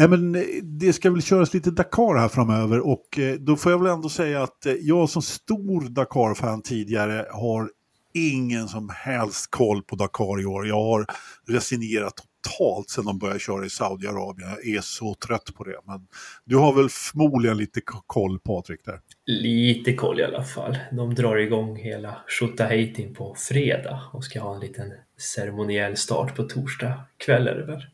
Äh, 0.00 0.08
men 0.08 0.34
eh, 0.34 0.42
det 0.62 0.92
ska 0.92 1.10
väl 1.10 1.22
köras 1.22 1.54
lite 1.54 1.70
Dakar 1.70 2.16
här 2.18 2.28
framöver 2.28 2.80
och 2.80 3.18
då 3.38 3.56
får 3.56 3.72
jag 3.72 3.78
väl 3.78 3.92
ändå 3.92 4.08
säga 4.08 4.42
att 4.42 4.66
jag 4.80 5.08
som 5.08 5.22
stor 5.22 5.88
Dakar-fan 5.88 6.62
tidigare 6.62 7.26
har 7.32 7.70
ingen 8.14 8.68
som 8.68 8.88
helst 8.94 9.50
koll 9.50 9.82
på 9.82 9.96
Dakar 9.96 10.40
i 10.40 10.46
år. 10.46 10.66
Jag 10.66 10.84
har 10.84 11.06
resignerat 11.48 12.14
totalt 12.42 12.90
sedan 12.90 13.04
de 13.04 13.18
började 13.18 13.40
köra 13.40 13.66
i 13.66 13.70
Saudiarabien. 13.70 14.48
Jag 14.48 14.74
är 14.74 14.80
så 14.80 15.14
trött 15.14 15.54
på 15.54 15.64
det. 15.64 15.76
Men 15.84 16.06
du 16.44 16.56
har 16.56 16.74
väl 16.74 16.88
förmodligen 16.88 17.56
lite 17.56 17.80
koll 17.84 18.38
Patrik 18.38 18.84
där? 18.84 19.00
Lite 19.26 19.92
koll 19.92 20.20
i 20.20 20.24
alla 20.24 20.44
fall. 20.44 20.78
De 20.92 21.14
drar 21.14 21.36
igång 21.36 21.76
hela 21.76 22.16
Tjotahejtin 22.28 23.14
på 23.14 23.34
fredag 23.38 24.00
och 24.12 24.24
ska 24.24 24.40
ha 24.40 24.54
en 24.54 24.60
liten 24.60 24.92
ceremoniell 25.18 25.96
start 25.96 26.36
på 26.36 26.42
torsdag 26.42 27.00
kväll 27.16 27.46
är 27.46 27.54
det 27.54 27.64
väl. 27.64 27.86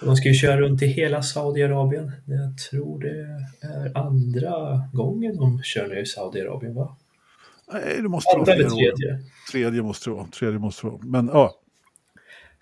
De 0.00 0.16
ska 0.16 0.28
ju 0.28 0.34
köra 0.34 0.60
runt 0.60 0.82
i 0.82 0.86
hela 0.86 1.22
Saudiarabien. 1.22 2.12
Jag 2.26 2.58
tror 2.70 3.00
det 3.00 3.20
är 3.68 3.98
andra 3.98 4.88
gången 4.92 5.36
de 5.36 5.62
kör 5.62 5.88
nu 5.88 6.00
i 6.00 6.06
Saudiarabien 6.06 6.74
va? 6.74 6.96
Nej, 7.72 8.02
det 8.02 8.08
måste 8.08 8.36
vara 8.36 8.44
flera 8.44 8.66
år. 8.66 8.70
tredje. 8.70 9.20
Tredje 9.52 9.82
måste 9.82 10.10
det 10.10 10.14
vara. 10.14 10.26
Tredje 10.26 10.58
måste 10.58 10.86
det 10.86 10.90
vara. 10.90 11.00
Men 11.02 11.26
ja, 11.26 11.54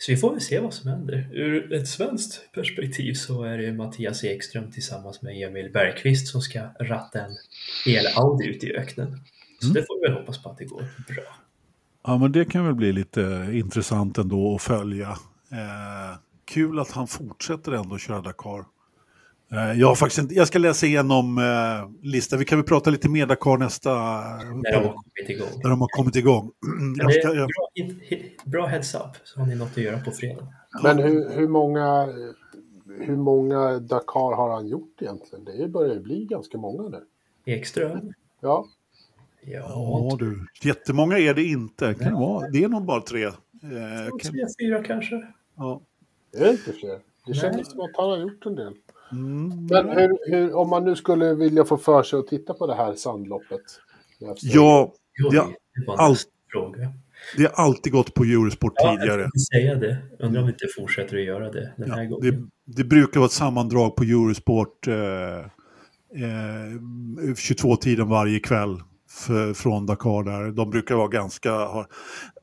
Så 0.07 0.13
vi 0.13 0.17
får 0.17 0.31
väl 0.33 0.41
se 0.41 0.61
vad 0.61 0.75
som 0.75 0.91
händer. 0.91 1.29
Ur 1.33 1.73
ett 1.73 1.89
svenskt 1.89 2.53
perspektiv 2.53 3.15
så 3.15 3.43
är 3.43 3.59
det 3.59 3.73
Mattias 3.73 4.25
Ekström 4.25 4.71
tillsammans 4.71 5.23
med 5.23 5.49
Emil 5.49 5.73
Bergqvist 5.73 6.29
som 6.29 6.41
ska 6.41 6.61
ratta 6.81 7.21
en 7.21 7.37
hel 7.87 8.07
Audi 8.17 8.47
ut 8.47 8.65
i 8.65 8.77
öknen. 8.77 9.21
Så 9.61 9.67
Mm. 9.67 9.75
det 9.75 9.87
får 9.87 10.01
vi 10.01 10.09
väl 10.13 10.21
hoppas 10.21 10.43
på 10.43 10.51
att 10.51 10.59
det 10.59 10.65
går 10.65 10.85
bra. 11.09 11.37
Ja, 12.07 12.19
men 12.19 12.33
det 12.33 12.45
kan 12.45 12.65
väl 12.67 12.75
bli 12.75 12.93
lite 12.93 13.49
intressant 13.53 14.19
ändå 14.19 14.55
att 14.55 14.63
följa. 14.63 15.09
Eh, 15.53 16.19
kul 16.45 16.79
att 16.79 16.91
han 16.91 17.07
fortsätter 17.09 17.73
ändå 17.73 17.99
köra 17.99 18.21
Dakar. 18.21 18.65
Eh, 19.53 19.81
jag, 19.81 19.87
har 19.89 19.95
faktiskt 19.95 20.19
inte, 20.19 20.35
jag 20.35 20.49
ska 20.49 20.59
läsa 20.59 20.87
igenom 20.87 21.39
eh, 21.39 22.09
listan. 22.11 22.39
Vi 22.39 22.45
kan 22.45 22.59
väl 22.59 22.67
prata 22.67 22.91
lite 22.91 23.09
mer 23.09 23.27
Dakar 23.27 23.59
nästa... 23.59 23.91
När 23.91 24.73
de 24.73 24.85
har 24.85 24.93
kommit 24.93 25.31
igång. 25.31 25.61
när 25.63 25.71
de 25.71 25.81
har 25.81 25.89
kommit 25.89 26.17
igång. 26.17 26.51
Jag 26.97 27.13
ska, 27.13 27.35
jag, 27.35 27.49
bra, 27.49 28.19
bra 28.45 28.67
heads 28.67 28.95
up, 28.95 29.01
så 29.25 29.41
har 29.41 29.47
ni 29.47 29.55
något 29.55 29.71
att 29.71 29.77
göra 29.77 29.99
på 29.99 30.11
fredag. 30.11 30.47
Men 30.83 30.99
hur, 30.99 31.31
hur, 31.37 31.49
många, 31.49 32.09
hur 33.01 33.17
många 33.17 33.79
Dakar 33.79 34.37
har 34.37 34.51
han 34.55 34.69
gjort 34.69 35.03
egentligen? 35.03 35.45
Det 35.45 35.69
börjar 35.69 35.95
ju 35.95 36.01
bli 36.01 36.25
ganska 36.25 36.59
många 36.59 36.89
nu. 36.89 37.01
Ekström? 37.53 38.13
Ja, 38.41 38.67
Ja, 39.45 40.09
ja 40.11 40.17
du, 40.19 40.47
jättemånga 40.63 41.19
är 41.19 41.35
det 41.35 41.45
inte. 41.45 41.95
Kan 41.95 42.13
det, 42.13 42.19
vara? 42.21 42.49
det 42.49 42.65
är 42.65 42.69
nog 42.69 42.85
bara 42.85 43.01
tre. 43.01 43.25
Eh, 43.25 43.33
kan, 44.21 44.33
tre, 44.33 44.47
fyra 44.61 44.83
kanske. 44.83 45.23
ja. 45.57 45.81
det 46.33 46.39
är 46.39 46.51
inte 46.51 46.73
fler. 46.73 46.91
Det 46.91 47.01
Nej. 47.27 47.35
kändes 47.35 47.71
som 47.71 47.81
att 47.81 47.97
han 47.97 48.11
har 48.11 48.19
gjort 48.19 48.47
en 48.47 48.55
del. 48.55 48.75
Mm, 49.13 49.67
Men 49.71 49.89
hur, 49.89 50.31
hur, 50.31 50.55
om 50.55 50.69
man 50.69 50.85
nu 50.85 50.97
skulle 50.97 51.35
vilja 51.35 51.65
få 51.65 51.77
för 51.77 52.03
sig 52.03 52.19
att 52.19 52.27
titta 52.27 52.55
på 52.55 52.67
det 52.67 52.75
här 52.75 52.95
sandloppet. 52.95 53.61
ja, 54.43 54.93
det 55.31 55.87
var 55.87 55.97
allt. 55.97 56.11
nästa 56.13 56.31
fråga. 56.53 56.93
det 57.37 57.43
har 57.57 57.65
alltid 57.65 57.93
gått 57.93 58.15
på 58.15 58.25
Eurosport 58.25 58.73
Ja, 58.77 58.97
tidigare. 58.97 59.21
jag 59.23 59.41
säga 59.41 59.75
det. 59.75 59.99
Undrar 60.19 60.41
om 60.41 60.47
vi 60.47 60.53
inte 60.53 60.67
fortsätter 60.77 61.17
att 61.19 61.25
göra 61.25 61.51
det 61.51 61.73
den 61.77 61.91
här 61.91 62.03
Ja, 62.03 62.09
gången. 62.09 62.51
det, 62.67 62.83
det 62.83 62.85
brukar 62.89 63.21
vara 63.21 63.27
ett 63.27 63.33
sammandrag 63.33 63.97
på 63.97 64.03
Eurosport 64.05 64.87
eh, 64.89 64.95
eh, 64.95 66.79
22-tiden 67.35 68.09
varje 68.09 68.39
kväll 68.41 68.83
för, 69.11 69.55
från 69.55 69.87
Dakar 69.87 70.23
där. 70.25 70.51
De 70.53 70.71
brukar 70.71 70.95
vara 70.95 71.09
ganska... 71.09 71.53
Har, 71.53 71.87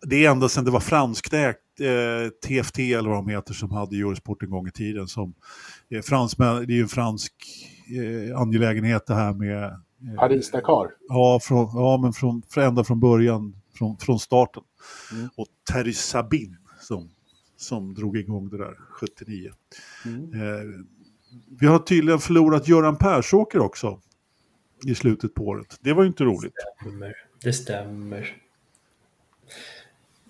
det 0.01 0.25
är 0.25 0.31
ända 0.31 0.49
sedan 0.49 0.65
det 0.65 0.71
var 0.71 0.79
franskägt 0.79 1.59
eh, 1.81 2.29
TFT 2.47 2.79
eller 2.79 3.09
vad 3.09 3.17
de 3.17 3.29
heter 3.29 3.53
som 3.53 3.71
hade 3.71 3.95
Eurosport 3.95 4.43
en 4.43 4.49
gång 4.49 4.67
i 4.67 4.71
tiden. 4.71 5.07
Som, 5.07 5.33
eh, 5.89 6.01
fransmän, 6.01 6.65
det 6.67 6.73
är 6.73 6.75
ju 6.75 6.81
en 6.81 6.87
fransk 6.87 7.33
eh, 7.87 8.39
angelägenhet 8.39 9.05
det 9.05 9.15
här 9.15 9.33
med... 9.33 9.63
Eh, 9.63 10.15
Paris-Dakar. 10.17 10.87
Ja, 11.07 11.39
från, 11.43 11.69
ja 11.73 11.97
men 11.97 12.13
från, 12.13 12.41
från 12.49 12.63
ända 12.63 12.83
från 12.83 12.99
början, 12.99 13.55
från, 13.77 13.97
från 13.97 14.19
starten. 14.19 14.63
Mm. 15.11 15.29
Och 15.35 15.47
Terry 15.71 15.93
Sabin 15.93 16.57
som, 16.81 17.09
som 17.57 17.93
drog 17.93 18.17
igång 18.17 18.49
det 18.49 18.57
där 18.57 18.73
79. 18.89 19.51
Mm. 20.05 20.33
Eh, 20.33 20.85
vi 21.59 21.67
har 21.67 21.79
tydligen 21.79 22.19
förlorat 22.19 22.67
Göran 22.67 22.97
Persåker 22.97 23.59
också 23.59 23.99
i 24.87 24.95
slutet 24.95 25.33
på 25.33 25.43
året. 25.43 25.77
Det 25.81 25.93
var 25.93 26.03
ju 26.03 26.07
inte 26.07 26.23
roligt. 26.23 26.53
stämmer. 26.81 27.15
Det 27.43 27.53
stämmer. 27.53 28.37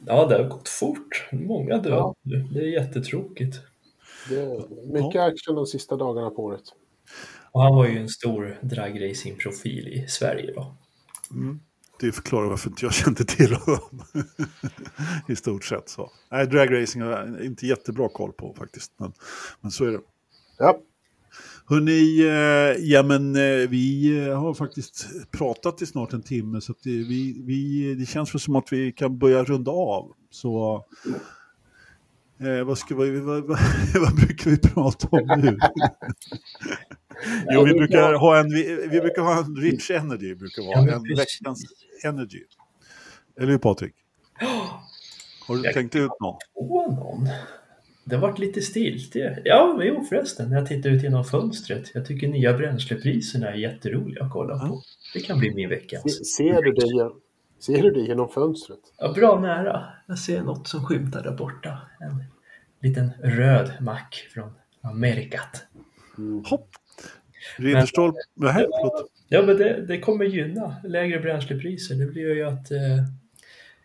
Ja, 0.05 0.25
det 0.25 0.37
har 0.37 0.49
gått 0.49 0.69
fort. 0.69 1.27
Många 1.31 1.77
döda 1.77 1.89
Ja. 1.89 2.15
Det 2.53 2.59
är 2.59 2.67
jättetråkigt. 2.67 3.61
Det 4.29 4.41
är 4.41 4.93
mycket 4.93 5.21
action 5.21 5.55
de 5.55 5.65
sista 5.65 5.95
dagarna 5.95 6.29
på 6.29 6.43
året. 6.43 6.63
Och 7.51 7.61
han 7.61 7.75
var 7.75 7.87
ju 7.87 7.97
en 7.97 8.09
stor 8.09 8.59
dragracing-profil 8.61 9.87
i 9.87 10.05
Sverige 10.07 10.53
då. 10.53 10.75
Det 11.99 12.11
förklarar 12.11 12.49
varför 12.49 12.69
inte 12.69 12.85
jag 12.85 12.93
kände 12.93 13.23
till 13.23 13.53
honom. 13.53 14.03
I 15.27 15.35
stort 15.35 15.65
sett 15.65 15.89
så. 15.89 16.11
Nej, 16.31 16.47
dragracing 16.47 17.01
har 17.01 17.11
jag 17.11 17.45
inte 17.45 17.67
jättebra 17.67 18.09
koll 18.09 18.31
på 18.31 18.53
faktiskt. 18.53 18.91
Men, 18.97 19.13
men 19.61 19.71
så 19.71 19.85
är 19.85 19.91
det. 19.91 20.01
Ja, 20.57 20.79
Hörrni, 21.69 22.19
eh, 22.19 22.85
ja 22.89 23.03
men 23.03 23.35
eh, 23.35 23.69
vi 23.69 24.17
eh, 24.19 24.39
har 24.39 24.53
faktiskt 24.53 25.07
pratat 25.31 25.81
i 25.81 25.85
snart 25.85 26.13
en 26.13 26.21
timme 26.21 26.61
så 26.61 26.71
att 26.71 26.83
det, 26.83 26.89
vi, 26.89 27.41
vi, 27.45 27.95
det 27.95 28.05
känns 28.05 28.33
väl 28.33 28.39
som 28.39 28.55
att 28.55 28.73
vi 28.73 28.91
kan 28.91 29.17
börja 29.17 29.43
runda 29.43 29.71
av. 29.71 30.11
Så 30.29 30.85
eh, 32.39 32.63
vad, 32.65 32.77
ska 32.77 32.95
vad, 32.95 33.07
vad, 33.07 33.43
vad 34.01 34.15
brukar 34.15 34.51
vi 34.51 34.57
prata 34.57 35.07
om 35.11 35.41
nu? 35.41 35.57
jo, 37.53 37.63
vi 37.65 37.73
brukar 37.73 38.13
ha 38.13 38.39
en, 38.39 38.49
vi, 38.49 38.87
vi 38.91 39.01
brukar 39.01 39.21
ha 39.21 39.39
en 39.43 39.55
rich 39.55 39.91
energy, 39.91 40.35
brukar 40.35 40.61
vara 40.63 40.95
en 40.95 41.03
veckans 41.03 41.63
energy. 42.05 42.43
Eller 43.39 43.51
hur 43.51 43.57
Patrik? 43.57 43.93
Har 45.47 45.55
du 45.55 45.63
Jag- 45.63 45.73
tänkt 45.73 45.95
ut 45.95 46.11
någon? 46.19 46.37
Någon. 46.95 47.27
Det 48.03 48.15
har 48.15 48.21
varit 48.21 48.39
lite 48.39 48.61
stiltje. 48.61 49.41
Ja, 49.45 49.75
men 49.77 49.87
jo 49.87 50.05
förresten, 50.09 50.49
när 50.49 50.57
jag 50.57 50.67
tittar 50.67 50.89
ut 50.89 51.03
genom 51.03 51.23
fönstret. 51.25 51.91
Jag 51.93 52.05
tycker 52.05 52.27
nya 52.27 52.53
bränslepriserna 52.57 53.47
är 53.49 53.53
jätteroliga 53.55 54.23
att 54.23 54.31
kolla 54.31 54.59
på. 54.59 54.81
Det 55.13 55.19
kan 55.19 55.39
bli 55.39 55.53
min 55.55 55.69
vecka. 55.69 55.97
se- 55.99 56.23
ser 56.25 56.61
du 56.61 56.71
det, 56.71 57.11
ser 57.59 57.83
du 57.83 57.91
det 57.91 57.99
genom 57.99 58.29
fönstret? 58.29 58.79
Ja, 58.97 59.13
bra 59.13 59.39
nära. 59.39 59.87
Jag 60.07 60.19
ser 60.19 60.41
något 60.41 60.67
som 60.67 60.85
skymtar 60.85 61.23
där 61.23 61.31
borta. 61.31 61.77
En 61.99 62.23
liten 62.79 63.11
röd 63.23 63.71
mack 63.81 64.27
från 64.33 64.53
Amerikat. 64.81 65.65
Hopp! 66.45 66.69
Ridderstolpe, 67.57 68.19
nej 68.33 68.53
förlåt. 68.53 69.11
Ja, 69.27 69.41
men 69.41 69.57
det, 69.57 69.85
det 69.87 69.99
kommer 69.99 70.25
gynna 70.25 70.75
lägre 70.83 71.19
bränslepriser. 71.19 71.95
Det 71.95 72.05
blir 72.05 72.35
ju 72.35 72.43
att 72.43 72.71
eh, 72.71 72.79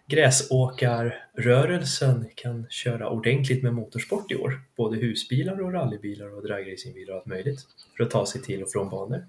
gräsåkarrörelsen 0.06 2.26
kan 2.34 2.66
köra 2.70 3.08
ordentligt 3.08 3.62
med 3.62 3.74
motorsport 3.74 4.32
i 4.32 4.36
år. 4.36 4.60
Både 4.76 4.96
husbilar 4.96 5.60
och 5.60 5.72
rallybilar 5.72 6.36
och 6.36 6.42
dragracingbilar 6.42 7.12
och 7.12 7.18
allt 7.18 7.26
möjligt. 7.26 7.60
För 7.96 8.04
att 8.04 8.10
ta 8.10 8.26
sig 8.26 8.42
till 8.42 8.62
och 8.62 8.70
från 8.70 8.90
banor. 8.90 9.26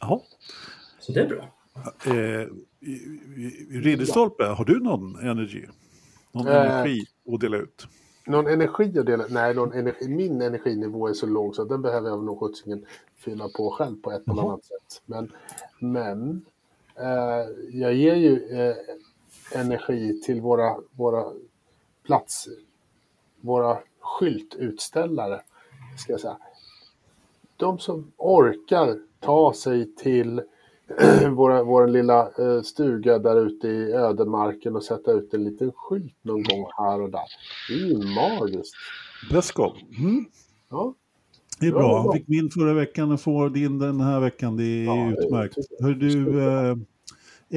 Jaha. 0.00 0.20
Så 1.00 1.12
det 1.12 1.20
är 1.20 1.28
bra. 1.28 1.54
Eh, 2.06 2.46
Ridderstolpe, 3.70 4.44
har 4.44 4.64
du 4.64 4.80
någon 4.80 5.16
energi? 5.18 5.66
Någon 6.32 6.46
Eh. 6.46 6.56
energi 6.56 7.04
att 7.34 7.40
dela 7.40 7.56
ut? 7.56 7.86
Någon 8.26 8.46
energi 8.46 8.98
att 8.98 9.06
dela? 9.06 9.24
Nej, 9.28 9.54
någon 9.54 9.72
energi, 9.72 10.08
min 10.08 10.42
energinivå 10.42 11.08
är 11.08 11.12
så 11.14 11.26
låg 11.26 11.54
så 11.56 11.64
den 11.64 11.82
behöver 11.82 12.08
jag 12.08 12.24
nog 12.24 12.40
skjutsingen 12.40 12.84
fylla 13.16 13.48
på 13.48 13.70
själv 13.70 13.96
på 14.02 14.12
ett 14.12 14.22
eller 14.28 14.36
Jaha. 14.42 14.48
annat 14.48 14.64
sätt. 14.64 15.02
Men, 15.06 15.32
men 15.78 16.44
eh, 16.96 17.46
jag 17.72 17.94
ger 17.94 18.14
ju 18.14 18.48
eh, 18.60 18.76
energi 19.60 20.20
till 20.20 20.40
våra, 20.40 20.76
våra 20.90 21.24
plats, 22.02 22.48
våra 23.40 23.78
skyltutställare, 24.00 25.40
ska 25.98 26.12
jag 26.12 26.20
säga. 26.20 26.36
De 27.56 27.78
som 27.78 28.12
orkar 28.16 28.98
ta 29.20 29.52
sig 29.54 29.94
till 29.96 30.42
vår, 31.36 31.64
vår 31.64 31.86
lilla 31.86 32.20
eh, 32.20 32.62
stuga 32.62 33.18
där 33.18 33.46
ute 33.46 33.68
i 33.68 33.92
ödemarken 33.92 34.76
och 34.76 34.84
sätta 34.84 35.12
ut 35.12 35.34
en 35.34 35.44
liten 35.44 35.72
skylt 35.76 36.16
någon 36.22 36.42
gång 36.42 36.66
här 36.78 37.00
och 37.02 37.10
där. 37.10 37.20
Det 37.68 37.74
är 37.74 37.86
ju 37.88 38.14
magiskt. 38.14 38.74
Beskov. 39.30 39.72
Mm. 39.98 40.24
Ja, 40.70 40.94
Det 41.60 41.66
är 41.66 41.70
bra. 41.72 42.02
Bra. 42.02 42.12
fick 42.12 42.28
min 42.28 42.50
förra 42.50 42.74
veckan 42.74 43.12
och 43.12 43.20
får 43.20 43.50
din 43.50 43.78
den 43.78 44.00
här 44.00 44.20
veckan. 44.20 44.56
Det 44.56 44.64
är 44.64 44.84
Ja, 44.84 45.10
utmärkt. 45.10 45.56
Hör 45.80 45.90
du, 45.94 46.40
eh, 46.42 46.76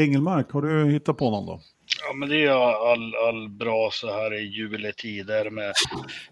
Engelmark, 0.04 0.52
har 0.52 0.62
du 0.62 0.92
hittat 0.92 1.18
på 1.18 1.32
någon 1.32 1.46
då? 1.46 1.60
Ja, 2.08 2.14
men 2.14 2.30
det 2.30 2.46
är 2.46 2.92
all, 2.92 3.16
all 3.28 3.50
bra 3.50 3.90
så 3.92 4.08
här 4.08 4.34
i 4.34 4.44
juletider 4.48 5.50
med 5.50 5.74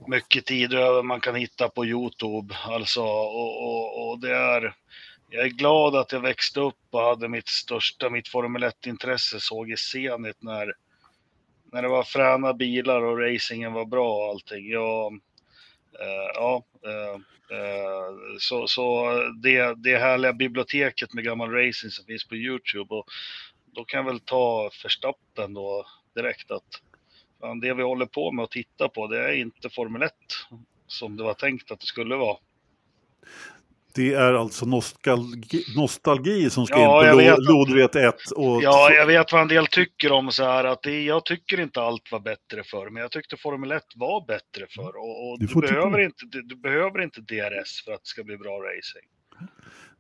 mycket 0.07 0.45
tid 0.45 0.73
över 0.73 1.03
man 1.03 1.19
kan 1.19 1.35
hitta 1.35 1.69
på 1.69 1.85
Youtube. 1.85 2.55
Alltså, 2.67 3.01
och, 3.01 3.63
och, 3.63 4.09
och 4.11 4.19
det 4.19 4.35
är... 4.35 4.73
Jag 5.35 5.45
är 5.45 5.49
glad 5.49 5.95
att 5.95 6.11
jag 6.11 6.19
växte 6.19 6.59
upp 6.59 6.75
och 6.89 7.01
hade 7.01 7.29
mitt 7.29 7.47
största, 7.47 8.09
mitt 8.09 8.27
Formel 8.27 8.63
1-intresse 8.63 9.39
såg 9.39 9.71
i 9.71 9.77
Zenit 9.77 10.43
när, 10.43 10.73
när 11.71 11.81
det 11.81 11.87
var 11.87 12.03
fräna 12.03 12.53
bilar 12.53 13.01
och 13.01 13.19
racingen 13.19 13.73
var 13.73 13.85
bra 13.85 14.15
och 14.15 14.29
allting. 14.29 14.69
Jag, 14.69 15.13
eh, 15.99 16.31
ja, 16.33 16.63
eh, 16.85 17.13
eh, 17.57 18.13
så, 18.39 18.67
så 18.67 19.11
det, 19.43 19.73
det 19.83 19.97
härliga 19.97 20.33
biblioteket 20.33 21.13
med 21.13 21.23
gammal 21.23 21.51
racing 21.51 21.91
som 21.91 22.05
finns 22.05 22.27
på 22.27 22.35
Youtube 22.35 22.95
och 22.95 23.05
då 23.65 23.85
kan 23.85 23.97
jag 23.97 24.11
väl 24.11 24.19
ta 24.19 24.69
förstappen 24.73 25.53
då 25.53 25.85
direkt 26.15 26.51
att 26.51 26.81
fan, 27.41 27.59
det 27.59 27.73
vi 27.73 27.83
håller 27.83 28.05
på 28.05 28.31
med 28.31 28.43
att 28.43 28.51
titta 28.51 28.89
på 28.89 29.07
det 29.07 29.23
är 29.23 29.33
inte 29.33 29.69
Formel 29.69 30.03
1 30.03 30.13
som 30.87 31.17
det 31.17 31.23
var 31.23 31.33
tänkt 31.33 31.71
att 31.71 31.79
det 31.79 31.85
skulle 31.85 32.15
vara. 32.15 32.37
Det 33.95 34.13
är 34.13 34.33
alltså 34.33 34.65
nostalgi, 34.65 35.63
nostalgi 35.75 36.49
som 36.49 36.65
ska 36.65 36.79
Ja, 36.79 37.05
in 37.05 37.11
på 37.11 37.17
vet. 37.17 37.37
lo- 37.39 37.43
lodrätt 37.53 37.95
1 37.95 38.31
och 38.35 38.63
Ja, 38.63 38.91
jag 38.91 39.05
vet 39.05 39.31
vad 39.31 39.41
en 39.41 39.47
del 39.47 39.67
tycker 39.67 40.11
om 40.11 40.31
så 40.31 40.43
här 40.43 40.63
att 40.63 40.81
det, 40.83 41.03
jag 41.03 41.25
tycker 41.25 41.59
inte 41.59 41.81
allt 41.81 42.11
var 42.11 42.19
bättre 42.19 42.63
förr, 42.65 42.89
men 42.89 43.01
jag 43.01 43.11
tyckte 43.11 43.37
Formel 43.37 43.71
1 43.71 43.83
var 43.95 44.25
bättre 44.27 44.65
förr 44.75 44.95
och, 44.97 45.29
och 45.31 45.39
Du 45.39 45.45
du, 45.45 45.61
behöver 45.61 45.97
det. 45.97 46.05
inte, 46.05 46.25
du, 46.25 46.41
du 46.41 46.55
behöver 46.55 47.01
inte 47.01 47.21
DRS 47.21 47.83
för 47.85 47.91
att 47.91 47.99
det 48.03 48.07
ska 48.07 48.23
bli 48.23 48.37
bra 48.37 48.51
racing. 48.59 49.05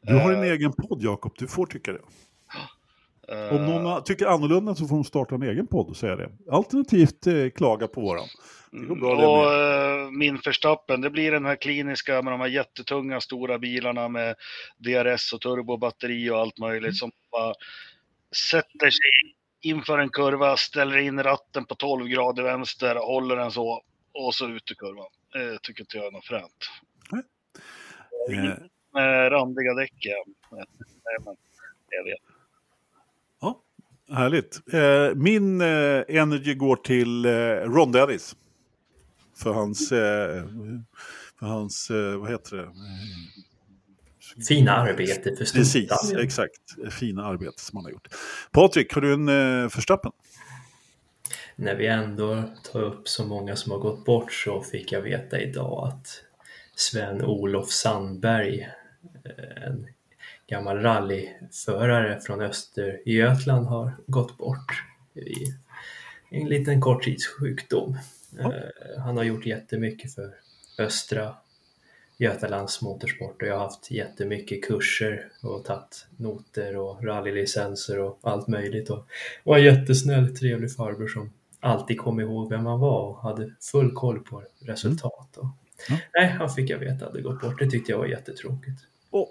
du 0.01 0.13
har 0.13 0.31
en 0.33 0.43
Eh, 0.43 0.51
egen 0.51 0.73
podd 0.73 1.01
Jakob, 1.01 1.33
du 1.37 1.47
får 1.47 1.65
tycka 1.65 1.91
det. 1.93 2.01
Eh, 3.29 3.55
Om 3.55 3.65
någon 3.65 4.03
tycker 4.03 4.25
annorlunda 4.25 4.75
så 4.75 4.87
får 4.87 4.95
de 4.95 5.03
starta 5.03 5.35
en 5.35 5.43
egen 5.43 5.67
podd 5.67 5.89
och 5.89 5.97
säga 5.97 6.15
det. 6.15 6.29
Alternativt 6.51 7.27
eh, 7.27 7.49
klaga 7.55 7.87
på 7.87 8.01
våran. 8.01 8.27
Det 8.73 8.85
går 8.85 8.95
bra 8.95 9.15
det 9.15 9.25
och 9.27 9.53
eh, 9.53 10.11
min 10.11 10.39
Verstappen, 10.45 11.01
det 11.01 11.09
blir 11.09 11.31
den 11.31 11.45
här 11.45 11.55
kliniska 11.55 12.21
med 12.21 12.33
de 12.33 12.39
här 12.39 12.47
jättetunga 12.47 13.21
stora 13.21 13.59
bilarna 13.59 14.09
med 14.09 14.35
DRS 14.77 15.33
och 15.33 15.41
turbobatteri 15.41 16.29
och 16.29 16.37
allt 16.37 16.57
möjligt 16.57 16.97
som 16.97 17.11
bara 17.31 17.53
sätter 18.51 18.89
sig 18.89 19.35
inför 19.61 19.99
en 19.99 20.09
kurva, 20.09 20.57
ställer 20.57 20.97
in 20.97 21.23
ratten 21.23 21.65
på 21.65 21.75
12 21.75 22.07
grader 22.07 22.43
vänster, 22.43 22.95
håller 22.95 23.35
den 23.35 23.51
så 23.51 23.81
och 24.13 24.35
så 24.35 24.49
ut 24.49 24.71
i 24.71 24.75
kurvan. 24.75 25.09
Det 25.33 25.59
tycker 25.61 25.81
inte 25.81 25.97
jag 25.97 26.05
är 26.05 26.11
något 26.11 26.25
fränt. 26.25 26.69
Eh, 28.31 28.53
Med 28.93 29.31
randiga 29.31 29.73
däck. 29.73 29.93
Nej, 30.51 30.65
men 31.25 31.35
jag 31.89 32.03
vet. 32.03 32.19
ja, 33.41 33.61
härligt. 34.15 34.73
Eh, 34.73 35.15
min 35.15 35.61
eh, 35.61 36.03
energy 36.07 36.53
går 36.53 36.75
till 36.75 37.25
eh, 37.25 37.31
Ron 37.71 37.91
Dennis. 37.91 38.35
För 39.35 39.53
hans, 39.53 39.91
eh, 39.91 40.43
för 41.39 41.45
hans 41.45 41.89
eh, 41.89 42.17
vad 42.17 42.31
heter 42.31 42.57
det? 42.57 42.69
Fina 44.47 44.71
arbete 44.71 45.35
för 45.35 45.45
Precis, 45.45 46.13
exakt. 46.17 46.61
Fina 46.91 47.25
arbete 47.25 47.61
som 47.61 47.77
han 47.77 47.85
har 47.85 47.91
gjort. 47.91 48.07
Patrik, 48.51 48.93
har 48.93 49.01
du 49.01 49.13
en 49.13 49.29
eh, 49.29 49.69
Verstappen? 49.75 50.11
När 51.55 51.75
vi 51.75 51.87
ändå 51.87 52.43
tar 52.71 52.81
upp 52.81 53.07
så 53.07 53.25
många 53.25 53.55
som 53.55 53.71
har 53.71 53.79
gått 53.79 54.05
bort 54.05 54.33
så 54.33 54.61
fick 54.61 54.91
jag 54.91 55.01
veta 55.01 55.41
idag 55.41 55.87
att 55.87 56.07
Sven-Olof 56.75 57.69
Sandberg, 57.69 58.61
eh, 59.25 59.63
en 59.63 59.87
gammal 60.47 60.81
rallyförare 60.81 62.19
från 62.19 62.41
Östergötland, 62.41 63.67
har 63.67 63.91
gått 64.07 64.37
bort 64.37 64.83
i 65.15 65.53
en 66.29 66.47
liten 66.47 66.81
korttidssjukdom. 66.81 67.97
Eh, 68.39 69.01
Han 69.03 69.17
har 69.17 69.23
gjort 69.23 69.45
jättemycket 69.45 70.15
för 70.15 70.33
östra 70.79 71.35
Götalands 72.17 72.81
motorsport 72.81 73.41
och 73.41 73.47
jag 73.47 73.53
har 73.53 73.63
haft 73.63 73.91
jättemycket 73.91 74.63
kurser 74.63 75.27
och 75.41 75.65
tagit 75.65 76.07
noter 76.17 76.77
och 76.77 77.03
rallylicenser 77.03 77.99
och 77.99 78.19
allt 78.21 78.47
möjligt 78.47 78.89
och 78.89 79.07
var 79.43 79.57
en 79.57 79.63
jättesnäll, 79.63 80.37
trevlig 80.37 80.75
farbror 80.75 81.07
som 81.07 81.33
alltid 81.59 81.97
kom 81.99 82.19
ihåg 82.19 82.49
vem 82.49 82.63
man 82.63 82.79
var 82.79 83.01
och 83.01 83.21
hade 83.21 83.53
full 83.71 83.91
koll 83.91 84.19
på 84.19 84.43
resultat. 84.59 85.37
Och, 85.37 85.47
Ja. 85.89 85.97
Nej, 86.13 86.29
han 86.29 86.49
fick 86.49 86.69
jag 86.69 86.79
veta 86.79 87.05
hade 87.05 87.21
gått 87.21 87.41
bort. 87.41 87.59
Det 87.59 87.69
tyckte 87.69 87.91
jag 87.91 87.99
var 87.99 88.05
jättetråkigt. 88.05 88.81
Åh, 89.11 89.27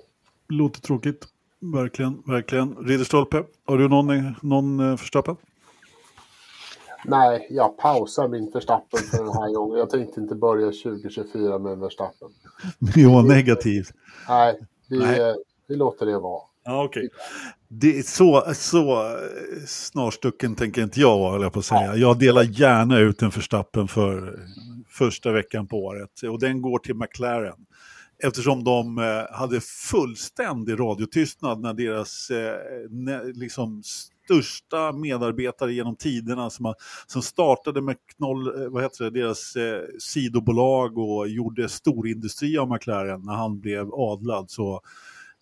låter 0.48 0.80
tråkigt. 0.80 1.26
Verkligen, 1.60 2.22
verkligen. 2.26 2.76
Ridderstolpe, 2.76 3.44
har 3.64 3.78
du 3.78 3.88
någon, 3.88 4.34
någon 4.42 4.80
eh, 4.80 4.86
Verstappen? 4.90 5.36
Nej, 7.04 7.46
jag 7.50 7.78
pausar 7.78 8.28
min 8.28 8.50
Verstappen 8.50 9.00
för 9.00 9.18
den 9.18 9.32
här 9.32 9.54
gången. 9.54 9.78
Jag 9.78 9.90
tänkte 9.90 10.20
inte 10.20 10.34
börja 10.34 10.66
2024 10.66 11.58
med 11.58 11.72
en 11.72 11.80
Verstappen. 11.80 12.28
Jo, 12.96 13.22
negativ. 13.22 13.86
Nej, 14.28 14.60
vi, 14.88 14.98
Nej. 14.98 15.20
eh, 15.20 15.34
vi 15.68 15.76
låter 15.76 16.06
det 16.06 16.18
vara. 16.18 16.42
Ja, 16.64 16.84
okej. 16.84 17.08
Det 17.68 17.98
är 17.98 18.02
så, 18.02 18.54
så 18.54 19.16
snarstucken 19.66 20.54
tänker 20.54 20.82
inte 20.82 21.00
jag 21.00 21.18
vara, 21.18 21.42
jag 21.42 21.52
på 21.52 21.58
att 21.58 21.64
säga. 21.64 21.96
Jag 21.96 22.18
delar 22.18 22.42
gärna 22.42 22.98
ut 22.98 23.22
en 23.22 23.30
Verstappen 23.30 23.88
för 23.88 24.38
första 24.88 25.32
veckan 25.32 25.66
på 25.66 25.76
året. 25.76 26.22
Och 26.22 26.40
den 26.40 26.62
går 26.62 26.78
till 26.78 26.94
McLaren. 26.94 27.66
Eftersom 28.24 28.64
de 28.64 28.98
eh, 28.98 29.36
hade 29.36 29.60
fullständig 29.60 30.80
radiotystnad 30.80 31.60
när 31.60 31.74
deras 31.74 32.30
eh, 32.30 33.32
liksom 33.34 33.82
största 34.24 34.92
medarbetare 34.92 35.72
genom 35.72 35.96
tiderna 35.96 36.50
som, 36.50 36.64
har- 36.64 36.74
som 37.06 37.22
startade 37.22 37.80
med 37.82 37.96
knoll, 38.16 38.62
eh, 38.62 38.68
vad 38.68 38.82
heter 38.82 39.04
det, 39.04 39.10
deras 39.20 39.56
eh, 39.56 39.82
sidobolag 39.98 40.98
och 40.98 41.28
gjorde 41.28 41.68
storindustri 41.68 42.58
av 42.58 42.70
McLaren 42.72 43.22
när 43.24 43.34
han 43.34 43.60
blev 43.60 43.94
adlad. 43.94 44.50
Så 44.50 44.80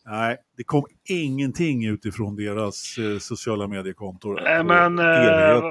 Nej, 0.07 0.37
det 0.57 0.65
kom 0.65 0.85
ingenting 1.09 1.87
utifrån 1.87 2.37
deras 2.37 2.99
eh, 2.99 3.19
sociala 3.19 3.67
mediekontor. 3.67 4.41
Nej, 4.45 4.65
men 4.65 4.99
eh, 4.99 5.63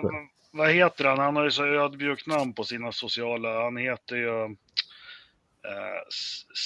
vad 0.52 0.72
heter 0.72 1.06
han? 1.06 1.20
Han 1.20 1.36
har 1.36 1.44
ju 1.44 1.52
så 1.52 1.66
ödmjukt 1.66 2.28
namn 2.28 2.54
på 2.54 2.64
sina 2.64 2.92
sociala. 2.92 3.64
Han 3.64 3.78
heter 3.78 4.16
ju 4.16 4.56
eh, 5.66 6.02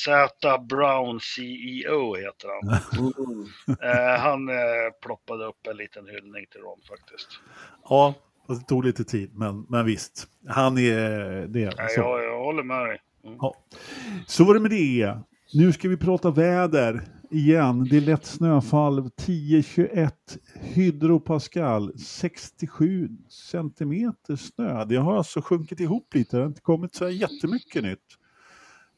Z 0.06 0.58
Brown 0.70 1.20
CEO 1.20 2.16
heter 2.16 2.48
han. 2.54 2.80
Mm. 2.98 3.48
Eh, 3.68 4.20
han 4.20 4.50
eh, 4.50 4.56
ploppade 5.02 5.46
upp 5.46 5.68
en 5.68 5.78
liten 5.78 6.08
hyllning 6.08 6.46
till 6.52 6.62
Ron 6.62 6.80
faktiskt. 6.90 7.28
Ja, 7.90 8.14
det 8.48 8.56
tog 8.56 8.86
lite 8.86 9.04
tid, 9.04 9.36
men, 9.36 9.66
men 9.70 9.86
visst. 9.86 10.28
Han 10.48 10.78
är 10.78 11.48
det. 11.48 11.72
Så. 11.72 12.02
jag, 12.02 12.24
jag 12.24 12.44
håller 12.44 12.64
med 12.64 12.86
dig. 12.86 13.02
Mm. 13.24 13.38
Ja. 13.42 13.56
så 14.28 14.44
var 14.44 14.54
det 14.54 14.60
med 14.60 14.72
det. 14.72 15.18
Nu 15.54 15.72
ska 15.72 15.90
vi 15.90 15.98
prata 15.98 16.32
väder 16.32 17.02
igen. 17.32 17.88
Det 17.90 17.98
är 17.98 18.02
lätt 18.02 18.26
snöfall, 18.26 19.00
10-21 19.00 20.12
hydropascal, 20.54 22.00
67 22.00 23.10
centimeter 23.30 24.36
snö. 24.36 24.86
Det 24.86 24.96
har 24.96 25.18
alltså 25.18 25.42
sjunkit 25.42 25.80
ihop 25.80 26.14
lite, 26.14 26.38
det 26.38 26.42
har 26.42 26.48
inte 26.48 26.62
kommit 26.62 26.96
så 26.96 27.10
jättemycket 27.10 27.84
nytt. 27.84 28.18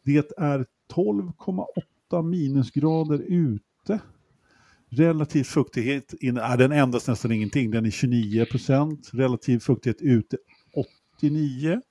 Det 0.05 0.31
är 0.37 0.65
12,8 0.93 2.23
minusgrader 2.23 3.19
ute. 3.27 3.99
Relativ 4.89 5.43
fuktighet, 5.43 6.13
in, 6.13 6.37
äh, 6.37 6.57
den 6.57 6.71
ändras 6.71 7.07
nästan 7.07 7.31
ingenting, 7.31 7.71
den 7.71 7.85
är 7.85 7.89
29 7.89 8.45
procent. 8.45 9.09
Relativ 9.13 9.59
fuktighet 9.59 10.01
ute 10.01 10.37
89. 11.17 11.81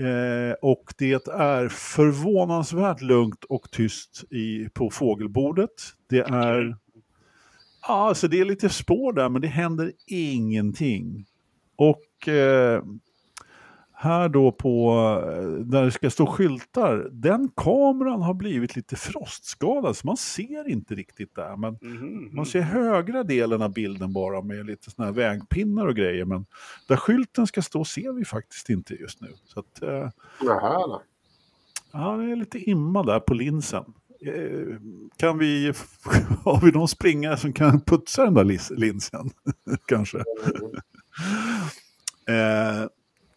Eh, 0.00 0.52
och 0.62 0.94
det 0.98 1.28
är 1.28 1.68
förvånansvärt 1.68 3.02
lugnt 3.02 3.44
och 3.44 3.70
tyst 3.70 4.24
i, 4.30 4.68
på 4.68 4.90
fågelbordet. 4.90 5.70
Det 6.08 6.20
är, 6.20 6.76
ja, 7.82 8.08
alltså 8.08 8.28
det 8.28 8.40
är 8.40 8.44
lite 8.44 8.68
spår 8.68 9.12
där 9.12 9.28
men 9.28 9.42
det 9.42 9.48
händer 9.48 9.92
ingenting. 10.06 11.26
Och 11.76 12.28
eh, 12.28 12.82
här 14.00 14.28
då 14.28 14.52
på, 14.52 14.90
eh, 15.26 15.48
där 15.64 15.84
det 15.84 15.90
ska 15.90 16.10
stå 16.10 16.26
skyltar, 16.26 17.08
den 17.12 17.50
kameran 17.56 18.22
har 18.22 18.34
blivit 18.34 18.76
lite 18.76 18.96
frostskadad 18.96 19.96
så 19.96 20.06
man 20.06 20.16
ser 20.16 20.68
inte 20.68 20.94
riktigt 20.94 21.34
där. 21.34 21.56
Men 21.56 21.78
Mhm. 21.82 22.28
man 22.36 22.46
ser 22.46 22.60
högra 22.60 23.22
delen 23.22 23.62
av 23.62 23.72
bilden 23.72 24.12
bara 24.12 24.42
med 24.42 24.66
lite 24.66 24.90
såna 24.90 25.06
här 25.06 25.12
vägpinnar 25.12 25.86
och 25.86 25.96
grejer. 25.96 26.24
Men 26.24 26.46
där 26.88 26.96
skylten 26.96 27.46
ska 27.46 27.62
stå 27.62 27.84
ser 27.84 28.12
vi 28.12 28.24
faktiskt 28.24 28.68
inte 28.70 28.94
just 28.94 29.20
nu. 29.20 29.28
Så 29.44 29.60
att, 29.60 29.82
eh, 29.82 30.10
Jaha, 30.42 30.86
då. 30.86 31.02
ja, 31.92 32.16
det 32.16 32.32
är 32.32 32.36
lite 32.36 32.58
imma 32.58 33.02
där 33.02 33.20
på 33.20 33.34
linsen. 33.34 33.84
Eh, 34.26 34.76
Kan 35.16 35.38
vi, 35.38 35.72
har 36.44 36.60
vi 36.66 36.70
någon 36.72 36.88
springare 36.88 37.36
som 37.36 37.52
kan 37.52 37.80
putsa 37.80 38.24
den 38.24 38.34
där 38.34 38.74
linsen? 38.76 39.30
Kanske. 39.86 40.18
Eh, 42.28 42.86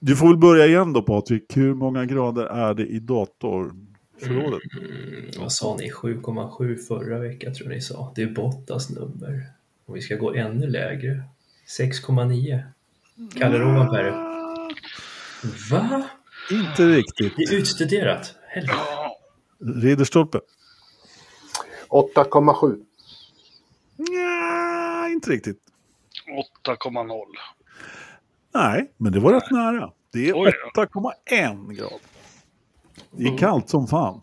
du 0.04 0.16
får 0.16 0.28
väl 0.28 0.38
börja 0.38 0.66
igen 0.66 0.94
då 0.94 1.02
Patrik. 1.02 1.58
Hur 1.58 1.74
många 1.74 2.06
grader 2.06 2.46
är 2.46 2.74
det 2.74 2.86
i 2.86 3.00
datorförrådet? 3.00 4.62
Mm, 4.82 5.32
vad 5.40 5.52
sa 5.52 5.76
ni? 5.80 5.92
7,7 5.92 6.78
förra 6.78 7.20
veckan 7.20 7.54
tror 7.54 7.70
ni 7.70 7.82
sa. 7.82 8.12
Det 8.16 8.22
är 8.22 8.28
Bottas 8.28 8.90
nummer. 8.90 9.44
Och 9.86 9.96
vi 9.96 10.02
ska 10.02 10.16
gå 10.16 10.34
ännu 10.34 10.68
lägre. 10.68 11.24
6,9. 11.80 12.64
Kalle 13.36 13.60
Rovanperä. 13.60 14.12
Va? 15.72 16.10
Inte 16.52 16.88
riktigt. 16.88 17.34
Det 17.38 17.44
är 17.44 17.54
utstuderat. 17.54 18.36
Helvete. 18.48 18.80
Ridderstolpe? 19.60 20.40
8,7. 21.90 22.86
Nja, 23.96 25.10
inte 25.10 25.30
riktigt. 25.30 25.60
8,0. 26.66 27.22
Nej, 28.54 28.92
men 28.98 29.12
det 29.12 29.20
var 29.20 29.34
rätt 29.34 29.52
nära. 29.52 29.90
Det 30.14 30.30
är 30.30 30.34
Oj. 30.36 30.52
8,1 30.78 31.74
grad. 31.74 32.00
Det 33.12 33.24
är 33.24 33.38
kallt 33.38 33.70
som 33.70 33.88
fan. 33.88 34.22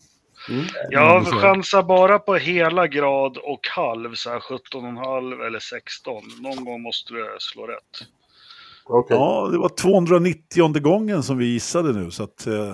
Jag 0.90 1.26
så. 1.26 1.36
chansar 1.36 1.82
bara 1.82 2.18
på 2.18 2.34
hela 2.34 2.86
grad 2.86 3.36
och 3.36 3.68
halv, 3.76 4.14
så 4.14 4.30
här 4.30 4.38
17,5 4.38 5.46
eller 5.46 5.58
16. 5.58 6.22
Någon 6.40 6.64
gång 6.64 6.82
måste 6.82 7.14
det 7.14 7.26
slå 7.38 7.66
rätt. 7.66 8.08
Okej. 8.84 9.16
Ja, 9.16 9.48
det 9.52 9.58
var 9.58 9.68
290 9.68 10.80
gången 10.80 11.22
som 11.22 11.38
vi 11.38 11.46
gissade 11.46 11.92
nu, 11.92 12.10
så 12.10 12.22
att 12.22 12.46
eh, 12.46 12.52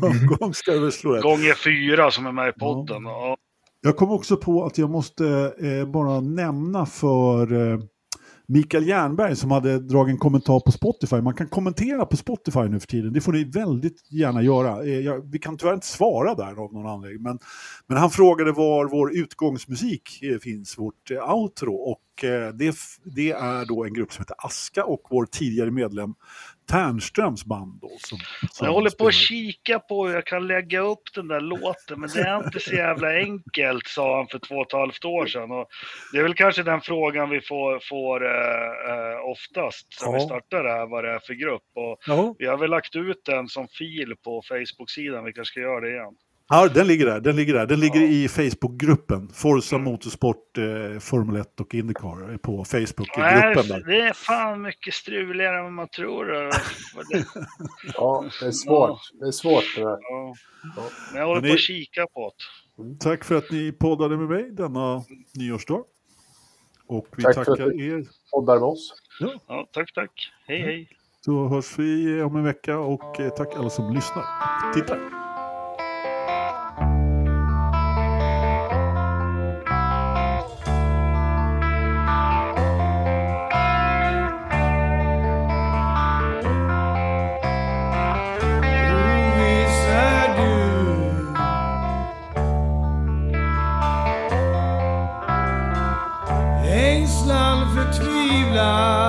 någon 0.00 0.26
gång 0.26 0.54
ska 0.54 0.72
det 0.72 0.80
väl 0.80 0.92
slå 0.92 1.12
rätt. 1.12 1.22
Gånger 1.22 1.54
fyra 1.54 2.10
som 2.10 2.26
är 2.26 2.32
med 2.32 2.48
i 2.48 2.52
podden. 2.52 3.04
Ja. 3.04 3.36
Jag 3.80 3.96
kom 3.96 4.10
också 4.10 4.36
på 4.36 4.64
att 4.64 4.78
jag 4.78 4.90
måste 4.90 5.54
eh, 5.60 5.90
bara 5.90 6.20
nämna 6.20 6.86
för 6.86 7.72
eh, 7.72 7.78
Mikael 8.50 8.88
Jernberg 8.88 9.36
som 9.36 9.50
hade 9.50 9.78
dragit 9.78 10.12
en 10.12 10.18
kommentar 10.18 10.60
på 10.60 10.72
Spotify. 10.72 11.16
Man 11.16 11.34
kan 11.34 11.48
kommentera 11.48 12.06
på 12.06 12.16
Spotify 12.16 12.60
nu 12.60 12.80
för 12.80 12.86
tiden. 12.86 13.12
Det 13.12 13.20
får 13.20 13.32
ni 13.32 13.44
väldigt 13.44 14.12
gärna 14.12 14.42
göra. 14.42 14.84
Eh, 14.84 15.00
jag, 15.00 15.30
vi 15.32 15.38
kan 15.38 15.56
tyvärr 15.56 15.74
inte 15.74 15.86
svara 15.86 16.34
där 16.34 16.64
av 16.64 16.72
någon 16.72 16.86
anledning. 16.86 17.22
Men, 17.22 17.38
men 17.86 17.98
han 17.98 18.10
frågade 18.10 18.52
var 18.52 18.84
vår 18.86 19.16
utgångsmusik 19.16 20.22
eh, 20.22 20.38
finns, 20.38 20.78
vårt 20.78 21.10
eh, 21.10 21.34
outro. 21.34 21.74
Och 21.74 22.02
det, 22.54 22.76
det 23.04 23.30
är 23.30 23.66
då 23.66 23.84
en 23.84 23.94
grupp 23.94 24.12
som 24.12 24.22
heter 24.22 24.36
Aska 24.38 24.84
och 24.84 25.06
vår 25.10 25.26
tidigare 25.26 25.70
medlem 25.70 26.14
Tärnströms 26.68 27.44
band. 27.44 27.78
Då, 27.80 27.90
som, 28.00 28.18
som 28.52 28.66
Jag 28.66 28.74
håller 28.74 28.90
på 28.90 29.06
att 29.06 29.14
kika 29.14 29.78
på 29.78 30.06
hur 30.06 30.14
jag 30.14 30.26
kan 30.26 30.46
lägga 30.46 30.80
upp 30.80 31.02
den 31.14 31.28
där 31.28 31.40
låten, 31.40 32.00
men 32.00 32.10
det 32.14 32.20
är 32.20 32.44
inte 32.44 32.60
så 32.60 32.74
jävla 32.74 33.14
enkelt, 33.16 33.86
sa 33.86 34.16
han 34.16 34.26
för 34.28 34.38
två 34.38 34.54
och 34.54 34.66
ett 34.66 34.72
halvt 34.72 35.04
år 35.04 35.26
sedan. 35.26 35.50
Och 35.50 35.66
det 36.12 36.18
är 36.18 36.22
väl 36.22 36.34
kanske 36.34 36.62
den 36.62 36.80
frågan 36.80 37.30
vi 37.30 37.40
får, 37.40 37.80
får 37.88 38.24
eh, 38.24 38.90
eh, 38.90 39.18
oftast 39.30 39.86
när 40.04 40.12
vi 40.12 40.18
Ja. 40.18 40.24
startar 40.26 40.64
det 40.64 40.70
här, 40.72 40.86
vad 40.86 41.04
det 41.04 41.10
är 41.10 41.18
för 41.18 41.34
grupp. 41.34 41.62
Och 41.74 41.98
Ja. 42.06 42.34
vi 42.38 42.46
har 42.46 42.56
väl 42.56 42.70
lagt 42.70 42.96
ut 42.96 43.20
den 43.24 43.48
som 43.48 43.68
fil 43.68 44.14
på 44.24 44.42
Facebook-sidan, 44.48 45.24
vi 45.24 45.32
kanske 45.32 45.52
ska 45.52 45.60
göra 45.60 45.80
det 45.80 45.90
igen. 45.90 46.14
Ja, 46.48 46.68
den 46.68 46.86
ligger 46.86 47.06
där. 47.06 47.20
Den 47.20 47.36
ligger, 47.36 47.54
där. 47.54 47.66
Den 47.66 47.80
ligger 47.80 48.00
Ja. 48.00 48.06
i 48.06 48.28
Facebookgruppen. 48.28 49.28
Forza 49.34 49.76
Mm. 49.76 49.84
Motorsport, 49.92 50.58
eh, 50.58 50.98
Formel 51.00 51.36
1 51.36 51.60
och 51.60 51.74
Indycar 51.74 52.32
är 52.32 52.36
på 52.38 52.56
Nej, 52.72 52.86
Facebook-gruppen 52.86 53.68
där. 53.68 53.84
det 53.86 54.00
är 54.00 54.12
fan 54.12 54.62
mycket 54.62 54.94
struligare 54.94 55.56
än 55.58 55.64
vad 55.64 55.72
man 55.72 55.88
tror. 55.88 56.24
Det- 56.26 56.52
Ja, 57.94 58.24
det 58.40 58.46
är 58.46 58.50
svårt. 58.52 59.00
Det 59.20 59.26
är 59.26 59.30
svårt 59.32 59.64
det 59.76 59.80
där. 59.82 59.98
Ja. 60.00 60.34
Men 61.12 61.20
jag 61.20 61.26
håller 61.28 61.40
Men 61.40 61.50
på 61.50 61.54
att 61.54 61.60
kika 61.60 62.06
på 62.14 62.32
det. 62.76 62.98
Tack 63.00 63.24
för 63.24 63.34
att 63.34 63.50
ni 63.50 63.72
poddade 63.72 64.16
med 64.16 64.28
mig 64.28 64.50
denna 64.50 65.02
nyårsdag. 65.34 65.82
Och 66.86 67.06
vi 67.16 67.22
Tack 67.22 67.34
för 67.34 67.44
tackar 67.44 67.66
att 67.66 67.72
er. 67.74 68.04
Poddar 68.32 68.54
med 68.54 68.62
oss. 68.64 68.94
Ja, 69.48 69.68
tack, 69.72 69.94
tack. 69.94 70.32
Hej, 70.46 70.62
hej. 70.62 70.88
Så 71.24 71.48
hörs 71.48 71.78
vi 71.78 72.22
om 72.22 72.36
en 72.36 72.44
vecka 72.44 72.78
och 72.78 73.20
eh, 73.20 73.30
tack 73.30 73.48
alla 73.56 73.70
som 73.70 73.94
lyssnar. 73.94 74.24
Tittar. 74.74 75.27
now. 98.58 99.07